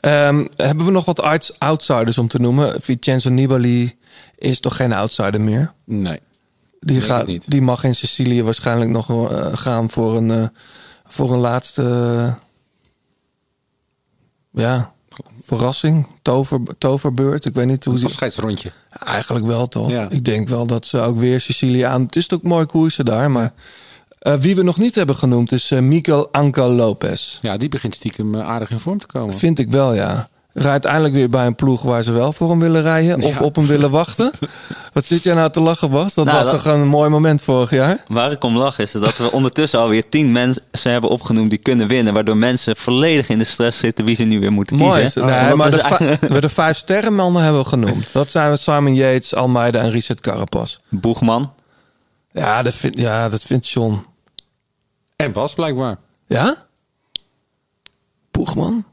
Ehm, 0.00 0.46
hebben 0.56 0.84
we 0.84 0.90
nog 0.90 1.04
wat 1.04 1.20
outs- 1.20 1.58
outsiders 1.58 2.18
om 2.18 2.28
te 2.28 2.38
noemen? 2.40 2.80
Vincenzo 2.80 3.30
Nibali 3.30 3.98
is 4.38 4.60
toch 4.60 4.76
geen 4.76 4.92
outsider 4.92 5.40
meer? 5.40 5.72
Nee. 5.84 6.20
Die, 6.80 7.00
gaat, 7.00 7.26
niet. 7.26 7.50
die 7.50 7.62
mag 7.62 7.84
in 7.84 7.94
Sicilië 7.94 8.42
waarschijnlijk 8.42 8.90
nog 8.90 9.30
eh, 9.30 9.46
gaan 9.52 9.90
voor 9.90 10.16
een, 10.16 10.30
eh, 10.30 10.48
voor 11.06 11.32
een 11.32 11.38
laatste 11.38 11.82
eh, 11.82 12.34
ja, 14.62 14.92
verrassing, 15.42 16.06
tover, 16.22 16.60
toverbeurt. 16.78 17.44
Ik 17.44 17.54
weet 17.54 17.66
niet 17.66 17.84
hoe 17.84 17.98
Een 17.98 18.04
afscheidsrondje. 18.04 18.72
Eigenlijk 18.90 19.46
wel 19.46 19.66
toch? 19.66 19.90
Ja. 19.90 20.08
Ik 20.10 20.24
denk 20.24 20.48
wel 20.48 20.66
dat 20.66 20.86
ze 20.86 21.00
ook 21.00 21.18
weer 21.18 21.40
Sicilië 21.40 21.82
aan... 21.82 22.02
Het 22.02 22.16
is 22.16 22.30
ook 22.30 22.42
mooi 22.42 22.66
koersen 22.66 23.04
daar, 23.04 23.30
maar... 23.30 23.52
wie 24.40 24.54
we 24.54 24.62
nog 24.62 24.78
niet 24.78 24.94
hebben 24.94 25.16
genoemd 25.16 25.52
is 25.52 25.70
eh, 25.70 25.80
Miguel 25.80 26.30
Lopez. 26.52 27.38
Ja, 27.42 27.56
die 27.56 27.68
begint 27.68 27.94
stiekem 27.94 28.36
aardig 28.36 28.70
in 28.70 28.78
vorm 28.78 28.98
te 28.98 29.06
komen. 29.06 29.34
Vind 29.34 29.58
ik 29.58 29.70
wel, 29.70 29.94
ja. 29.94 30.28
Rijdt 30.52 30.84
eindelijk 30.84 31.14
weer 31.14 31.28
bij 31.28 31.46
een 31.46 31.54
ploeg 31.54 31.82
waar 31.82 32.02
ze 32.02 32.12
wel 32.12 32.32
voor 32.32 32.50
hem 32.50 32.60
willen 32.60 32.82
rijden. 32.82 33.22
Of 33.22 33.38
Ja. 33.38 33.44
op 33.44 33.54
hem 33.56 33.66
willen 33.66 33.90
wachten. 33.90 34.32
Wat 34.92 35.06
zit 35.06 35.22
jij 35.22 35.34
nou 35.34 35.50
te 35.50 35.60
lachen, 35.60 35.90
Bas? 35.90 36.14
Dat 36.14 36.24
Nou, 36.24 36.36
was 36.36 36.46
dat- 36.50 36.62
toch 36.62 36.72
een 36.72 36.88
mooi 36.88 37.08
moment 37.08 37.42
vorig 37.42 37.70
jaar? 37.70 38.04
waar 38.08 38.30
ik 38.32 38.44
om 38.44 38.56
lach 38.56 38.78
is 38.78 38.92
dat 38.92 39.16
we 39.16 39.32
ondertussen 39.32 39.78
alweer 39.80 40.08
tien 40.08 40.32
mensen 40.32 40.62
hebben 40.90 41.10
opgenoemd 41.10 41.50
die 41.50 41.58
kunnen 41.58 41.88
winnen. 41.88 42.14
Waardoor 42.14 42.36
mensen 42.36 42.76
volledig 42.76 43.28
in 43.28 43.38
de 43.38 43.44
stress 43.44 43.78
zitten 43.78 44.04
wie 44.04 44.14
ze 44.14 44.24
nu 44.24 44.40
weer 44.40 44.52
moeten 44.52 44.76
Mooi. 44.76 45.00
kiezen. 45.00 45.26
Nee, 45.26 45.44
Want 45.44 45.54
maar 45.54 45.70
de, 45.70 45.80
eigenlijk- 45.80 46.20
we 46.20 46.40
de 46.40 46.48
vijf 46.48 46.76
sterrenmannen 46.76 47.42
hebben 47.42 47.62
we 47.62 47.68
genoemd. 47.68 48.12
Dat 48.12 48.30
zijn 48.30 48.50
we 48.50 48.56
Simon 48.56 48.94
Yates, 48.94 49.34
Almeida 49.34 49.80
en 49.80 49.90
Richard 49.90 50.20
Carapaz. 50.20 50.78
Boegman. 50.88 51.52
Ja, 52.32 52.62
dat 52.62 52.74
vindt 52.74 52.98
ja, 52.98 53.28
dat 53.28 53.42
vindt 53.42 53.68
John. 53.68 54.04
En 55.16 55.32
Bas, 55.32 55.54
blijkbaar. 55.54 55.96
Ja? 56.26 56.56
Poegman? 58.30 58.84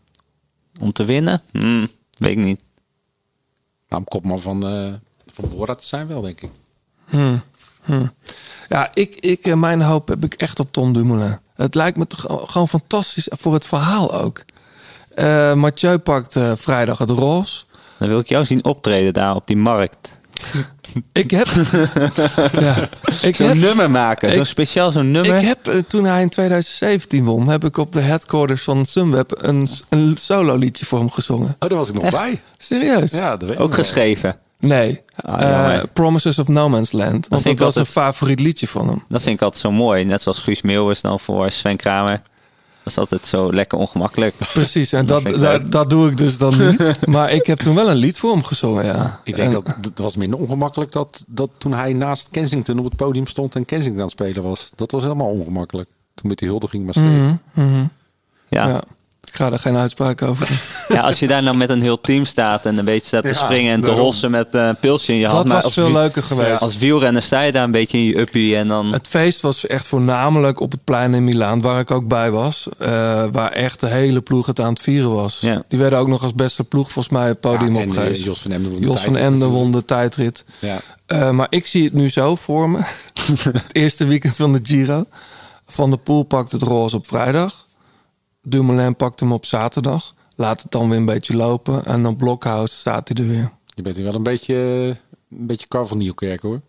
Om 0.80 0.92
te 0.92 1.06
winnen? 1.06 1.42
Hmm, 1.52 1.88
weet 2.18 2.32
ik 2.32 2.44
niet. 2.44 2.60
Nou, 3.90 4.02
om 4.02 4.08
kopman 4.08 4.40
van, 4.40 4.68
eh 4.68 4.94
van 5.34 5.50
Bora 5.50 5.76
te 5.76 5.88
zijn 5.88 6.08
wel, 6.08 6.22
denk 6.22 6.42
ik. 6.42 6.50
Ja, 8.70 8.92
ik, 8.94 9.16
ik, 9.16 9.56
mijn 9.56 9.82
hoop 9.82 10.08
heb 10.08 10.24
ik 10.24 10.34
echt 10.34 10.60
op 10.60 10.72
Tom 10.72 10.94
Dumoulin. 10.94 11.38
Het 11.56 11.76
lijkt 11.76 11.98
me 11.98 12.08
toch 12.08 12.26
gewoon 12.52 12.68
fantastisch 12.68 13.28
voor 13.30 13.54
het 13.54 13.66
verhaal 13.66 14.14
ook. 14.14 14.46
Eh 15.16 15.54
Mathieu 15.54 15.98
pakt 15.98 16.36
eh, 16.36 16.52
vrijdag 16.56 16.98
het 16.98 17.10
roze. 17.10 17.64
Dan 18.00 18.08
wil 18.08 18.20
ik 18.20 18.30
jou 18.30 18.46
zien 18.46 18.64
optreden 18.64 19.14
daar 19.14 19.36
op 19.36 19.48
die 19.48 19.58
markt. 19.58 20.20
Ik 21.12 21.32
heb... 21.32 21.48
ja, 22.60 22.90
ik 23.22 23.36
Zo'n 23.36 23.48
heb, 23.48 23.58
nummer 23.58 23.92
maken. 23.92 24.34
Zo'n 24.34 24.46
speciaal 24.46 24.92
zo'n 24.92 25.12
nummer. 25.12 25.36
ik 25.36 25.46
heb 25.46 25.68
eh, 25.68 25.78
toen 25.88 26.04
hij 26.06 26.22
in 26.22 26.30
2017 26.30 27.24
won... 27.26 27.50
heb 27.50 27.64
ik 27.66 27.78
op 27.78 27.92
de 27.92 28.02
headquarters 28.02 28.62
van 28.64 28.86
Sunweb 28.86 29.32
een, 29.38 29.68
een 29.90 30.18
solo 30.20 30.56
liedje 30.56 30.86
voor 30.86 31.00
hem 31.00 31.12
gezongen. 31.12 31.56
Oh, 31.60 31.70
daar 31.70 31.78
was 31.78 31.88
ik 31.90 31.94
nog 32.02 32.10
bij. 32.12 32.42
Serieus? 32.58 33.12
Ja, 33.12 33.30
dat 33.38 33.44
weet 33.50 33.58
ik 33.58 33.64
ook 33.64 33.74
geschreven. 33.74 34.36
Nee. 34.60 35.02
Ah, 35.16 35.74
Eh. 35.76 35.84
Promises 35.94 36.40
of 36.40 36.48
No 36.48 36.70
Man's 36.70 36.92
Land. 36.92 37.28
Want 37.28 37.42
vind 37.42 37.44
dat 37.44 37.54
ik 37.54 37.60
was 37.60 37.76
een 37.76 37.82
altijd- 37.82 38.06
favoriet 38.16 38.40
liedje 38.40 38.68
van 38.68 38.88
hem. 38.88 39.04
Dat 39.10 39.22
vind 39.22 39.36
ik 39.36 39.42
altijd 39.42 39.62
zo 39.62 39.72
mooi. 39.72 40.04
Net 40.04 40.22
zoals 40.22 40.40
Guus 40.40 40.62
Meeuwis 40.62 41.02
dan 41.02 41.20
voor 41.20 41.52
Sven 41.52 41.78
Kramer. 41.78 42.22
Dat 42.88 42.96
is 42.96 43.12
altijd 43.12 43.28
zo 43.28 43.54
lekker 43.54 43.78
ongemakkelijk. 43.78 44.34
Precies, 44.54 44.92
en 44.94 45.06
Dat 45.16 45.24
dat, 45.26 45.72
dat, 45.72 45.90
doe 45.90 46.10
ik 46.10 46.18
dus 46.18 46.38
dan 46.38 46.54
niet. 46.68 47.06
Maar 47.08 47.32
ik 47.32 47.46
heb 47.46 47.60
toen 47.60 47.76
wel 47.76 47.90
een 47.90 47.96
lied 47.98 48.20
voor 48.20 48.32
hem 48.32 48.44
gezongen, 48.44 48.86
ja. 48.86 49.22
Ik 49.24 49.36
denk 49.36 49.54
En- 49.54 49.62
dat 49.64 49.76
het 49.82 50.00
was 50.00 50.16
minder 50.16 50.40
ongemakkelijk 50.40 50.92
dat, 50.92 51.24
dat 51.28 51.50
toen 51.58 51.74
hij 51.74 51.94
naast 51.94 52.28
Kensington 52.32 52.80
op 52.80 52.86
het 52.86 52.96
podium 52.96 53.28
stond 53.28 53.56
en 53.56 53.66
Kensington 53.66 54.00
aan 54.02 54.08
het 54.08 54.20
spelen 54.20 54.44
was. 54.44 54.72
Dat 54.76 54.92
was 54.92 55.04
helemaal 55.04 55.28
ongemakkelijk. 55.28 55.90
Toen 56.16 56.30
met 56.30 56.38
die 56.38 56.48
huldiging 56.48 56.86
Maastricht. 56.86 57.10
Mhm, 57.12 57.36
mhm. 57.54 57.86
Ja. 58.50 58.68
Ja. 58.68 58.82
Ik 59.28 59.36
ga 59.36 59.52
er 59.52 59.60
geen 59.60 59.78
uitspraak 59.78 60.22
over 60.22 60.50
ja, 60.88 61.02
als 61.02 61.20
je 61.20 61.28
daar 61.28 61.44
nou 61.44 61.58
met 61.58 61.70
een 61.70 61.82
heel 61.82 62.02
team 62.02 62.26
staat 62.26 62.66
en 62.66 62.78
een 62.78 62.86
beetje 62.86 63.08
staat 63.08 63.22
te 63.22 63.28
Ja, 63.28 63.34
springen 63.34 63.74
en 63.74 63.82
te 63.82 63.92
hossen 63.92 64.32
met 64.32 64.48
eh, 64.52 64.66
een 64.68 64.78
pilsje 64.80 65.12
in 65.12 65.18
je 65.18 65.26
hand. 65.26 65.38
Dat 65.38 65.46
maar 65.46 65.56
was 65.56 65.64
als 65.64 65.74
veel 65.74 65.92
leuker 65.92 66.24
geweest. 66.24 66.62
Als 66.62 66.78
wielrenner 66.78 67.22
sta 67.22 67.42
je 67.42 67.52
daar 67.52 67.64
een 67.64 67.72
beetje 67.72 67.98
in 67.98 68.04
je 68.04 68.20
uppie 68.20 68.56
en 68.58 68.68
dan... 68.68 68.94
Het 68.94 69.08
feest 69.08 69.42
was 69.42 69.68
echt 69.68 69.88
voornamelijk 69.88 70.60
op 70.60 70.72
het 70.72 70.84
plein 70.84 71.14
in 71.14 71.24
Milaan, 71.24 71.62
waar 71.62 71.80
ik 71.80 71.92
ook 71.92 72.08
bij 72.08 72.32
was. 72.32 72.68
eh, 72.78 72.90
waar 73.32 73.52
echt 73.52 73.80
de 73.80 73.88
hele 73.88 74.22
ploeg 74.22 74.46
het 74.46 74.60
aan 74.60 74.70
het 74.74 74.82
vieren 74.82 75.12
was. 75.14 75.38
Ja. 75.40 75.64
Die 75.68 75.80
werden 75.80 76.00
ook 76.00 76.08
nog 76.08 76.24
als 76.24 76.34
beste 76.34 76.64
ploeg 76.64 76.92
volgens 76.92 77.14
mij 77.14 77.28
het 77.28 77.40
podium 77.40 77.76
Ja, 77.76 77.82
en, 77.82 77.88
opgegeven. 77.88 78.16
eh, 78.20 78.24
Jos 78.24 78.42
van 78.42 78.52
Emden 78.52 78.72
won 78.72 78.82
de 78.82 78.88
Jos 78.88 79.02
van 79.02 79.18
Emden 79.18 79.50
won 79.50 79.72
de 79.72 79.86
tijdrit. 79.86 80.46
Ja. 80.60 80.78
Eh, 81.06 81.30
maar 81.30 81.48
ik 81.50 81.66
zie 81.66 81.84
het 81.84 81.94
nu 81.94 82.10
zo 82.10 82.36
voor 82.36 82.70
me. 82.70 82.80
het 83.64 83.76
eerste 83.76 84.06
weekend 84.06 84.36
van 84.36 84.54
de 84.54 84.60
Giro. 84.64 85.06
Van 85.68 85.90
der 85.90 86.00
Poel 86.00 86.24
pakt 86.24 86.52
het 86.52 86.62
roze 86.62 86.96
op 86.96 87.08
vrijdag. 87.08 87.66
Dumoulin 88.50 88.96
pakt 88.96 89.20
hem 89.20 89.32
op 89.32 89.46
zaterdag. 89.46 90.14
Laat 90.36 90.62
het 90.62 90.72
dan 90.72 90.90
weer 90.90 90.98
een 90.98 91.06
beetje 91.06 91.36
lopen. 91.36 91.86
En 91.86 92.04
dan 92.04 92.16
Blokhuis 92.16 92.80
staat 92.80 93.08
hij 93.08 93.18
er 93.18 93.30
weer. 93.30 93.52
Je 93.74 93.82
bent 93.82 93.96
hier 93.96 94.06
wel 94.06 94.16
een 94.16 94.24
beetje, 94.24 94.56
een 95.30 95.48
beetje 95.48 95.68
Carl 95.68 95.88
van 95.88 95.98
Nieuwkerk 95.98 96.42
hoor. 96.42 96.62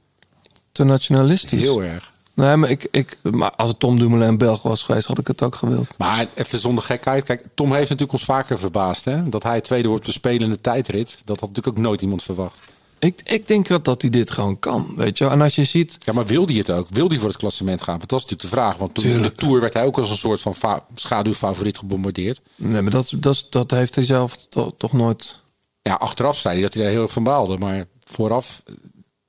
Te 0.73 0.85
nationalistisch. 0.85 1.61
Heel 1.61 1.83
erg. 1.83 2.12
Nee, 2.35 2.57
maar, 2.57 2.71
ik, 2.71 2.88
ik, 2.91 3.19
maar 3.23 3.51
als 3.51 3.69
het 3.69 3.79
Tom 3.79 3.99
Dumoulin 3.99 4.38
Belg 4.38 4.62
was 4.62 4.83
geweest, 4.83 5.07
had 5.07 5.19
ik 5.19 5.27
het 5.27 5.43
ook 5.43 5.55
gewild. 5.55 5.99
Maar 5.99 6.27
even 6.35 6.59
zonder 6.59 6.85
gekheid. 6.85 7.25
Kijk, 7.25 7.45
Tom 7.55 7.73
heeft 7.73 7.88
natuurlijk 7.88 8.12
ons 8.12 8.25
vaker 8.25 8.59
verbaasd. 8.59 9.05
Hè? 9.05 9.29
Dat 9.29 9.43
hij 9.43 9.61
tweede 9.61 9.88
wordt 9.88 10.07
bespelen 10.07 10.43
in 10.43 10.51
de 10.51 10.61
tijdrit. 10.61 11.23
Dat 11.25 11.41
had 11.41 11.49
natuurlijk 11.49 11.77
ook 11.79 11.85
nooit 11.85 12.03
iemand 12.03 12.23
verwacht. 12.23 12.61
Ik, 12.99 13.21
ik 13.25 13.49
denk 13.49 13.69
wel 13.69 13.83
dat 13.83 14.01
hij 14.03 14.11
dit 14.11 14.31
gewoon 14.31 14.59
kan, 14.59 14.93
weet 14.97 15.19
je. 15.19 15.27
En 15.27 15.41
als 15.41 15.55
je 15.55 15.65
ziet... 15.65 15.97
Ja, 16.01 16.13
maar 16.13 16.27
wil 16.27 16.47
hij 16.47 16.55
het 16.57 16.71
ook? 16.71 16.87
Wil 16.91 17.09
hij 17.09 17.19
voor 17.19 17.29
het 17.29 17.37
klassement 17.37 17.83
gaan? 17.83 17.99
Want 17.99 18.09
dat 18.11 18.19
is 18.19 18.25
natuurlijk 18.25 18.51
de 18.55 18.61
vraag. 18.61 18.77
Want 18.77 18.95
toen 18.95 19.05
in 19.05 19.23
de. 19.23 19.33
Tour 19.33 19.61
werd 19.61 19.73
hij 19.75 19.85
ook 19.85 19.99
als 19.99 20.11
een 20.11 20.17
soort 20.17 20.41
van 20.41 20.55
fa- 20.55 20.87
schaduwfavoriet 20.95 21.79
gebombardeerd. 21.79 22.41
Nee, 22.57 22.83
maar 22.83 22.91
dat, 22.91 23.13
dat, 23.17 23.47
dat 23.51 23.71
heeft 23.71 23.95
hij 23.95 24.05
zelf 24.05 24.37
to- 24.49 24.75
toch 24.77 24.93
nooit... 24.93 25.41
Ja, 25.83 25.95
achteraf 25.95 26.39
zei 26.39 26.55
hij 26.55 26.63
dat 26.63 26.75
hij 26.75 26.83
daar 26.83 26.93
heel 26.93 27.03
erg 27.03 27.13
van 27.13 27.23
baalde. 27.25 27.59
Maar 27.59 27.87
vooraf 28.01 28.63
eh, 28.67 28.75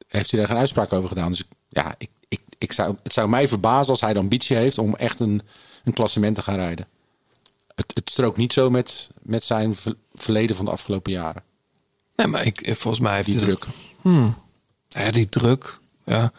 heeft 0.08 0.32
hij 0.32 0.40
daar 0.40 0.50
geen 0.50 0.58
uitspraak 0.60 0.94
over 0.94 1.10
gedaan. 1.10 1.32
Dus 1.32 1.40
ik- 1.40 1.48
ja, 1.70 1.94
ik, 1.98 2.10
ik, 2.28 2.40
ik 2.58 2.72
zou, 2.72 2.96
het 3.04 3.14
zou 3.14 3.30
mij 3.30 3.48
verbazen 3.48 3.92
als 3.92 4.02
hij 4.02 4.14
de 4.14 4.20
ambitie 4.20 4.56
heeft 4.56 4.78
om 4.78 4.96
echt 4.96 5.20
een, 5.20 5.42
een 5.84 5.94
klassement 5.94 6.36
te 6.36 6.42
gaan 6.42 6.56
rijden. 6.56 6.88
Het, 7.76 7.92
het 7.94 8.10
strookt 8.10 8.38
niet 8.38 8.54
zo 8.54 8.70
met, 8.70 9.10
met 9.22 9.44
zijn 9.44 9.76
ver- 9.76 9.96
verleden 10.14 10.56
van 10.56 10.66
de 10.66 10.72
afgelopen 10.72 11.12
jaren. 11.12 11.44
Nee, 12.20 12.28
maar 12.28 12.46
ik, 12.46 12.62
volgens 12.78 13.00
mij 13.04 13.16
heeft 13.16 13.26
Die 13.26 13.36
druk. 13.38 13.66
Ja, 14.88 15.12
die 15.12 15.30
druk. 15.30 15.80
Ja. 16.06 16.32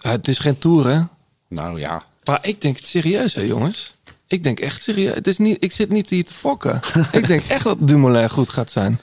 Het 0.00 0.28
is 0.28 0.38
geen 0.38 0.58
tour, 0.58 0.86
hè? 0.86 1.00
Nou 1.48 1.80
ja, 1.80 2.04
Maar 2.24 2.38
ik 2.42 2.60
denk 2.60 2.76
het 2.76 2.86
serieus, 2.86 3.34
hè, 3.34 3.42
jongens. 3.42 3.94
Ik 4.26 4.42
denk 4.42 4.60
echt 4.60 4.82
serieus. 4.82 5.14
Het 5.14 5.26
is 5.26 5.38
niet, 5.38 5.56
ik 5.64 5.72
zit 5.72 5.88
niet 5.88 6.10
hier 6.10 6.24
te 6.24 6.34
fokken. 6.34 6.80
ik 7.12 7.26
denk 7.26 7.42
echt 7.42 7.64
dat 7.64 7.88
Dumoulin 7.88 8.30
goed 8.30 8.48
gaat 8.48 8.70
zijn. 8.70 9.00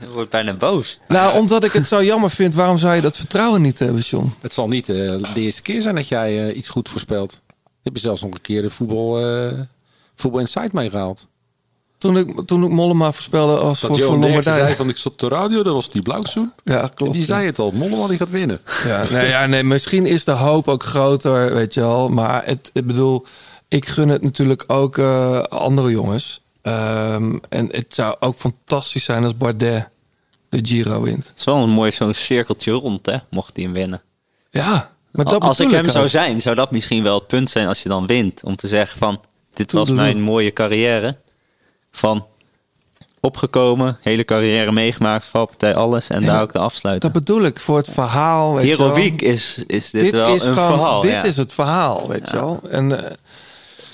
Je 0.00 0.10
wordt 0.12 0.30
bijna 0.30 0.52
boos. 0.52 1.00
Nou, 1.08 1.38
omdat 1.38 1.64
ik 1.64 1.72
het 1.72 1.88
zo 1.88 2.04
jammer 2.04 2.30
vind, 2.30 2.54
waarom 2.54 2.78
zou 2.78 2.94
je 2.94 3.00
dat 3.00 3.16
vertrouwen 3.16 3.62
niet 3.62 3.78
hebben, 3.78 4.00
John? 4.00 4.34
het 4.40 4.52
zal 4.52 4.68
niet 4.68 4.88
eh, 4.88 4.96
de 5.34 5.40
eerste 5.40 5.62
keer 5.62 5.82
zijn 5.82 5.94
dat 5.94 6.08
jij 6.08 6.48
eh, 6.48 6.56
iets 6.56 6.68
goed 6.68 6.88
voorspelt. 6.88 7.42
Heb 7.82 7.94
je 7.94 8.00
zelfs 8.00 8.22
nog 8.22 8.34
een 8.34 8.40
keer 8.40 8.62
de 8.62 8.70
voetbal, 8.70 9.26
eh 9.26 9.60
voetbal 10.14 10.40
Insight 10.40 10.72
meegehaald. 10.72 11.28
Toen 11.98 12.18
ik, 12.18 12.40
toen 12.46 12.64
ik 12.64 12.70
Mollema 12.70 13.12
voorspelde 13.12 13.56
als 13.56 13.80
Dat 13.80 13.90
voor, 13.90 13.98
voor 13.98 14.06
Johan 14.06 14.20
Derksen 14.20 14.54
zei 14.54 14.74
van 14.74 14.88
ik 14.88 14.96
zat 14.96 15.12
op 15.12 15.18
de 15.18 15.28
radio, 15.28 15.62
dat 15.62 15.74
was 15.74 15.90
die 15.90 16.02
blauwzoen. 16.02 16.52
Ja, 16.64 16.90
klopt. 16.94 17.12
Die 17.12 17.20
ja. 17.20 17.26
zei 17.26 17.46
het 17.46 17.58
al, 17.58 17.70
Mollema 17.70 18.06
die 18.06 18.18
gaat 18.18 18.30
winnen. 18.30 18.60
Ja, 18.84 19.04
nee, 19.10 19.28
ja, 19.28 19.46
nee, 19.46 19.62
misschien 19.62 20.06
is 20.06 20.24
de 20.24 20.32
hoop 20.32 20.68
ook 20.68 20.82
groter, 20.82 21.54
weet 21.54 21.74
je 21.74 21.80
wel. 21.80 22.08
Maar 22.08 22.44
het, 22.44 22.70
ik 22.72 22.86
bedoel, 22.86 23.26
ik 23.68 23.86
gun 23.86 24.08
het 24.08 24.22
natuurlijk 24.22 24.64
ook 24.66 24.98
eh, 24.98 25.42
andere 25.42 25.90
jongens. 25.90 26.44
Ehm, 26.62 27.36
en 27.48 27.68
het 27.70 27.94
zou 27.94 28.16
ook 28.20 28.36
fantastisch 28.36 29.04
zijn 29.04 29.24
als 29.24 29.36
Bardet 29.36 29.88
de 30.48 30.58
Giro 30.62 31.02
wint. 31.02 31.26
Het 31.28 31.38
is 31.38 31.44
wel 31.44 31.56
een 31.56 31.70
mooi 31.70 31.92
zo'n 31.92 32.14
cirkeltje 32.14 32.72
rond, 32.72 33.06
hè, 33.06 33.16
mocht 33.30 33.56
hij 33.56 33.64
hem 33.64 33.72
winnen. 33.72 34.02
Ja, 34.50 34.90
maar 35.10 35.24
dat 35.24 35.42
als 35.42 35.60
ik 35.60 35.70
hem 35.70 35.88
zou 35.88 36.08
zijn, 36.08 36.40
zou 36.40 36.54
dat 36.56 36.70
misschien 36.70 37.02
wel 37.02 37.14
het 37.14 37.26
punt 37.26 37.50
zijn 37.50 37.68
als 37.68 37.82
je 37.82 37.88
dan 37.88 38.06
wint. 38.06 38.44
Om 38.44 38.56
te 38.56 38.68
zeggen 38.68 38.98
van, 38.98 39.20
dit 39.52 39.72
was 39.72 39.90
mijn 39.90 40.20
mooie 40.20 40.52
carrière. 40.52 41.18
Van 41.96 42.26
opgekomen, 43.20 43.98
hele 44.00 44.24
carrière 44.24 44.72
meegemaakt, 44.72 45.26
valpartij, 45.26 45.74
alles. 45.74 46.08
En 46.08 46.20
Ja, 46.20 46.26
daar 46.26 46.42
ook 46.42 46.52
de 46.52 46.58
afsluiten. 46.58 47.12
Dat 47.12 47.24
bedoel 47.24 47.44
ik 47.44 47.60
voor 47.60 47.76
het 47.76 47.88
verhaal. 47.90 48.54
Weet 48.54 48.66
je 48.66 48.76
wel. 48.76 48.86
Heroïek 48.94 49.22
is, 49.22 49.64
is 49.66 49.90
dit, 49.90 50.02
dit 50.02 50.12
wel 50.12 50.34
is 50.34 50.44
een 50.44 50.52
gewoon, 50.52 50.68
verhaal. 50.70 51.00
Dit 51.00 51.10
ja. 51.10 51.22
is 51.22 51.36
het 51.36 51.52
verhaal, 51.52 52.08
weet 52.08 52.30
je 52.30 52.36
wel. 52.36 52.60
En 52.70 53.04
eh, 53.04 53.12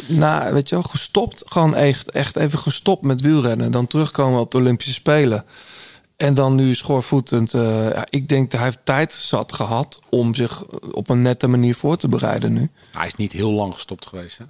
na, 0.06 0.52
weet 0.52 0.68
je 0.68 0.74
wel, 0.74 0.84
gestopt. 0.84 1.42
Gewoon 1.46 1.74
echt, 1.74 2.10
echt 2.10 2.36
even 2.36 2.58
gestopt 2.58 3.02
met 3.02 3.20
wielrennen. 3.20 3.70
Dan 3.70 3.86
terugkomen 3.86 4.40
op 4.40 4.50
de 4.50 4.58
Olympische 4.58 4.92
Spelen. 4.92 5.44
En 6.16 6.34
dan 6.34 6.54
nu 6.54 6.74
schoorvoetend. 6.74 7.54
eh, 7.54 7.90
ja, 7.90 8.06
ik 8.10 8.28
denk 8.28 8.50
dat 8.50 8.60
hij 8.60 8.68
heeft 8.68 8.84
tijd 8.84 9.12
zat 9.12 9.52
gehad 9.52 10.00
om 10.08 10.34
zich 10.34 10.64
op 10.92 11.08
een 11.08 11.20
nette 11.20 11.46
manier 11.48 11.74
voor 11.74 11.96
te 11.96 12.08
bereiden 12.08 12.52
nu. 12.52 12.70
Hij 12.92 13.06
is 13.06 13.14
niet 13.14 13.32
heel 13.32 13.52
lang 13.52 13.72
gestopt 13.72 14.06
geweest. 14.06 14.38
Hè? 14.38 14.44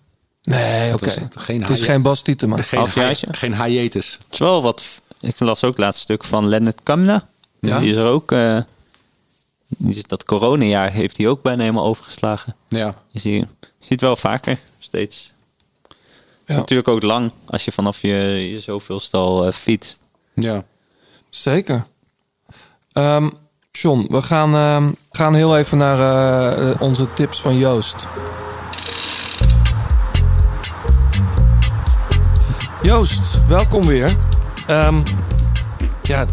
Nee, 0.44 0.92
oké. 0.94 1.10
het. 1.10 1.36
Geen 1.36 1.60
Het 1.60 1.70
is 1.70 1.80
geen 1.80 2.02
Bas 2.02 2.22
Tietema. 2.22 2.56
Geen, 2.62 3.16
geen 3.30 3.62
hiatus. 3.64 4.12
Het 4.12 4.26
is 4.32 4.38
wel 4.38 4.62
wat. 4.62 4.82
Ik 5.20 5.40
las 5.40 5.64
ook 5.64 5.70
het 5.70 5.78
laatste 5.78 6.02
stuk 6.02 6.24
van 6.24 6.46
Lennart 6.48 6.80
Kamna. 6.82 7.26
Ja? 7.60 7.78
Die 7.78 7.90
is 7.90 7.96
er 7.96 8.06
ook. 8.06 8.32
eh, 8.32 8.58
die 9.66 9.94
is, 9.94 10.02
dat 10.02 10.24
coronajaar 10.24 10.90
heeft 10.90 11.16
hij 11.16 11.28
ook 11.28 11.42
bijna 11.42 11.60
helemaal 11.60 11.84
overgeslagen. 11.84 12.56
Ja. 12.68 12.94
Je 13.10 13.18
ziet, 13.20 13.46
je 13.60 13.66
ziet 13.78 14.00
wel 14.00 14.16
vaker 14.16 14.58
steeds. 14.78 15.34
Het 15.88 15.94
is 16.46 16.54
Ja. 16.54 16.56
natuurlijk 16.60 16.88
ook 16.88 17.02
lang 17.02 17.30
als 17.46 17.64
je 17.64 17.72
vanaf 17.72 18.00
je, 18.00 18.48
je 18.50 18.60
zoveelste 18.60 19.16
al 19.16 19.46
eh, 19.46 19.52
fietst. 19.52 20.00
ja. 20.34 20.64
Zeker. 21.30 21.86
Ehm 22.92 23.28
John, 23.70 24.06
we 24.10 24.22
gaan, 24.22 24.54
ehm, 24.54 24.90
gaan 25.10 25.34
heel 25.34 25.58
even 25.58 25.78
naar 25.78 25.98
eh, 26.58 26.80
onze 26.80 27.12
tips 27.12 27.40
van 27.40 27.56
Joost. 27.58 28.06
Joost, 32.82 33.46
welkom 33.48 33.86
weer. 33.86 34.16
Ehm, 34.66 35.02
ja, 36.02 36.26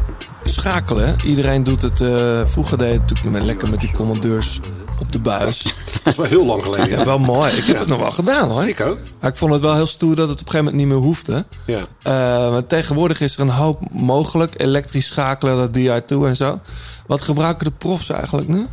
schakelen. 0.43 1.15
Iedereen 1.25 1.63
doet 1.63 1.81
het. 1.81 2.01
eh, 2.01 2.41
vroeger 2.45 2.77
deed 2.77 2.91
het 2.91 2.99
natuurlijk 2.99 3.35
met, 3.35 3.45
lekker 3.45 3.69
met 3.69 3.79
die 3.81 3.91
commandeurs 3.91 4.59
op 4.99 5.11
de 5.11 5.19
buis. 5.19 5.63
Dat 6.03 6.13
is 6.13 6.15
wel 6.15 6.25
heel 6.25 6.45
lang 6.45 6.63
geleden. 6.63 6.89
Ja, 6.89 7.05
wel 7.05 7.19
mooi. 7.19 7.51
Ik 7.53 7.63
heb 7.63 7.79
het 7.79 7.87
nog 7.87 7.99
wel 7.99 8.11
gedaan 8.11 8.49
hoor. 8.49 8.63
Ik 8.67 8.79
ook. 8.81 8.97
Maar 9.19 9.29
ik 9.31 9.37
vond 9.37 9.53
het 9.53 9.61
wel 9.61 9.75
heel 9.75 9.87
stoer 9.87 10.15
dat 10.15 10.29
het 10.29 10.39
op 10.41 10.45
een 10.45 10.51
gegeven 10.51 10.65
moment 10.73 10.75
niet 10.75 10.87
meer 10.97 11.05
hoefde. 11.05 11.45
Ja. 11.65 11.79
Eh, 12.01 12.51
maar 12.51 12.65
tegenwoordig 12.67 13.21
is 13.21 13.35
er 13.35 13.41
een 13.41 13.49
hoop 13.49 13.81
mogelijk. 13.91 14.53
Elektrisch 14.61 15.05
schakelen, 15.05 15.55
dat 15.57 15.73
DI2 15.77 16.25
en 16.27 16.35
zo. 16.35 16.59
Wat 17.07 17.21
gebruiken 17.21 17.65
de 17.65 17.71
profs 17.71 18.09
eigenlijk 18.09 18.47
nu? 18.47 18.67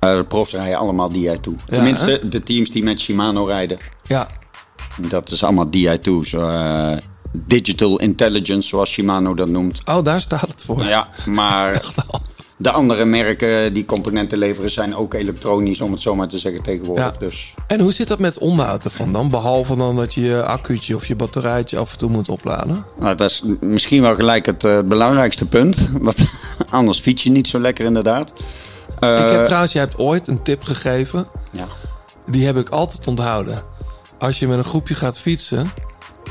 Eh, 0.00 0.16
de 0.16 0.24
profs 0.24 0.52
rijden 0.52 0.78
allemaal 0.78 1.08
DI 1.12 1.40
toe. 1.40 1.54
Ja, 1.66 1.74
Tenminste, 1.74 2.20
de 2.28 2.42
teams 2.42 2.70
die 2.70 2.82
met 2.82 3.00
Shimano 3.00 3.44
rijden. 3.44 3.78
Ja, 4.02 4.28
Dat 4.96 5.30
is 5.30 5.44
allemaal 5.44 5.66
DI2. 5.66 6.10
Eh, 7.32 7.40
digital 7.46 7.98
Intelligence, 7.98 8.68
zoals 8.68 8.90
Shimano 8.90 9.34
dat 9.34 9.48
noemt. 9.48 9.82
oh, 9.84 10.04
daar 10.04 10.20
staat 10.20 10.48
het 10.48 10.62
voor. 10.64 10.84
Ja, 10.84 11.08
maar 11.26 11.80
de 12.56 12.70
andere 12.70 13.04
merken 13.04 13.74
die 13.74 13.84
componenten 13.84 14.38
leveren 14.38 14.70
zijn 14.70 14.96
ook 14.96 15.14
elektronisch, 15.14 15.80
om 15.80 15.92
het 15.92 16.00
zo 16.00 16.14
maar 16.14 16.28
te 16.28 16.38
zeggen 16.38 16.62
tegenwoordig. 16.62 17.04
Ja. 17.04 17.18
Dus 17.18 17.54
En 17.66 17.80
hoe 17.80 17.92
zit 17.92 18.08
dat 18.08 18.18
met 18.18 18.38
onderhoud 18.38 18.84
ervan 18.84 19.12
dan? 19.12 19.28
Behalve 19.30 19.76
dan 19.76 19.96
dat 19.96 20.14
je 20.14 20.20
je 20.20 20.44
accuutje 20.44 20.94
of 20.94 21.06
je 21.06 21.16
batterijtje 21.16 21.78
af 21.78 21.92
en 21.92 21.98
toe 21.98 22.10
moet 22.10 22.28
opladen. 22.28 22.84
nou, 22.98 23.16
dat 23.16 23.30
is 23.30 23.42
misschien 23.60 24.02
wel 24.02 24.14
gelijk 24.14 24.46
het 24.46 24.64
eh, 24.64 24.78
belangrijkste 24.80 25.46
punt. 25.46 25.90
Want 26.00 26.16
anders 26.70 27.00
fiets 27.00 27.22
je 27.22 27.30
niet 27.30 27.48
zo 27.48 27.58
lekker 27.58 27.84
inderdaad. 27.84 28.32
Eh, 29.00 29.18
ik 29.18 29.30
heb 29.30 29.44
trouwens, 29.44 29.72
jij 29.72 29.82
hebt 29.82 29.98
ooit 29.98 30.26
een 30.28 30.42
tip 30.42 30.62
gegeven. 30.64 31.26
ja. 31.50 31.66
Die 32.26 32.46
heb 32.46 32.56
ik 32.56 32.68
altijd 32.68 33.06
onthouden. 33.06 33.62
Als 34.18 34.38
je 34.38 34.48
met 34.48 34.58
een 34.58 34.64
groepje 34.64 34.94
gaat 34.94 35.18
fietsen, 35.18 35.70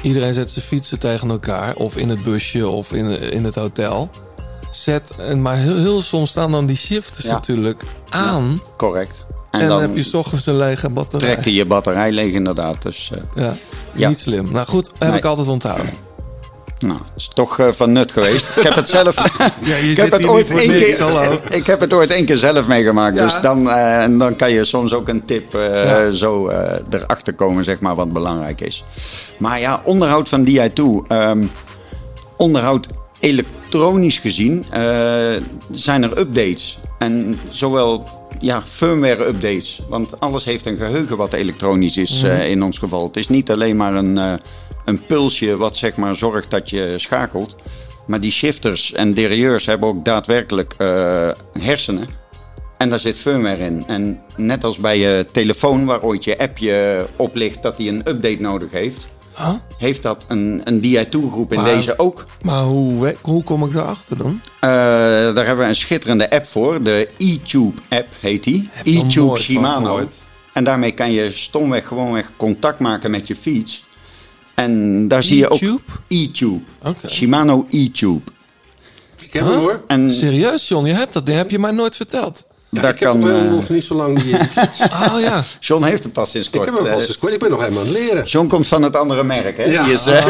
iedereen 0.01 0.33
zet 0.33 0.51
zijn 0.51 0.65
fietsen 0.65 0.99
tegen 0.99 1.29
elkaar, 1.29 1.75
of 1.75 1.95
in 1.97 2.09
het 2.09 2.23
busje 2.23 2.67
of 2.67 2.93
in, 2.93 3.31
in 3.31 3.43
het 3.43 3.55
hotel. 3.55 4.09
Zet, 4.71 5.11
en 5.17 5.41
maar 5.41 5.55
heel, 5.55 5.77
heel 5.77 6.01
soms 6.01 6.29
staan 6.29 6.51
dan 6.51 6.65
die 6.65 6.77
shifters 6.77 7.23
Ja. 7.25 7.31
natuurlijk 7.33 7.83
aan. 8.09 8.61
Correct. 8.77 9.25
En, 9.51 9.59
En, 9.61 9.67
dan, 9.67 9.81
heb 9.81 9.95
je 9.95 10.03
's 10.03 10.13
ochtends 10.13 10.45
een 10.45 10.57
lege 10.57 10.89
batterij. 10.89 11.27
trekt 11.29 11.45
hij 11.45 11.53
je 11.53 11.65
batterij 11.65 12.11
leeg 12.11 12.33
inderdaad. 12.33 12.81
Dus 12.81 13.11
eh, 13.13 13.43
Ja, 13.43 13.53
Ja. 13.95 14.07
niet 14.09 14.19
slim. 14.19 14.51
Nou 14.51 14.67
goed, 14.67 14.89
heb 14.99 15.09
Nee. 15.09 15.17
ik 15.17 15.25
altijd 15.25 15.47
onthouden. 15.47 15.89
Nou, 16.81 16.99
is 17.15 17.27
toch 17.27 17.59
eh, 17.59 17.67
van 17.71 17.91
nut 17.91 18.11
geweest. 18.11 18.45
Ik 18.57 18.63
heb 18.63 18.75
het 18.75 18.89
zelf. 18.99 19.15
Ja, 19.63 19.75
je 19.75 19.91
ik 19.91 19.97
heb 19.97 20.11
het 20.11 20.25
ooit 20.27 20.49
één 20.49 20.69
keer. 20.69 21.39
Ik 21.59 21.65
heb 21.67 21.79
het 21.79 21.93
ooit 21.93 22.09
één 22.09 22.25
keer 22.25 22.37
zelf 22.37 22.67
meegemaakt. 22.67 23.15
Ja. 23.15 23.23
Dus 23.23 23.41
dan, 23.41 23.69
eh, 23.69 24.01
en 24.03 24.17
dan 24.17 24.35
kan 24.35 24.51
je 24.51 24.63
soms 24.65 24.93
ook 24.93 25.07
een 25.09 25.25
tip 25.25 25.55
eh, 25.55 25.73
Ja. 25.73 26.11
zo 26.11 26.49
erachter 26.89 27.33
komen, 27.33 27.63
zeg 27.63 27.79
maar, 27.79 27.95
wat 27.95 28.13
belangrijk 28.13 28.61
is. 28.61 28.83
Maar 29.37 29.59
ja, 29.59 29.81
onderhoud 29.83 30.29
van 30.29 30.43
DI2. 30.47 30.83
ehm, 31.07 31.43
onderhoud 32.37 32.87
elektronisch 33.19 34.17
gezien 34.19 34.65
zijn 35.71 36.03
er 36.03 36.17
updates. 36.17 36.79
En 36.99 37.39
zowel 37.49 38.05
ja, 38.39 38.61
firmware 38.65 39.25
updates. 39.27 39.81
Want 39.89 40.19
alles 40.19 40.45
heeft 40.45 40.65
een 40.65 40.77
geheugen 40.77 41.17
wat 41.17 41.33
elektronisch 41.33 41.97
is 41.97 42.21
Mhm. 42.21 42.41
in 42.41 42.63
ons 42.63 42.77
geval. 42.77 43.03
Het 43.07 43.17
is 43.17 43.29
niet 43.29 43.51
alleen 43.51 43.75
maar 43.77 43.93
een, 43.95 44.19
een 44.91 45.05
pulsje 45.05 45.57
wat 45.57 45.75
zeg 45.75 45.95
maar 45.95 46.15
zorgt 46.15 46.51
dat 46.51 46.69
je 46.69 46.93
schakelt. 46.97 47.55
Maar 48.07 48.19
die 48.19 48.31
shifters 48.31 48.93
en 48.93 49.13
derailleurs 49.13 49.65
hebben 49.65 49.89
ook 49.89 50.05
daadwerkelijk 50.05 50.73
eh, 50.77 51.29
hersenen. 51.59 52.07
En 52.77 52.89
daar 52.89 52.99
zit 52.99 53.17
firmware 53.17 53.65
in. 53.65 53.83
En 53.87 54.21
net 54.35 54.63
als 54.63 54.77
bij 54.77 54.97
je 54.97 55.25
telefoon, 55.31 55.85
waar 55.85 56.01
ooit 56.01 56.23
je 56.23 56.37
appje 56.37 57.05
op 57.15 57.35
ligt 57.35 57.61
dat 57.61 57.77
die 57.77 57.89
een 57.89 58.09
update 58.09 58.41
nodig 58.41 58.71
heeft, 58.71 59.07
Huh? 59.37 59.53
heeft 59.77 60.03
dat 60.03 60.25
een, 60.27 60.61
een 60.63 60.81
DI2-groep 60.81 61.53
in 61.53 61.63
deze 61.63 61.99
ook. 61.99 62.25
Maar 62.41 62.63
hoe, 62.63 63.15
hoe 63.21 63.43
kom 63.43 63.65
ik 63.65 63.73
daarachter 63.73 64.17
dan? 64.17 64.41
Eh, 64.59 64.69
daar 64.69 65.45
hebben 65.45 65.57
we 65.57 65.63
een 65.63 65.75
schitterende 65.75 66.29
app 66.29 66.47
voor. 66.47 66.83
De 66.83 67.09
e-Tube-app 67.17 68.07
heet 68.19 68.43
die. 68.43 68.69
E-Tube 68.83 69.37
Shimano. 69.37 70.07
En 70.53 70.63
daarmee 70.63 70.91
kan 70.91 71.11
je 71.11 71.31
stomweg 71.31 71.87
gewoonweg 71.87 72.31
contact 72.37 72.79
maken 72.79 73.11
met 73.11 73.27
je 73.27 73.35
fiets. 73.35 73.85
En 74.63 75.07
daar 75.07 75.23
zie 75.23 75.37
je 75.37 75.49
ook 75.49 75.59
E-Tube? 76.07 76.59
Shimano 77.07 77.65
e-Tube. 77.69 78.21
Ik 79.17 79.33
heb 79.33 79.45
hem 79.45 79.53
hoor. 79.59 79.83
En 79.87 80.11
Serieus, 80.11 80.67
John, 80.67 80.85
je 80.85 80.93
hebt 80.93 81.13
dat. 81.13 81.25
Die 81.25 81.35
heb 81.35 81.49
je 81.51 81.59
mij 81.59 81.71
nooit 81.71 81.95
verteld. 81.95 82.43
Ja, 82.69 82.81
daar 82.81 82.91
ik 82.93 82.99
heb 82.99 83.09
kan. 83.09 83.19
nog, 83.19 83.29
helemaal 83.29 83.47
eh, 83.49 83.55
nog 83.55 83.69
niet 83.69 83.83
zo 83.83 83.95
lang 83.95 84.21
die, 84.21 84.35
fiets. 84.35 84.81
Oh 85.07 85.19
ja. 85.19 85.43
John 85.59 85.83
heeft 85.83 86.03
hem 86.03 86.11
pas 86.11 86.31
sinds 86.31 86.47
ik 86.47 86.53
kort. 86.53 86.65
heb 86.65 86.75
hem 86.75 86.93
pas 86.93 87.07
eens 87.07 87.17
kwijt. 87.17 87.33
Ik 87.33 87.39
ben 87.39 87.49
nog 87.49 87.59
helemaal 87.59 87.81
aan 87.81 87.87
het 87.87 87.97
leren. 87.97 88.23
John 88.25 88.47
komt 88.47 88.67
van 88.67 88.81
het 88.81 88.95
andere 88.95 89.23
merk, 89.23 89.57
hè? 89.57 89.63
Ja. 89.63 89.83
Die, 89.83 89.93
is, 89.93 90.05
eh, 90.05 90.25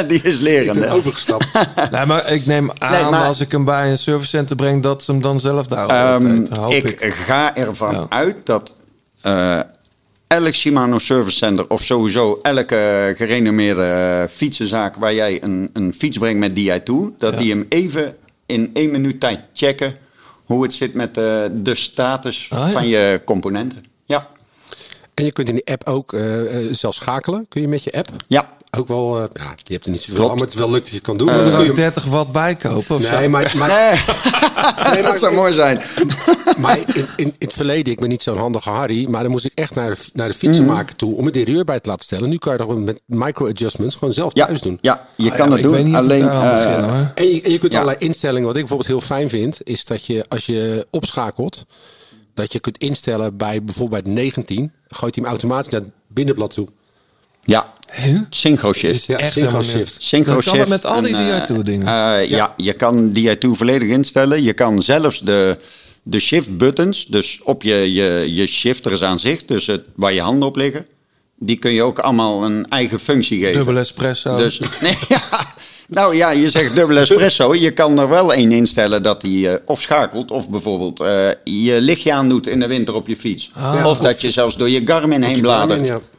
die 0.08 0.20
is 0.22 0.34
Ik 0.36 0.40
lerende. 0.40 0.80
ben 0.80 0.90
overgestapt. 0.90 1.46
Nee, 1.92 2.06
maar 2.06 2.32
ik 2.32 2.46
neem 2.46 2.70
aan 2.78 2.90
Nee, 2.92 3.04
maar- 3.10 3.26
als 3.26 3.40
ik 3.40 3.50
hem 3.52 3.64
bij 3.64 3.90
een 3.90 3.98
servicecenter 3.98 4.56
breng, 4.56 4.82
dat 4.82 5.02
ze 5.02 5.10
hem 5.12 5.20
dan 5.20 5.40
zelf 5.40 5.66
daar 5.66 6.12
hoop 6.60 6.72
ik, 6.72 7.00
ik. 7.00 7.14
ga 7.14 7.56
ervan 7.56 7.92
Ja. 7.94 8.06
uit 8.08 8.36
dat 8.44 8.74
eh, 9.22 9.60
elk 10.26 10.54
Shimano 10.54 10.98
Service 10.98 11.36
Center 11.36 11.64
of 11.68 11.82
sowieso 11.82 12.38
elke 12.42 13.14
gerenommeerde 13.16 13.82
eh, 13.82 14.28
fietsenzaak 14.28 14.96
waar 14.96 15.14
jij 15.14 15.42
een, 15.42 15.70
een 15.72 15.92
fiets 15.94 16.18
brengt 16.18 16.38
met 16.38 16.50
DI2, 16.58 17.16
dat 17.18 17.32
Ja. 17.32 17.38
die 17.38 17.50
hem 17.50 17.66
even 17.68 18.16
in 18.46 18.70
één 18.74 18.90
minuut 18.90 19.20
tijd 19.20 19.40
checken 19.52 19.96
hoe 20.44 20.62
het 20.62 20.72
zit 20.72 20.94
met 20.94 21.16
eh, 21.16 21.44
de 21.52 21.74
status 21.74 22.48
Ah, 22.52 22.58
ja. 22.58 22.70
van 22.70 22.86
je 22.88 23.20
componenten. 23.24 23.84
Ja, 24.04 24.28
En 25.14 25.24
je 25.24 25.32
kunt 25.32 25.48
in 25.48 25.54
die 25.54 25.66
app 25.66 25.88
ook 25.88 26.12
eh, 26.12 26.22
zelf 26.70 26.94
schakelen. 26.94 27.46
Kun 27.48 27.60
je 27.60 27.68
met 27.68 27.82
je 27.84 27.92
app? 27.92 28.08
ja. 28.26 28.55
Ook 28.78 28.88
wel, 28.88 29.16
eh, 29.16 29.24
ja, 29.32 29.54
je 29.62 29.72
hebt 29.72 29.84
er 29.84 29.90
niet 29.90 30.00
zoveel 30.02 30.24
aan, 30.30 30.34
maar 30.36 30.44
het 30.44 30.52
is 30.54 30.58
wel 30.60 30.70
leuk 30.70 30.80
dat 30.80 30.88
je 30.88 30.94
het 30.94 31.04
kan 31.04 31.16
doen. 31.16 31.28
Ik 31.28 31.34
dan 31.34 31.54
kun 31.54 31.64
je, 31.64 31.72
30 31.72 32.04
watt 32.04 32.32
bijkopen 32.32 32.94
of 32.96 33.10
nee, 33.10 33.22
zo? 33.22 33.28
maar, 33.28 33.52
maar, 33.56 34.04
Nee, 34.92 35.02
dat 35.10 35.18
zou 35.18 35.34
mooi 35.34 35.52
zijn. 35.52 35.80
maar 36.58 36.78
in, 36.78 36.86
in, 36.94 37.06
in 37.16 37.34
het 37.38 37.52
verleden, 37.52 37.92
ik 37.92 38.00
ben 38.00 38.08
niet 38.08 38.22
zo'n 38.22 38.36
handige 38.38 38.70
Harry, 38.70 39.08
maar 39.10 39.22
dan 39.22 39.30
moest 39.30 39.44
ik 39.44 39.52
echt 39.54 39.74
naar 39.74 39.90
de, 39.90 39.96
naar 40.12 40.28
de 40.28 40.34
fietsenmaker 40.34 40.96
toe 40.96 41.16
om 41.16 41.26
een 41.26 41.32
derailleur 41.32 41.64
bij 41.64 41.80
te 41.80 41.88
laten 41.88 42.04
stellen. 42.04 42.28
Nu 42.28 42.36
kan 42.38 42.52
je 42.52 42.58
dat 42.58 42.78
met 42.78 43.02
micro-adjustments 43.06 43.94
gewoon 43.96 44.14
zelf 44.14 44.34
Ja, 44.34 44.46
thuis 44.46 44.60
doen. 44.60 44.78
ja 44.80 45.06
je 45.16 45.30
Ah, 45.30 45.36
kan 45.36 45.48
ja, 45.50 45.56
het 45.56 45.64
ik 45.64 45.70
weet 45.70 45.84
doen. 45.84 45.94
Alleen 45.94 46.28
eh, 46.28 46.52
begin, 46.52 46.84
hoor. 46.84 47.10
En 47.14 47.24
je, 47.34 47.42
en 47.42 47.50
je 47.52 47.58
kunt 47.58 47.72
Ja. 47.72 47.78
allerlei 47.80 48.06
instellingen. 48.06 48.46
Wat 48.46 48.56
ik 48.56 48.60
bijvoorbeeld 48.66 48.88
heel 48.88 49.00
fijn 49.00 49.28
vind, 49.28 49.58
is 49.62 49.84
dat 49.84 50.06
je 50.06 50.24
als 50.28 50.46
je 50.46 50.86
opschakelt, 50.90 51.66
dat 52.34 52.52
je 52.52 52.58
kunt 52.60 52.78
instellen 52.78 53.36
bij 53.36 53.62
bijvoorbeeld 53.62 54.06
19, 54.06 54.72
gooit 54.88 55.14
hij 55.14 55.24
hem 55.24 55.32
automatisch 55.32 55.72
naar 55.72 55.80
het 55.80 55.90
binnenblad 56.08 56.52
toe. 56.54 56.68
Ja, 57.46 57.74
Huh? 57.92 58.18
synchro 58.30 58.72
shift. 58.72 59.04
Ja, 59.06 59.30
synchro 59.30 59.62
shift. 59.62 60.02
Synchro 60.02 60.32
Dan 60.34 60.42
kan 60.42 60.52
het 60.52 60.68
shift 60.68 60.68
met 60.68 60.84
al 60.84 61.02
die 61.02 61.14
en, 61.16 61.40
eh, 61.40 61.48
DI2-dingen. 61.48 61.86
eh, 61.86 62.28
ja. 62.28 62.54
je 62.56 62.72
kan 62.72 63.12
DI2 63.12 63.48
volledig 63.52 63.88
instellen. 63.88 64.42
Je 64.42 64.52
kan 64.52 64.82
zelfs 64.82 65.20
de, 65.20 65.56
de 66.02 66.18
shift 66.18 66.58
buttons, 66.58 67.06
dus 67.06 67.40
op 67.42 67.62
je, 67.62 67.92
je, 67.92 68.34
je 68.34 68.46
shifters 68.46 69.02
aan 69.02 69.18
zich, 69.18 69.44
dus 69.44 69.66
het, 69.66 69.82
waar 69.94 70.12
je 70.12 70.20
handen 70.20 70.48
op 70.48 70.56
liggen, 70.56 70.86
die 71.38 71.56
kun 71.56 71.72
je 71.72 71.82
ook 71.82 71.98
allemaal 71.98 72.44
een 72.44 72.66
eigen 72.68 73.00
functie 73.00 73.38
geven. 73.38 73.54
Dubbel 73.56 73.76
espresso. 73.76 74.36
Dus, 74.36 74.58
nee, 74.80 74.98
ja, 75.08 75.20
nou 75.88 76.16
ja, 76.16 76.30
je 76.30 76.48
zegt 76.48 76.74
dubbel 76.74 76.96
espresso. 76.96 77.54
Je 77.54 77.70
kan 77.70 77.98
er 77.98 78.08
wel 78.08 78.32
één 78.34 78.52
instellen 78.52 79.02
dat 79.02 79.22
hij 79.22 79.52
eh, 79.52 79.58
of 79.64 79.80
schakelt 79.80 80.30
of 80.30 80.48
bijvoorbeeld 80.48 81.00
eh, 81.00 81.28
je 81.44 81.80
lichtje 81.80 82.12
aandoet 82.12 82.46
in 82.46 82.60
de 82.60 82.66
winter 82.66 82.94
op 82.94 83.08
je 83.08 83.16
fiets. 83.16 83.50
Ah. 83.54 83.86
of 83.86 83.98
dat 83.98 84.20
je 84.20 84.30
zelfs 84.30 84.56
door 84.56 84.70
je 84.70 84.82
Garmin 84.84 85.22
heen 85.22 85.34
Je 85.36 85.40
bladert. 85.40 85.88
Garmin, 85.88 86.02
ja. 86.02 86.15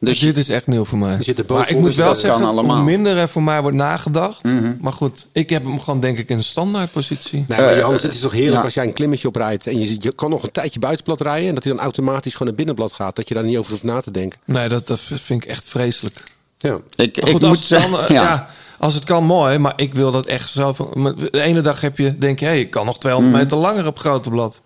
Dus 0.00 0.18
dit 0.18 0.36
is 0.38 0.48
echt 0.48 0.66
nieuw 0.66 0.84
voor 0.84 0.98
mij. 0.98 1.22
zit 1.22 1.38
er 1.38 1.44
Maar 1.48 1.70
ik 1.70 1.76
moet 1.76 1.86
dus 1.86 1.96
wel 1.96 2.14
zeggen, 2.14 2.44
allemaal. 2.44 2.82
minder 2.82 3.16
er 3.16 3.28
voor 3.28 3.42
mij 3.42 3.60
wordt 3.60 3.76
nagedacht. 3.76 4.42
Mhm. 4.42 4.72
Maar 4.80 4.92
goed, 4.92 5.26
ik 5.32 5.50
heb 5.50 5.64
hem 5.64 5.80
gewoon 5.80 6.00
denk 6.00 6.18
ik 6.18 6.28
in 6.28 6.36
een 6.36 6.42
standaardpositie. 6.42 7.44
Nee, 7.48 7.58
maar 7.60 7.68
Eh, 7.68 7.76
Johannes, 7.78 8.02
het 8.02 8.14
is 8.14 8.20
toch 8.20 8.32
heerlijk 8.32 8.56
ja. 8.56 8.62
als 8.62 8.74
jij 8.74 8.84
een 8.84 8.92
klimmetje 8.92 9.28
oprijdt 9.28 9.66
en 9.66 9.80
je, 9.80 9.96
je 10.00 10.12
kan 10.12 10.30
nog 10.30 10.42
een 10.42 10.50
tijdje 10.52 10.78
buitenblad 10.80 11.20
rijden 11.20 11.48
en 11.48 11.54
dat 11.54 11.64
hij 11.64 11.72
dan 11.72 11.82
automatisch 11.82 12.32
gewoon 12.32 12.46
naar 12.48 12.56
binnenblad 12.56 12.92
gaat. 12.92 13.16
Dat 13.16 13.28
je 13.28 13.34
daar 13.34 13.44
niet 13.44 13.56
over 13.58 13.70
hoeft 13.70 13.82
na 13.84 14.00
te 14.00 14.10
denken. 14.10 14.38
Nee, 14.44 14.68
dat, 14.68 14.86
dat 14.86 15.00
vind 15.00 15.42
ik 15.44 15.50
echt 15.50 15.64
vreselijk. 15.68 16.22
Ja. 16.58 16.78
Ik, 16.96 17.16
ik 17.16 17.32
moet 17.32 17.44
als, 17.44 17.68
het 17.68 17.80
kan, 17.80 17.90
zeggen, 17.90 18.08
eh, 18.08 18.14
ja. 18.14 18.22
ja. 18.22 18.48
als 18.78 18.94
het 18.94 19.04
kan, 19.04 19.24
mooi. 19.24 19.58
Maar 19.58 19.72
ik 19.76 19.94
wil 19.94 20.10
dat 20.10 20.26
echt 20.26 20.54
maar 20.94 21.14
De 21.14 21.40
ene 21.40 21.60
dag 21.60 21.80
heb 21.80 21.98
je, 21.98 22.18
denk 22.18 22.38
je, 22.40 22.46
hé, 22.46 22.54
ik 22.54 22.70
kan 22.70 22.86
nog 22.86 22.98
200 22.98 23.34
Mhm. 23.34 23.42
meter 23.44 23.58
langer 23.58 23.86
op 23.86 23.98
grote 23.98 24.30
blad. 24.30 24.60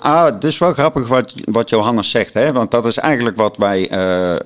Ah, 0.00 0.24
het 0.24 0.44
is 0.44 0.58
wel 0.58 0.72
grappig 0.72 1.08
wat, 1.08 1.34
wat 1.44 1.68
Johannes 1.70 2.10
zegt. 2.10 2.34
Hè? 2.34 2.52
Want 2.52 2.70
dat 2.70 2.86
is 2.86 2.96
eigenlijk 2.96 3.36
wat 3.36 3.56
wij 3.56 3.88
eh, 3.88 4.36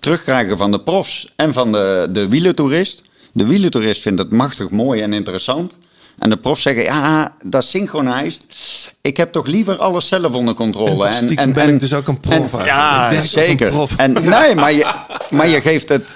terugkrijgen 0.00 0.56
van 0.56 0.70
de 0.70 0.80
profs 0.80 1.32
en 1.36 1.52
van 1.52 1.72
de, 1.72 2.08
de 2.10 2.28
wielentoerist. 2.28 3.02
De 3.32 3.46
wielentoerist 3.46 4.02
vindt 4.02 4.18
het 4.18 4.32
machtig 4.32 4.70
mooi 4.70 5.02
en 5.02 5.12
interessant. 5.12 5.76
En 6.18 6.30
de 6.30 6.36
profs 6.36 6.62
zeggen, 6.62 6.82
ja, 6.82 7.34
dat 7.44 7.64
synchronized. 7.64 8.44
Ik 9.00 9.16
heb 9.16 9.32
toch 9.32 9.46
liever 9.46 9.76
alles 9.76 10.08
zelf 10.08 10.34
onder 10.34 10.54
controle. 10.54 11.04
En 11.06 11.12
toch 11.12 11.24
stiekem 11.24 11.52
ben 11.52 11.68
ik 11.68 11.80
dus 11.80 11.94
ook 11.94 12.08
een 12.08 12.20
prof 12.20 12.52
en-. 12.54 12.64
Ja, 12.64 13.10
Ik 13.10 13.20
zeker. 13.20 13.70
prof. 13.70 13.96
En, 13.96 14.12
nee, 14.12 14.54
maar 14.54 14.72
je, 14.72 14.92
maar 15.30 15.48
je 15.48 15.60
geeft 15.60 15.88
het 15.88 16.08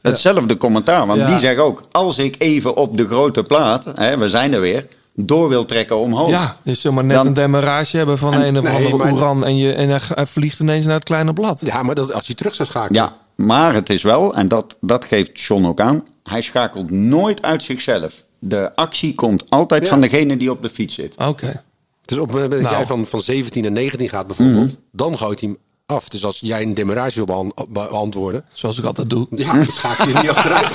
hetzelfde 0.00 0.56
commentaar. 0.56 1.06
Want 1.06 1.20
Ja. 1.20 1.26
die 1.26 1.38
zeggen 1.38 1.62
ook, 1.64 1.82
als 1.92 2.18
ik 2.18 2.34
even 2.38 2.76
op 2.76 2.96
de 2.96 3.06
grote 3.06 3.44
plaat, 3.44 3.84
hè, 3.94 4.18
we 4.18 4.28
zijn 4.28 4.52
er 4.52 4.60
weer, 4.60 4.86
door 5.14 5.48
wil 5.48 5.64
trekken 5.64 5.98
omhoog. 5.98 6.28
Ja, 6.30 6.56
je 6.62 6.74
zult 6.74 6.94
maar 6.94 7.04
net 7.04 7.16
Dan- 7.16 7.26
een 7.26 7.32
demarrage 7.34 7.96
hebben 7.96 8.18
van 8.18 8.34
een 8.34 8.58
of 8.58 8.64
nee, 8.64 8.74
andere 8.86 9.10
Oeran 9.12 9.44
en, 9.44 9.56
je, 9.56 9.72
en 9.72 9.88
hij, 9.88 10.00
hij 10.14 10.26
vliegt 10.26 10.60
ineens 10.60 10.84
naar 10.84 10.94
het 10.94 11.04
kleine 11.04 11.32
blad. 11.32 11.60
Ja, 11.64 11.82
maar 11.82 11.94
dat, 11.94 12.12
als 12.12 12.26
je 12.26 12.34
terug 12.34 12.54
zou 12.54 12.68
schakelen. 12.68 13.02
Ja, 13.02 13.16
maar 13.36 13.74
het 13.74 13.90
is 13.90 14.02
wel, 14.02 14.34
en 14.34 14.48
dat, 14.48 14.76
dat 14.80 15.04
geeft 15.04 15.40
John 15.40 15.64
ook 15.64 15.80
aan, 15.80 16.04
hij 16.22 16.40
schakelt 16.42 16.90
nooit 16.90 17.42
uit 17.42 17.62
zichzelf. 17.62 18.14
De 18.38 18.76
actie 18.76 19.14
komt 19.14 19.50
altijd 19.50 19.82
Ja. 19.82 19.88
van 19.88 20.00
degene 20.00 20.36
die 20.36 20.50
op 20.50 20.62
de 20.62 20.68
fiets 20.70 20.94
zit. 20.94 21.14
Oké. 21.16 21.62
Dus 22.04 22.18
op 22.18 22.24
het 22.26 22.34
moment 22.34 22.52
dat 22.52 22.60
Nou. 22.62 22.74
jij 22.76 22.86
van, 22.86 23.06
van 23.06 23.20
17 23.20 23.62
naar 23.62 23.72
19 23.72 24.08
gaat 24.08 24.26
bijvoorbeeld, 24.26 24.66
Mhm. 24.66 24.74
dan 24.92 25.18
gooit 25.18 25.40
hij 25.40 25.48
hem 25.48 25.58
af. 25.86 26.08
Dus 26.08 26.24
als 26.24 26.38
jij 26.40 26.62
een 26.62 26.74
demarrage 26.74 27.24
wil 27.24 27.52
beantwoorden, 27.68 28.44
Zoals 28.52 28.78
ik 28.78 28.84
altijd 28.84 29.10
doe. 29.10 29.26
ja, 29.30 29.52
dan 29.54 29.64
schakel 29.66 30.08
je 30.08 30.14
niet 30.14 30.28
achteruit. 30.30 30.72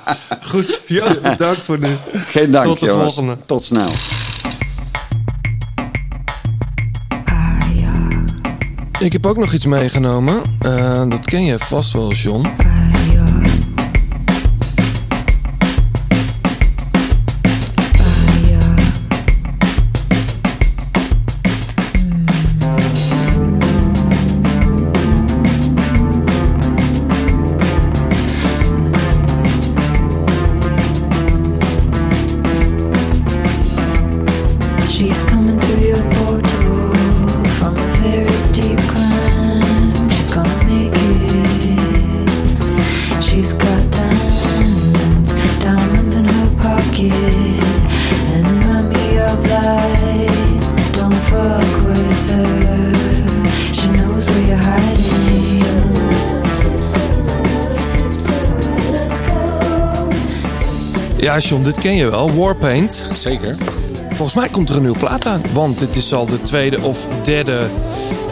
Goed, 0.50 0.82
Joost, 0.86 1.22
bedankt 1.22 1.64
voor 1.64 1.78
nu. 1.78 1.88
Geen 2.12 2.50
dank, 2.50 2.64
Tot 2.64 2.80
de 2.80 2.86
jongens. 2.86 3.14
volgende. 3.14 3.36
Tot 3.46 3.64
snel. 3.64 3.90
Ik 9.04 9.12
heb 9.12 9.26
ook 9.26 9.36
nog 9.36 9.52
iets 9.52 9.66
meegenomen. 9.66 10.42
Eh, 10.58 11.02
dat 11.08 11.24
ken 11.24 11.44
je 11.44 11.58
vast 11.58 11.92
wel, 11.92 12.12
John. 12.12 12.46
Ja, 61.34 61.40
John, 61.40 61.62
dit 61.62 61.78
ken 61.78 61.94
je 61.94 62.10
wel. 62.10 62.34
Warpaint. 62.34 63.06
Zeker. 63.12 63.56
Volgens 64.08 64.34
mij 64.34 64.48
komt 64.48 64.68
er 64.68 64.76
een 64.76 64.82
nieuwe 64.82 64.98
plaat 64.98 65.26
aan. 65.26 65.42
Want 65.52 65.78
dit 65.78 65.96
is 65.96 66.12
al 66.12 66.26
de 66.26 66.42
tweede 66.42 66.80
of 66.80 67.06
derde 67.22 67.66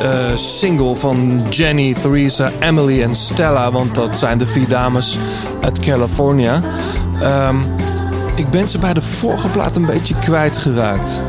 eh, 0.01 0.37
single 0.37 0.95
van 0.95 1.43
Jenny, 1.51 1.95
Theresa, 1.95 2.51
Emily 2.61 3.03
en 3.03 3.15
Stella. 3.15 3.73
Want 3.73 3.95
dat 3.95 4.19
zijn 4.19 4.39
de 4.39 4.47
vier 4.47 4.69
dames 4.69 5.19
uit 5.61 5.79
California. 5.79 6.61
Ehm, 7.21 7.57
ik 8.35 8.51
ben 8.51 8.69
ze 8.69 8.79
bij 8.79 8.95
de 8.95 9.03
vorige 9.03 9.49
plaat 9.49 9.77
een 9.77 9.87
beetje 9.87 10.15
kwijtgeraakt. 10.19 11.23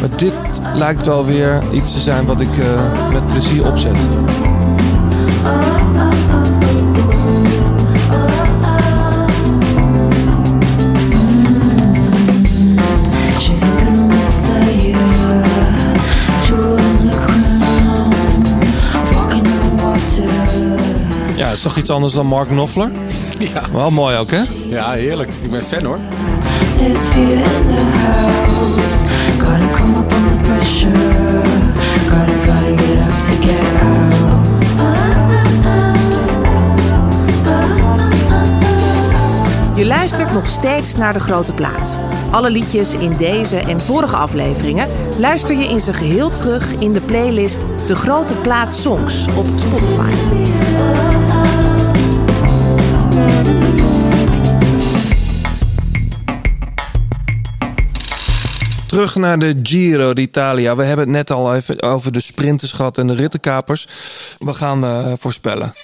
Maar 0.00 0.16
dit 0.16 0.34
lijkt 0.74 1.04
wel 1.04 1.26
weer 1.26 1.62
iets 1.72 1.92
te 1.92 1.98
zijn 1.98 2.26
wat 2.26 2.40
ik 2.40 2.58
eh, 2.58 3.12
met 3.12 3.26
plezier 3.26 3.66
opzet. 3.66 3.98
Is 21.58 21.64
toch 21.64 21.76
iets 21.76 21.90
anders 21.90 22.12
dan 22.12 22.26
Mark 22.26 22.48
Knopfler? 22.48 22.90
Ja. 23.38 23.62
Wel 23.72 23.90
mooi 23.90 24.16
ook, 24.16 24.30
hè? 24.30 24.42
ja, 24.68 24.90
heerlijk. 24.90 25.30
Ik 25.42 25.50
ben 25.50 25.62
fan 25.62 25.84
hoor. 25.84 25.98
There's 26.76 27.00
fear 27.00 27.32
in 27.32 27.42
the 27.42 27.82
house. 27.98 28.98
Gotta 29.38 29.76
come 29.76 29.98
up 29.98 30.12
under 30.12 30.48
pressure. 30.48 30.90
Gotta, 32.08 32.32
gotta 32.46 32.76
get 32.76 32.98
up 32.98 33.20
to 33.20 33.48
get 33.48 33.82
out. 33.82 34.16
Je 39.76 39.86
luistert 39.86 40.32
nog 40.32 40.48
steeds 40.48 40.96
naar 40.96 41.12
De 41.12 41.20
Grote 41.20 41.52
Plaats. 41.52 41.96
Alle 42.30 42.50
liedjes 42.50 42.92
in 42.92 43.16
deze 43.16 43.56
en 43.56 43.80
vorige 43.80 44.16
afleveringen 44.16 44.88
luister 45.18 45.56
je 45.56 45.68
in 45.68 45.80
zijn 45.80 45.96
geheel 45.96 46.30
terug 46.30 46.72
in 46.72 46.92
de 46.92 47.00
playlist 47.00 47.66
De 47.86 47.94
Grote 47.94 48.32
Plaats 48.32 48.82
Songs 48.82 49.24
op 49.36 49.46
Spotify. 49.56 50.12
Terug 58.88 59.14
naar 59.14 59.38
de 59.38 59.58
Giro 59.62 60.12
d'Italia. 60.12 60.76
We 60.76 60.84
hebben 60.84 61.04
het 61.04 61.14
net 61.14 61.30
al 61.30 61.54
even 61.54 61.82
over 61.82 62.12
de 62.12 62.20
sprinters 62.20 62.72
gehad 62.72 62.98
en 62.98 63.06
de 63.06 63.14
rittenkapers. 63.14 63.88
We 64.38 64.54
gaan 64.54 64.84
eh, 64.84 65.12
voorspellen. 65.18 65.74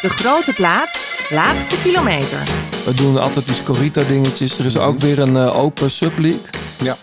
De 0.00 0.08
Grote 0.08 0.52
Plaats, 0.54 0.98
laatste 1.30 1.76
kilometer. 1.82 2.38
We 2.84 2.94
doen 2.94 3.18
altijd 3.18 3.46
die 3.46 3.54
Scorito 3.54 4.06
dingetjes. 4.06 4.58
Er 4.58 4.64
is 4.64 4.76
ook 4.76 4.98
weer 4.98 5.18
een 5.18 5.36
eh, 5.36 5.58
open 5.58 5.90
subleague. 5.90 6.40
Ja. 6.82 6.96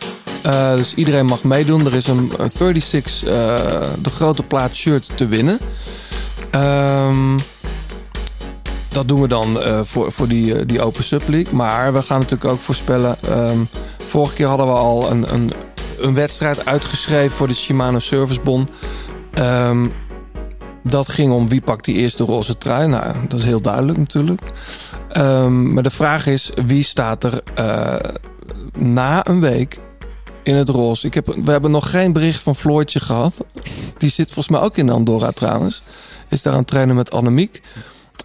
Eh, 0.44 0.76
dus 0.76 0.94
iedereen 0.94 1.26
mag 1.26 1.44
meedoen. 1.44 1.86
Er 1.86 1.96
is 1.96 2.08
een, 2.08 2.32
een 2.38 2.52
36 2.52 3.24
eh, 3.24 3.32
de 4.02 4.10
grote 4.10 4.44
plaats 4.44 4.80
shirt 4.80 5.10
te 5.16 5.28
winnen. 5.28 5.60
Ehm, 6.52 7.38
dat 8.94 9.08
doen 9.08 9.22
we 9.22 9.28
dan 9.28 9.62
eh, 9.62 9.80
voor, 9.84 10.12
voor 10.12 10.28
die, 10.28 10.56
eh, 10.56 10.62
die 10.66 10.82
open 10.82 11.04
subleague. 11.04 11.56
Maar 11.56 11.94
we 11.94 12.02
gaan 12.02 12.20
natuurlijk 12.20 12.52
ook 12.52 12.60
voorspellen. 12.60 13.18
ehm, 13.22 13.58
vorige 13.98 14.34
keer 14.34 14.48
hadden 14.48 14.66
we 14.66 14.74
al 14.74 15.12
een, 15.12 15.34
een, 15.34 15.54
een 16.00 16.14
wedstrijd 16.14 16.66
uitgeschreven 16.66 17.38
voor 17.38 17.48
de 17.48 17.54
Shimano 17.54 18.00
Servicebon. 18.00 18.70
Ehm, 19.34 19.88
dat 20.84 21.10
ging 21.10 21.32
om 21.32 21.50
wie 21.50 21.62
pakt 21.62 21.86
die 21.86 21.96
eerste 21.96 22.24
roze 22.24 22.58
trui. 22.58 22.88
Nou, 22.88 23.14
dat 23.28 23.40
is 23.40 23.46
heel 23.46 23.62
duidelijk 23.62 23.98
natuurlijk. 23.98 24.42
Ehm, 25.12 25.74
maar 25.74 25.84
de 25.84 25.92
vraag 25.92 26.28
is, 26.28 26.52
wie 26.66 26.84
staat 26.84 27.24
er 27.24 27.42
eh, 27.54 27.96
na 28.78 29.28
een 29.28 29.40
week 29.40 29.80
in 30.44 30.56
het 30.56 30.70
roze? 30.70 31.08
Ik 31.08 31.14
heb, 31.14 31.26
we 31.44 31.52
hebben 31.52 31.72
nog 31.72 31.90
geen 31.90 32.14
bericht 32.14 32.42
van 32.42 32.56
Floortje 32.56 33.00
gehad. 33.00 33.46
Die 33.98 34.10
zit 34.10 34.26
volgens 34.26 34.48
mij 34.48 34.60
ook 34.60 34.78
in 34.78 34.90
Andorra 34.90 35.32
trouwens. 35.32 35.84
Is 36.30 36.42
daar 36.42 36.54
aan 36.54 36.60
het 36.60 36.68
trainen 36.68 36.96
met 36.96 37.12
Annemiek. 37.12 37.62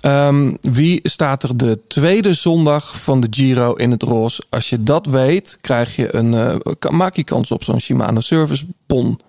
Ehm, 0.01 0.55
wie 0.61 1.01
staat 1.03 1.43
er 1.43 1.57
de 1.57 1.81
tweede 1.89 2.35
zondag 2.35 3.01
van 3.01 3.21
de 3.21 3.27
Giro 3.31 3.75
in 3.75 3.91
het 3.91 4.03
roze? 4.03 4.43
Als 4.49 4.69
je 4.69 4.83
dat 4.83 5.07
weet, 5.07 5.59
krijg 5.61 5.97
je 5.97 6.15
een, 6.15 6.35
eh, 6.35 6.91
maak 6.91 7.17
je 7.17 7.25
kans 7.25 7.51
op 7.51 7.65
zo'n 7.65 7.81
Shimano 7.81 8.21
Service 8.21 8.67
Bon. 8.87 9.21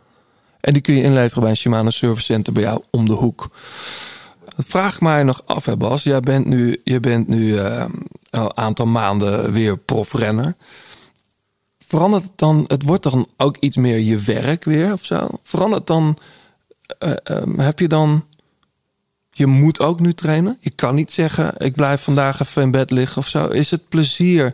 En 0.60 0.74
die 0.74 0.82
kun 0.82 0.96
je 0.96 1.04
inleveren 1.04 1.42
bij 1.42 1.50
een 1.50 1.58
Shimano 1.58 1.90
Service 1.90 2.26
Center 2.26 2.54
bij 2.54 2.64
jou 2.64 2.82
om 2.90 3.06
de 3.06 3.14
hoek. 3.14 3.50
Vraag 4.58 5.02
mij 5.02 5.24
nog 5.24 5.42
af, 5.46 5.66
hè 5.66 5.78
Bas. 5.78 6.04
Jij 6.04 6.20
bent 6.20 6.46
nu, 6.46 6.82
je 6.84 7.00
bent 7.00 7.28
nu 7.28 7.58
eh, 7.58 7.86
een 8.30 8.58
aantal 8.58 8.86
maanden 8.86 9.52
weer 9.52 9.78
profrenner. 9.78 10.56
Verandert 11.88 12.24
het 12.24 12.38
dan, 12.38 12.64
het 12.68 12.84
wordt 12.84 13.04
dan 13.04 13.28
ook 13.38 13.58
iets 13.60 13.78
meer 13.78 13.98
je 13.98 14.18
werk 14.18 14.64
weer 14.64 14.94
of 14.94 15.06
zo? 15.06 15.28
Verandert 15.44 15.88
dan, 15.88 16.18
eh, 17.00 17.12
ehm, 17.24 17.60
heb 17.60 17.80
je 17.80 17.88
dan 17.88 18.26
Je 19.40 19.48
moet 19.48 19.80
ook 19.80 20.00
nu 20.00 20.14
trainen. 20.14 20.58
Je 20.60 20.70
kan 20.70 20.96
niet 20.96 21.12
zeggen, 21.12 21.54
ik 21.58 21.76
blijf 21.76 22.02
vandaag 22.02 22.42
even 22.42 22.62
in 22.62 22.72
bed 22.72 22.92
liggen 22.92 23.18
of 23.18 23.28
zo. 23.28 23.48
Is 23.48 23.72
het 23.72 23.90
plezier? 23.90 24.54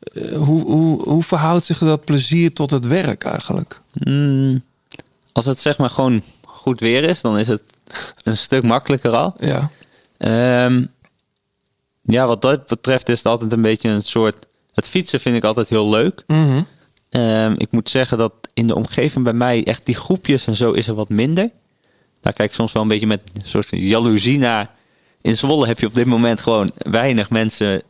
Eh, 0.00 0.36
hoe, 0.36 0.62
hoe, 0.62 1.02
hoe 1.02 1.22
verhoudt 1.22 1.64
zich 1.64 1.78
dat 1.78 2.04
plezier 2.04 2.52
tot 2.52 2.70
het 2.70 2.86
werk 2.86 3.24
eigenlijk? 3.24 3.80
Mm, 3.92 4.62
als 5.32 5.44
het 5.44 5.60
zeg 5.60 5.78
maar 5.78 5.90
gewoon 5.90 6.22
goed 6.44 6.80
weer 6.80 7.04
is, 7.04 7.20
dan 7.20 7.38
is 7.38 7.48
het 7.48 7.62
een 8.22 8.36
stuk 8.36 8.62
makkelijker 8.62 9.10
al. 9.10 9.34
Ja. 9.38 9.70
Ehm, 10.18 10.84
ja, 12.02 12.26
wat 12.26 12.42
dat 12.42 12.66
betreft 12.66 13.08
is 13.08 13.18
het 13.18 13.26
altijd 13.26 13.52
een 13.52 13.62
beetje 13.62 13.88
een 13.88 14.02
soort... 14.02 14.46
Het 14.74 14.88
fietsen 14.88 15.20
vind 15.20 15.36
ik 15.36 15.44
altijd 15.44 15.68
heel 15.68 15.88
leuk. 15.88 16.24
Mhm. 16.26 16.62
Ehm, 17.10 17.54
ik 17.56 17.70
moet 17.70 17.90
zeggen 17.90 18.18
dat 18.18 18.32
in 18.54 18.66
de 18.66 18.74
omgeving 18.74 19.24
bij 19.24 19.32
mij 19.32 19.64
echt 19.64 19.86
die 19.86 19.96
groepjes 19.96 20.46
en 20.46 20.54
zo 20.54 20.72
is 20.72 20.88
er 20.88 20.94
wat 20.94 21.08
minder. 21.08 21.50
Daar 22.20 22.32
kijk 22.32 22.48
ik 22.48 22.54
soms 22.54 22.72
wel 22.72 22.82
een 22.82 22.88
beetje 22.88 23.06
met 23.06 23.20
een 23.34 23.42
soort 23.44 23.66
jaloezie 23.70 24.38
naar. 24.38 24.70
In 25.22 25.36
Zwolle 25.36 25.66
heb 25.66 25.78
je 25.80 25.86
op 25.86 25.94
dit 25.94 26.06
moment 26.06 26.40
gewoon 26.40 26.70
weinig 26.76 27.30
mensen. 27.30 27.82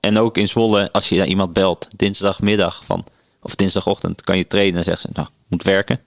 En 0.00 0.18
ook 0.18 0.36
in 0.36 0.48
Zwolle, 0.48 0.92
als 0.92 1.08
je 1.08 1.16
naar 1.16 1.26
iemand 1.26 1.52
belt, 1.52 1.88
dinsdagmiddag 1.96 2.82
van, 2.84 3.04
of 3.42 3.54
dinsdagochtend, 3.54 4.22
kan 4.22 4.36
je 4.36 4.46
trainen 4.46 4.76
en 4.78 4.84
zeggen 4.84 5.02
ze, 5.02 5.08
nou, 5.20 5.28
moet 5.48 5.62
werken. 5.62 6.00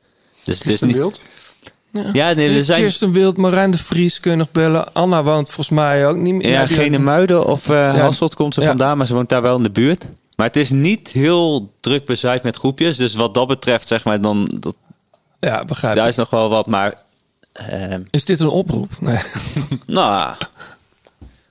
Dus 0.43 0.57
het 0.59 0.67
is 0.67 0.81
niet. 0.81 0.95
Wild? 0.95 1.21
Ja, 2.13 2.33
nee, 2.33 2.57
er 2.57 2.63
zijn. 2.63 2.81
Kirsten 2.81 3.11
Wild, 3.11 3.37
Marijn 3.37 3.71
de 3.71 3.77
Vries 3.77 4.19
kun 4.19 4.31
je 4.31 4.37
nog 4.37 4.51
bellen. 4.51 4.93
Anna 4.93 5.23
woont 5.23 5.45
volgens 5.51 5.69
mij 5.69 6.07
ook 6.07 6.15
niet 6.17 6.33
meer. 6.33 6.49
Ja, 6.49 6.65
die- 6.65 6.75
geen 6.77 7.03
Muiden 7.03 7.45
of 7.45 7.69
eh 7.69 7.75
Ja. 7.75 7.97
Hasselt 7.97 8.35
komt 8.35 8.53
ze 8.53 8.61
Ja. 8.61 8.67
vandaan, 8.67 8.97
maar 8.97 9.07
ze 9.07 9.13
woont 9.13 9.29
daar 9.29 9.41
wel 9.41 9.57
in 9.57 9.63
de 9.63 9.71
buurt. 9.71 10.09
Maar 10.35 10.47
het 10.47 10.55
is 10.55 10.69
niet 10.69 11.09
heel 11.09 11.73
druk 11.79 12.05
bezaaid 12.05 12.43
met 12.43 12.57
groepjes. 12.57 12.97
Dus 12.97 13.13
wat 13.13 13.33
dat 13.33 13.47
betreft, 13.47 13.87
zeg 13.87 14.03
maar, 14.03 14.21
dan. 14.21 14.51
Dat, 14.59 14.75
Ja, 15.39 15.65
begrijp 15.65 15.95
daar 15.95 16.03
ik. 16.05 16.11
is 16.11 16.17
nog 16.17 16.29
wel 16.29 16.49
wat, 16.49 16.67
maar. 16.67 17.03
Ehm, 17.55 18.01
Is 18.09 18.25
dit 18.25 18.39
een 18.39 18.47
oproep? 18.47 18.91
Nee. 18.99 19.19
nou, 19.85 20.35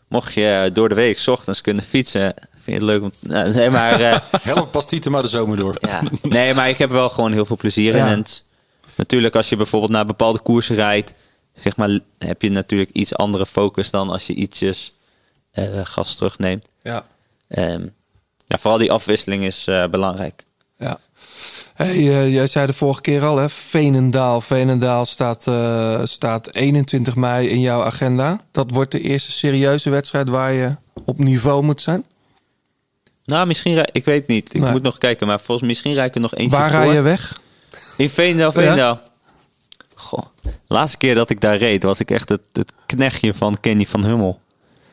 mocht 0.09 0.32
je 0.34 0.70
door 0.72 0.88
de 0.88 0.94
week 0.94 1.18
's 1.18 1.28
ochtends 1.28 1.61
kunnen 1.61 1.84
fietsen, 1.84 2.34
vind 2.50 2.64
je 2.64 2.72
het 2.72 2.82
leuk 2.82 3.02
om. 3.02 3.12
nou, 3.20 3.52
Nee, 3.52 3.70
maar. 3.70 4.00
eh, 4.00 4.20
Help 4.42 4.70
pas 4.72 4.86
Tieten 4.86 5.11
maar 5.11 5.22
de 5.22 5.28
zomer 5.28 5.57
door. 5.57 5.76
ja. 5.80 6.02
Nee, 6.22 6.55
maar 6.55 6.68
ik 6.68 6.78
heb 6.78 6.90
wel 6.90 7.09
gewoon 7.09 7.32
heel 7.32 7.44
veel 7.44 7.57
plezier 7.57 7.96
Ja. 7.96 8.05
in. 8.07 8.12
En 8.12 8.18
het- 8.18 8.44
natuurlijk, 8.96 9.36
als 9.36 9.48
je 9.48 9.57
bijvoorbeeld 9.57 9.92
naar 9.92 10.07
bepaalde 10.07 10.38
koersen 10.38 10.74
rijdt, 10.74 11.14
zeg 11.55 11.76
maar, 11.76 11.98
heb 12.18 12.42
je 12.42 12.50
natuurlijk 12.50 12.90
iets 12.92 13.16
andere 13.16 13.46
focus 13.46 13.90
dan 13.90 14.11
als 14.11 14.26
je 14.26 14.34
ietsjes 14.34 14.94
eh, 15.50 15.80
gas 15.84 16.14
terugneemt. 16.16 16.68
Ja. 16.82 17.07
Ehm, 17.48 17.86
ja, 18.46 18.59
vooral 18.59 18.78
die 18.78 18.92
afwisseling 18.92 19.44
is 19.44 19.66
eh, 19.66 19.86
belangrijk. 19.86 20.44
Ja. 20.78 20.98
Hey, 21.75 21.97
eh, 21.97 22.33
jij 22.33 22.47
zei 22.47 22.66
de 22.66 22.72
vorige 22.72 23.01
keer 23.01 23.25
al, 23.25 23.37
hè? 23.37 23.49
Veenendaal. 23.51 24.41
Veenendaal 24.41 25.05
staat, 25.07 25.47
eh, 25.47 26.01
staat 26.05 26.55
21 26.55 27.16
mei 27.16 27.49
in 27.49 27.61
jouw 27.61 27.83
agenda. 27.85 28.41
Dat 28.51 28.70
wordt 28.70 28.93
de 28.93 29.01
eerste 29.01 29.33
serieuze 29.33 29.91
wedstrijd 29.91 30.29
waar 30.29 30.53
je 30.53 30.75
op 31.05 31.18
niveau 31.18 31.62
moet 31.62 31.83
zijn. 31.83 32.05
Nou, 33.25 33.47
misschien, 33.47 33.75
rij- 33.75 33.89
ik 33.93 34.05
weet 34.05 34.27
niet. 34.27 34.55
Ik 34.55 34.61
Nee. 34.61 34.70
moet 34.70 34.83
nog 34.83 34.99
kijken, 34.99 35.27
maar 35.27 35.41
volgens 35.41 35.68
misschien 35.68 35.93
rij 35.95 36.07
ik 36.07 36.14
er 36.14 36.20
nog 36.20 36.35
eentje 36.35 36.57
waar 36.59 36.70
voor. 36.70 36.81
rij 36.81 36.95
je 36.95 37.01
weg? 37.01 37.41
In 37.97 38.11
Veenendaal, 38.11 38.53
Veenendaal. 38.53 39.01
Goh, 39.95 40.22
laatste 40.66 40.97
keer 40.97 41.14
dat 41.14 41.31
ik 41.31 41.41
daar 41.41 41.57
reed, 41.57 41.83
was 41.83 42.01
ik 42.01 42.11
echt 42.11 42.29
het, 42.29 42.41
het 42.53 42.72
knechtje 42.87 43.35
van 43.35 43.61
Kenny 43.61 43.87
van 43.87 44.05
Hummel. 44.05 44.41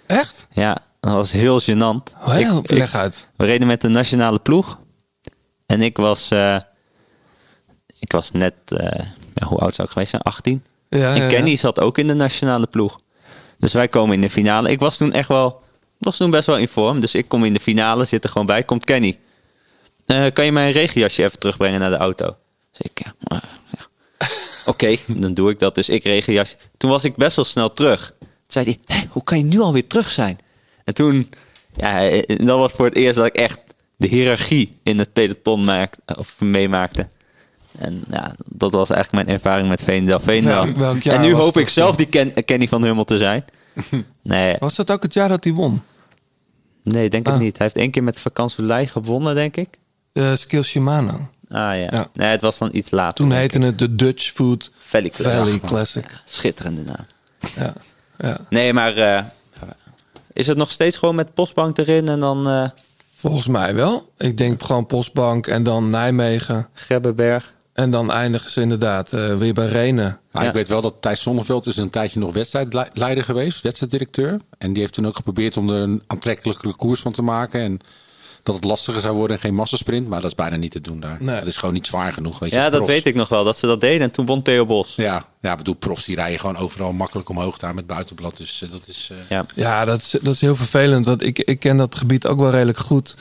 Echt? 0.05 0.47
Ja, 0.51 0.77
dat 0.99 1.13
was 1.13 1.31
heel 1.31 1.61
gênant. 1.61 2.17
Oh, 2.27 2.39
ja, 2.39 2.57
Ik- 2.63 2.71
leg 2.71 2.87
ik- 2.89 2.95
uit. 2.99 3.29
We 3.35 3.45
reden 3.45 3.67
met 3.67 3.81
de 3.81 3.87
nationale 3.87 4.39
ploeg. 4.39 4.79
En 5.65 5.81
ik 5.81 5.97
was, 5.97 6.31
eh, 6.31 6.57
ik 8.01 8.11
was 8.11 8.31
net, 8.31 8.53
eh, 8.65 9.05
ja, 9.33 9.47
hoe 9.47 9.57
oud 9.57 9.75
zou 9.75 9.87
ik 9.87 9.93
geweest 9.93 10.09
zijn? 10.11 10.21
18. 10.21 10.63
Ja, 10.89 11.15
en 11.15 11.29
Kenny 11.29 11.55
zat 11.55 11.79
ook 11.79 11.97
in 11.97 12.07
de 12.07 12.13
nationale 12.13 12.67
ploeg. 12.67 12.99
Dus 13.59 13.73
wij 13.73 13.87
komen 13.87 14.15
in 14.15 14.21
de 14.21 14.29
finale. 14.29 14.71
Ik 14.71 14.79
was 14.79 14.97
toen 14.97 15.13
echt 15.13 15.27
wel, 15.27 15.61
was 15.97 16.17
toen 16.17 16.31
best 16.31 16.45
wel 16.47 16.57
in 16.57 16.67
vorm. 16.67 16.99
Dus 16.99 17.15
ik 17.15 17.27
kom 17.27 17.45
in 17.45 17.53
de 17.53 17.59
finale, 17.59 18.05
zit 18.05 18.23
er 18.23 18.29
gewoon 18.29 18.47
bij. 18.47 18.63
Komt 18.63 18.83
Kenny. 18.83 19.19
Eh, 20.05 20.25
kan 20.33 20.45
je 20.45 20.51
mijn 20.51 20.71
regenjasje 20.71 21.23
even 21.23 21.39
terugbrengen 21.39 21.79
naar 21.79 21.89
de 21.89 21.97
auto? 21.97 22.35
Dus 22.71 22.91
ik, 22.91 23.01
ja, 23.03 23.41
ja. 23.71 23.87
Oké, 24.71 24.95
dan 25.07 25.33
doe 25.33 25.49
ik 25.49 25.59
dat. 25.59 25.75
Dus 25.75 25.89
ik 25.89 26.03
regenjasje. 26.03 26.55
Toen 26.77 26.89
was 26.89 27.03
ik 27.03 27.15
best 27.15 27.35
wel 27.35 27.45
snel 27.45 27.73
terug. 27.73 28.13
Toen 28.19 28.27
zei 28.47 28.65
hij, 28.65 28.97
"Hé, 28.97 29.07
hoe 29.09 29.23
kan 29.23 29.37
je 29.37 29.43
nu 29.43 29.59
alweer 29.59 29.87
terug 29.87 30.09
zijn? 30.09 30.39
En 30.83 30.93
toen, 30.93 31.29
ja, 31.75 32.07
eh, 32.09 32.37
dat 32.45 32.57
was 32.57 32.71
voor 32.71 32.85
het 32.85 32.95
eerst 32.95 33.15
dat 33.15 33.25
ik 33.25 33.35
echt 33.35 33.59
de 33.97 34.07
hiërarchie 34.07 34.79
in 34.83 34.99
het 34.99 35.13
peloton 35.13 35.63
maakte, 35.63 36.01
of 36.17 36.39
meemaakte. 36.39 37.09
En 37.77 38.03
ja, 38.09 38.35
dat 38.45 38.71
was 38.71 38.89
eigenlijk 38.89 39.25
mijn 39.25 39.37
ervaring 39.37 39.69
met 39.69 39.83
Veenendaal. 39.83 40.19
Veenendaal. 40.19 40.95
En 41.03 41.21
nu 41.21 41.33
hoop 41.33 41.57
ik 41.57 41.69
zelf 41.69 41.95
die 41.95 42.05
Ken- 42.05 42.45
Kenny 42.45 42.67
van 42.67 42.83
Hummel 42.83 43.03
te 43.03 43.17
zijn. 43.17 43.45
Nee, 44.23 44.55
Was 44.59 44.75
dat 44.75 44.91
ook 44.91 45.03
het 45.03 45.13
jaar 45.13 45.29
dat 45.29 45.43
hij 45.43 45.53
won? 45.53 45.81
nee, 46.83 47.09
denk 47.09 47.27
Ah. 47.27 47.33
het 47.33 47.41
niet. 47.41 47.57
Hij 47.57 47.65
heeft 47.65 47.79
één 47.79 47.91
keer 47.91 48.03
met 48.03 48.19
Vakansolei 48.19 48.87
gewonnen, 48.87 49.35
denk 49.35 49.55
ik. 49.57 49.67
Uh, 50.13 50.35
Skill 50.35 50.61
Shimano. 50.61 51.11
Ah 51.49 51.57
ja. 51.57 51.73
Ja. 51.91 52.07
Nee, 52.13 52.27
het 52.29 52.41
was 52.41 52.57
dan 52.57 52.69
iets 52.71 52.91
later. 52.91 53.13
Toen 53.15 53.31
heette 53.31 53.59
het 53.59 53.79
de 53.79 53.95
Dutch 53.95 54.31
Food 54.31 54.71
Valley 54.77 55.09
Classic. 55.09 55.37
Valley 55.37 55.53
Ja, 55.53 55.67
Classic. 55.67 56.05
Schitterende 56.25 56.83
naam. 56.83 57.05
Ja. 57.55 57.73
ja. 58.17 58.37
Nee, 58.49 58.73
maar 58.73 58.97
eh, 58.97 59.23
is 60.33 60.47
het 60.47 60.57
nog 60.57 60.71
steeds 60.71 60.97
gewoon 60.97 61.15
met 61.15 61.33
postbank 61.33 61.77
erin 61.77 62.07
en 62.07 62.19
dan 62.19 62.47
eh 62.47 62.69
Volgens 63.15 63.47
mij 63.47 63.75
wel. 63.75 64.11
Ik 64.17 64.37
denk 64.37 64.63
gewoon 64.63 64.85
Postbank 64.85 65.47
en 65.47 65.63
dan 65.63 65.87
Nijmegen. 65.87 66.67
Gebbenberg? 66.73 67.53
En 67.73 67.91
dan 67.91 68.11
eindigen 68.11 68.51
ze 68.51 68.61
inderdaad 68.61 69.13
eh, 69.13 69.37
weer 69.37 69.53
bij 69.53 69.67
Renen. 69.67 70.19
Maar 70.31 70.45
ik 70.45 70.53
weet 70.53 70.67
wel 70.67 70.81
dat 70.81 70.95
Thijs 70.99 71.21
Zonneveld 71.21 71.65
is 71.65 71.77
een 71.77 71.89
tijdje 71.89 72.19
nog 72.19 72.33
wedstrijdleider 72.33 73.23
geweest, 73.23 73.61
wedstrijddirecteur. 73.61 74.39
En 74.57 74.73
die 74.73 74.81
heeft 74.81 74.93
toen 74.93 75.07
ook 75.07 75.15
geprobeerd 75.15 75.57
om 75.57 75.69
er 75.69 75.81
een 75.81 76.03
aantrekkelijkere 76.07 76.75
koers 76.75 77.01
van 77.01 77.11
te 77.11 77.21
maken. 77.21 77.61
En 77.61 77.79
dat 78.43 78.55
het 78.55 78.63
lastiger 78.63 79.01
zou 79.01 79.15
worden 79.15 79.35
en 79.35 79.41
geen 79.41 79.55
massasprint. 79.55 80.07
Maar 80.07 80.21
dat 80.21 80.29
is 80.29 80.35
bijna 80.35 80.55
niet 80.55 80.71
te 80.71 80.81
doen 80.81 80.99
daar. 80.99 81.17
Nee. 81.19 81.37
Dat 81.39 81.47
is 81.47 81.57
gewoon 81.57 81.73
niet 81.73 81.87
zwaar 81.87 82.13
genoeg. 82.13 82.39
Weet 82.39 82.49
je. 82.49 82.55
Ja, 82.55 82.69
dat 82.69 82.87
weet 82.87 83.05
ik 83.05 83.15
nog 83.15 83.29
wel, 83.29 83.43
dat 83.43 83.57
ze 83.57 83.67
dat 83.67 83.81
deden. 83.81 84.01
En 84.01 84.11
toen 84.11 84.25
won 84.25 84.41
Theo 84.41 84.65
Bos. 84.65 84.95
Ja, 84.95 85.25
ja, 85.41 85.51
ik 85.51 85.57
bedoel, 85.57 85.73
profs 85.75 86.05
die 86.05 86.15
rijden 86.15 86.39
gewoon 86.39 86.57
overal 86.57 86.93
makkelijk 86.93 87.29
omhoog 87.29 87.57
daar 87.57 87.73
met 87.73 87.87
buitenblad. 87.87 88.37
Dus 88.37 88.61
eh, 88.61 88.71
dat 88.71 88.87
is... 88.87 89.09
eh, 89.11 89.17
Ja. 89.29 89.45
Ja, 89.55 89.85
dat 89.85 90.01
is, 90.01 90.15
dat 90.21 90.33
is 90.33 90.41
heel 90.41 90.55
vervelend. 90.55 91.05
Want 91.05 91.21
ik, 91.23 91.39
ik 91.39 91.59
ken 91.59 91.77
dat 91.77 91.95
gebied 91.95 92.27
ook 92.27 92.39
wel 92.39 92.51
redelijk 92.51 92.77
goed. 92.77 93.15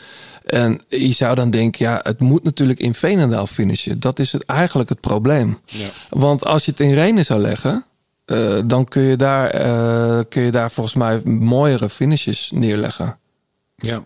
En 0.45 0.81
je 0.89 1.13
zou 1.13 1.35
dan 1.35 1.51
denken, 1.51 1.85
ja, 1.87 2.01
het 2.03 2.21
moet 2.21 2.43
natuurlijk 2.43 2.79
in 2.79 2.95
Veenendaal 2.95 3.47
finishen. 3.47 4.01
Dat 4.01 4.19
is 4.19 4.33
het, 4.33 4.45
eigenlijk 4.45 4.89
het 4.89 5.01
probleem. 5.01 5.59
Ja. 5.65 5.87
Want 6.09 6.45
als 6.45 6.65
je 6.65 6.71
het 6.71 6.81
in 6.81 6.95
Renen 6.95 7.25
zou 7.25 7.41
leggen, 7.41 7.85
eh, 8.25 8.59
dan 8.67 8.85
kun 8.85 9.03
je, 9.03 9.17
daar, 9.17 9.51
eh, 9.51 10.19
kun 10.29 10.43
je 10.43 10.51
daar 10.51 10.71
volgens 10.71 10.95
mij 10.95 11.21
mooiere 11.25 11.89
finishes 11.91 12.51
neerleggen. 12.55 13.19
ja. 13.77 14.05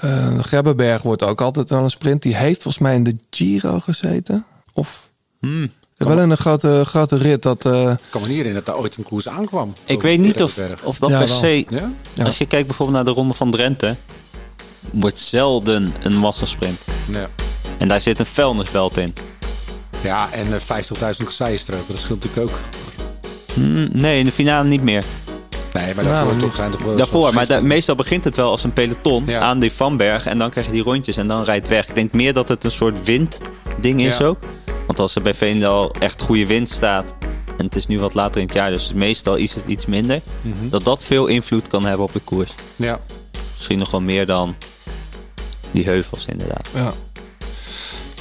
Eh 0.00 0.38
Grebbeberg 0.38 1.02
wordt 1.02 1.22
ook 1.22 1.40
altijd 1.40 1.70
wel 1.70 1.82
een 1.82 1.90
sprint. 1.90 2.22
Die 2.22 2.36
heeft 2.36 2.62
volgens 2.62 2.82
mij 2.82 2.94
in 2.94 3.04
de 3.04 3.16
Giro 3.30 3.78
gezeten. 3.80 4.44
Of 4.72 5.08
Hmm. 5.40 5.70
wel 5.96 6.20
in 6.20 6.30
een 6.30 6.36
grote, 6.36 6.82
grote 6.86 7.16
rit. 7.16 7.42
Dat, 7.42 7.66
eh, 7.66 7.90
Ik 7.90 7.98
kan 8.10 8.20
me 8.20 8.26
niet 8.26 8.36
herinneren 8.36 8.54
dat 8.54 8.66
daar 8.66 8.76
ooit 8.84 8.96
een 8.96 9.02
koers 9.02 9.28
aankwam. 9.28 9.74
Ik 9.84 10.02
weet 10.02 10.18
niet 10.18 10.42
of, 10.42 10.58
of 10.82 10.98
dat 10.98 11.10
Ja, 11.10 11.18
per 11.18 11.28
se... 11.28 11.64
Ja? 11.68 11.90
Ja. 12.14 12.24
Als 12.24 12.38
je 12.38 12.46
kijkt 12.46 12.66
bijvoorbeeld 12.66 12.96
naar 13.04 13.14
de 13.14 13.20
Ronde 13.20 13.34
van 13.34 13.50
Drenthe... 13.50 13.96
wordt 14.92 15.20
zelden 15.20 15.92
een 16.02 16.16
massasprint. 16.16 16.78
Ja. 17.10 17.28
En 17.78 17.88
daar 17.88 18.00
zit 18.00 18.18
een 18.18 18.26
vuilnisbelt 18.26 18.96
in. 18.96 19.14
Ja, 20.02 20.32
en 20.32 20.46
eh, 20.54 20.60
50.000 20.60 21.24
kasseienstroken, 21.24 21.84
dat 21.94 22.00
scheelt 22.00 22.24
natuurlijk 22.24 22.52
ook. 22.52 22.58
Hmm, 23.54 23.88
nee, 23.92 24.18
in 24.18 24.24
de 24.24 24.32
finale 24.32 24.68
niet 24.68 24.82
meer. 24.82 25.04
Nee, 25.72 25.94
maar 25.94 26.04
daarvoor 26.04 26.30
maar 26.32 26.40
toch 26.42 26.54
zijn 26.56 26.70
toch 26.70 26.82
wel... 26.82 26.96
Daarvoor, 26.96 27.22
maar 27.34 27.46
da- 27.46 27.52
17. 27.52 27.66
meestal 27.68 27.94
begint 27.94 28.24
het 28.24 28.34
wel 28.34 28.50
als 28.50 28.64
een 28.64 28.72
peloton 28.72 29.24
Ja. 29.26 29.40
aan 29.40 29.58
die 29.58 29.72
Vanberg. 29.72 30.26
En 30.26 30.38
dan 30.38 30.50
krijg 30.50 30.66
je 30.66 30.72
die 30.72 30.82
rondjes 30.82 31.16
en 31.16 31.26
dan 31.26 31.42
rijdt 31.44 31.66
het 31.68 31.76
weg. 31.76 31.88
Ik 31.88 31.94
denk 31.94 32.12
meer 32.12 32.32
dat 32.32 32.48
het 32.48 32.64
een 32.64 32.70
soort 32.70 33.04
windding 33.04 34.02
is 34.02 34.16
Ja. 34.18 34.24
ook. 34.26 34.38
Want 34.86 34.98
als 34.98 35.14
er 35.14 35.22
bij 35.22 35.34
Veenendaal 35.34 35.90
echt 35.92 36.22
goede 36.22 36.46
wind 36.46 36.70
staat... 36.70 37.14
en 37.58 37.64
het 37.64 37.76
is 37.76 37.86
nu 37.86 37.98
wat 37.98 38.14
later 38.14 38.40
in 38.40 38.46
het 38.46 38.56
jaar, 38.56 38.70
dus 38.70 38.92
meestal 38.94 39.36
is 39.36 39.54
het 39.54 39.64
iets 39.66 39.86
minder... 39.86 40.20
Mhm. 40.42 40.68
dat 40.68 40.84
dat 40.84 41.02
veel 41.04 41.26
invloed 41.26 41.68
kan 41.68 41.84
hebben 41.84 42.06
op 42.06 42.12
de 42.12 42.20
koers. 42.24 42.50
Ja. 42.76 43.00
Misschien 43.54 43.78
nog 43.78 43.90
wel 43.90 44.00
meer 44.00 44.26
dan 44.26 44.56
die 45.70 45.84
heuvels 45.84 46.26
inderdaad. 46.26 46.68
Ja. 46.74 46.92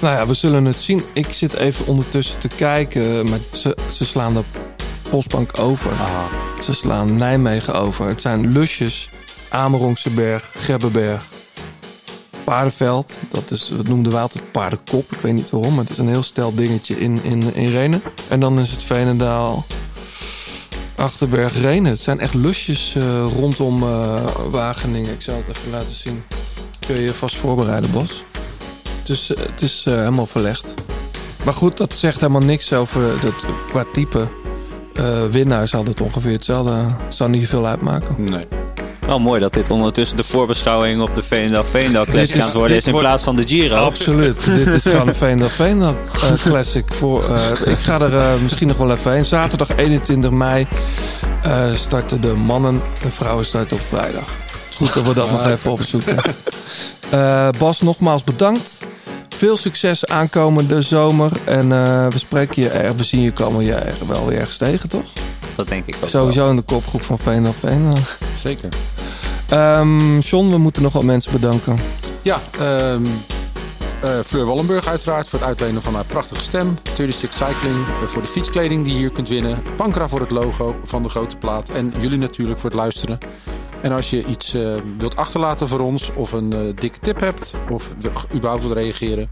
Nou 0.02 0.16
ja, 0.16 0.28
we 0.28 0.34
zullen 0.34 0.66
het 0.66 0.82
zien. 0.82 1.04
Ik 1.14 1.34
zit 1.34 1.54
even 1.54 1.86
ondertussen 1.88 2.40
te 2.40 2.48
kijken. 2.48 3.30
Maar 3.30 3.40
ze, 3.54 3.78
ze 3.92 4.06
slaan 4.06 4.34
de 4.34 4.42
Postbank 5.10 5.60
over. 5.60 5.92
Ze 6.62 6.74
slaan 6.74 7.16
Nijmegen 7.16 7.76
over. 7.76 8.08
Het 8.08 8.22
zijn 8.22 8.52
Lusjes, 8.52 9.10
Amerongse 9.50 10.10
Berg, 10.10 10.52
Grebbeberg, 10.56 11.22
Paardenveld. 12.44 13.18
Dat 13.30 13.52
is, 13.52 13.72
dat 13.78 13.88
noemden 13.88 14.12
we 14.12 14.18
altijd 14.18 14.52
paardenkop. 14.52 15.12
Ik 15.12 15.20
weet 15.20 15.34
niet 15.34 15.50
waarom, 15.50 15.74
maar 15.74 15.84
het 15.84 15.94
is 15.94 15.98
een 15.98 16.08
heel 16.08 16.24
stel 16.24 16.56
dingetje 16.56 17.00
in, 17.00 17.24
in, 17.24 17.54
in 17.54 17.70
Renen. 17.70 18.02
En 18.28 18.40
dan 18.40 18.60
is 18.60 18.72
het 18.72 18.84
Veenendaal, 18.84 19.66
Achterberg, 20.96 21.62
Renen. 21.62 21.92
Het 21.92 22.02
zijn 22.02 22.20
echt 22.20 22.34
lusjes 22.34 22.96
eh, 22.96 23.26
rondom 23.40 23.84
eh, 23.84 24.16
Wageningen. 24.50 25.14
Ik 25.14 25.22
zal 25.22 25.36
het 25.36 25.58
even 25.58 25.72
laten 25.72 25.96
zien. 25.96 26.24
Kun 26.88 26.96
je 26.96 27.02
je 27.02 27.14
vast 27.14 27.36
voorbereiden, 27.36 27.92
Bos. 27.92 28.24
Het 29.00 29.10
is, 29.10 29.28
het 29.28 29.62
is 29.62 29.84
eh, 29.88 29.94
helemaal 29.94 30.26
verlegd. 30.26 30.74
Maar 31.46 31.54
goed, 31.54 31.78
dat 31.78 31.96
zegt 31.96 32.20
helemaal 32.20 32.42
niks 32.42 32.74
over 32.74 33.20
dat, 33.20 33.46
qua 33.68 33.86
type. 33.94 34.49
Eh, 35.00 35.26
winnaar 35.32 35.68
zal 35.68 35.84
het 35.86 36.02
ongeveer 36.02 36.32
hetzelfde. 36.32 36.74
Zou 37.08 37.30
niet 37.30 37.48
veel 37.48 37.66
uitmaken. 37.68 38.16
Nee. 38.18 38.48
Wel 39.08 39.20
mooi 39.20 39.40
dat 39.40 39.54
dit 39.54 39.70
ondertussen 39.70 40.18
de 40.18 40.24
voorbeschouwing 40.24 41.02
op 41.02 41.16
de 41.16 41.24
Veendal 41.24 41.64
Veendal 41.66 42.06
Dit 42.06 42.14
Classic 42.14 42.36
is- 42.36 42.42
aan 42.42 42.48
het 42.48 42.56
worden 42.58 42.78
is 42.78 42.86
in 42.86 42.92
wordt- 42.92 43.08
plaats 43.08 43.24
van 43.24 43.36
de 43.36 43.48
Giro. 43.48 43.76
Absoluut. 43.76 44.46
Dit 44.46 44.68
is 44.68 44.84
gewoon 44.84 45.08
een 45.08 45.16
Veendal 45.26 45.50
Veendal 45.50 45.96
eh, 46.14 46.34
Classic. 46.46 46.94
Voor, 46.94 47.36
eh, 47.36 47.72
ik 47.72 47.78
ga 47.78 48.00
er 48.02 48.18
eh, 48.18 48.42
misschien 48.42 48.68
nog 48.68 48.78
wel 48.78 48.92
even 48.92 49.12
heen. 49.12 49.26
Zaterdag 49.26 49.76
21 49.76 50.32
mei 50.32 50.68
eh, 51.44 51.74
starten 51.74 52.22
de 52.22 52.34
mannen. 52.34 52.82
De 53.02 53.12
vrouwen 53.12 53.46
starten 53.46 53.76
op 53.76 53.82
vrijdag. 53.84 54.24
Het 54.24 54.70
is 54.70 54.76
goed 54.78 54.94
dat 54.94 55.08
we 55.08 55.14
dat 55.14 55.32
nog 55.32 55.48
even 55.48 55.72
opzoeken. 55.72 56.16
Eh, 57.10 57.48
Bas, 57.58 57.82
nogmaals 57.82 58.24
bedankt. 58.24 58.80
Veel 59.40 59.58
succes 59.58 60.06
aankomende 60.06 60.82
zomer. 60.82 61.32
En 61.46 61.72
eh, 61.72 62.08
we 62.08 62.20
spreken 62.20 62.62
je 62.62 62.70
er, 62.70 62.96
we 62.96 63.04
zien 63.04 63.22
je 63.22 63.32
komen 63.32 63.66
je 63.66 63.74
er 63.74 63.96
wel 64.08 64.26
weer 64.26 64.40
ergens 64.40 64.58
tegen, 64.58 64.90
toch? 64.90 65.04
Dat 65.56 65.68
denk 65.68 65.88
ik 65.88 65.96
ook 66.02 66.10
Sowieso 66.10 66.50
in 66.50 66.56
de 66.56 66.62
kopgroep 66.62 67.02
van 67.02 67.18
Veendal 67.18 67.54
Veendal. 67.54 68.00
Zeker. 68.36 68.70
Ehm 69.50 70.20
John, 70.20 70.50
we 70.50 70.58
moeten 70.58 70.82
nog 70.82 70.94
wat 70.94 71.04
mensen 71.04 71.32
bedanken. 71.32 71.80
Ja, 72.22 72.42
ehm 72.60 73.06
eh, 74.02 74.20
Fleur 74.26 74.46
Wallenburg 74.46 74.88
uiteraard 74.88 75.28
voor 75.28 75.40
het 75.40 75.48
uitlenen 75.48 75.82
van 75.82 75.94
haar 75.94 76.06
prachtige 76.06 76.44
stem. 76.44 76.78
36 76.96 77.34
Cycling 77.34 77.88
eh, 77.88 78.08
voor 78.08 78.22
de 78.22 78.28
fietskleding 78.28 78.84
die 78.84 78.94
je 78.94 79.00
hier 79.00 79.12
kunt 79.12 79.30
winnen. 79.30 79.64
Pankra 79.78 80.08
voor 80.08 80.20
het 80.20 80.32
logo 80.32 80.76
van 80.84 81.04
de 81.04 81.10
grote 81.10 81.38
plaat. 81.38 81.70
En 81.70 81.94
jullie 82.00 82.18
natuurlijk 82.18 82.60
voor 82.60 82.70
het 82.70 82.80
luisteren. 82.80 83.18
En 83.82 83.92
als 83.92 84.10
je 84.10 84.26
iets 84.26 84.54
eh, 84.54 84.76
wilt 84.98 85.16
achterlaten 85.16 85.68
voor 85.68 85.80
ons 85.80 86.12
of 86.14 86.32
een 86.32 86.54
eh, 86.54 86.60
dikke 86.76 87.00
tip 87.00 87.20
hebt 87.20 87.54
of 87.70 87.94
überhaupt 88.36 88.64
wilt 88.64 88.78
reageren, 88.78 89.30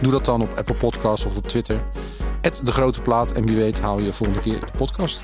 doe 0.00 0.12
dat 0.12 0.24
dan 0.24 0.42
op 0.42 0.52
Apple 0.56 0.74
Podcasts 0.74 1.24
of 1.24 1.36
op 1.36 1.48
Twitter. 1.48 1.80
de 2.62 2.72
grote 2.72 3.02
plaat 3.02 3.32
en 3.32 3.46
wie 3.46 3.56
weet 3.56 3.80
haal 3.80 3.98
je 3.98 4.12
volgende 4.12 4.40
keer 4.40 4.60
de 4.60 4.72
podcast. 4.76 5.22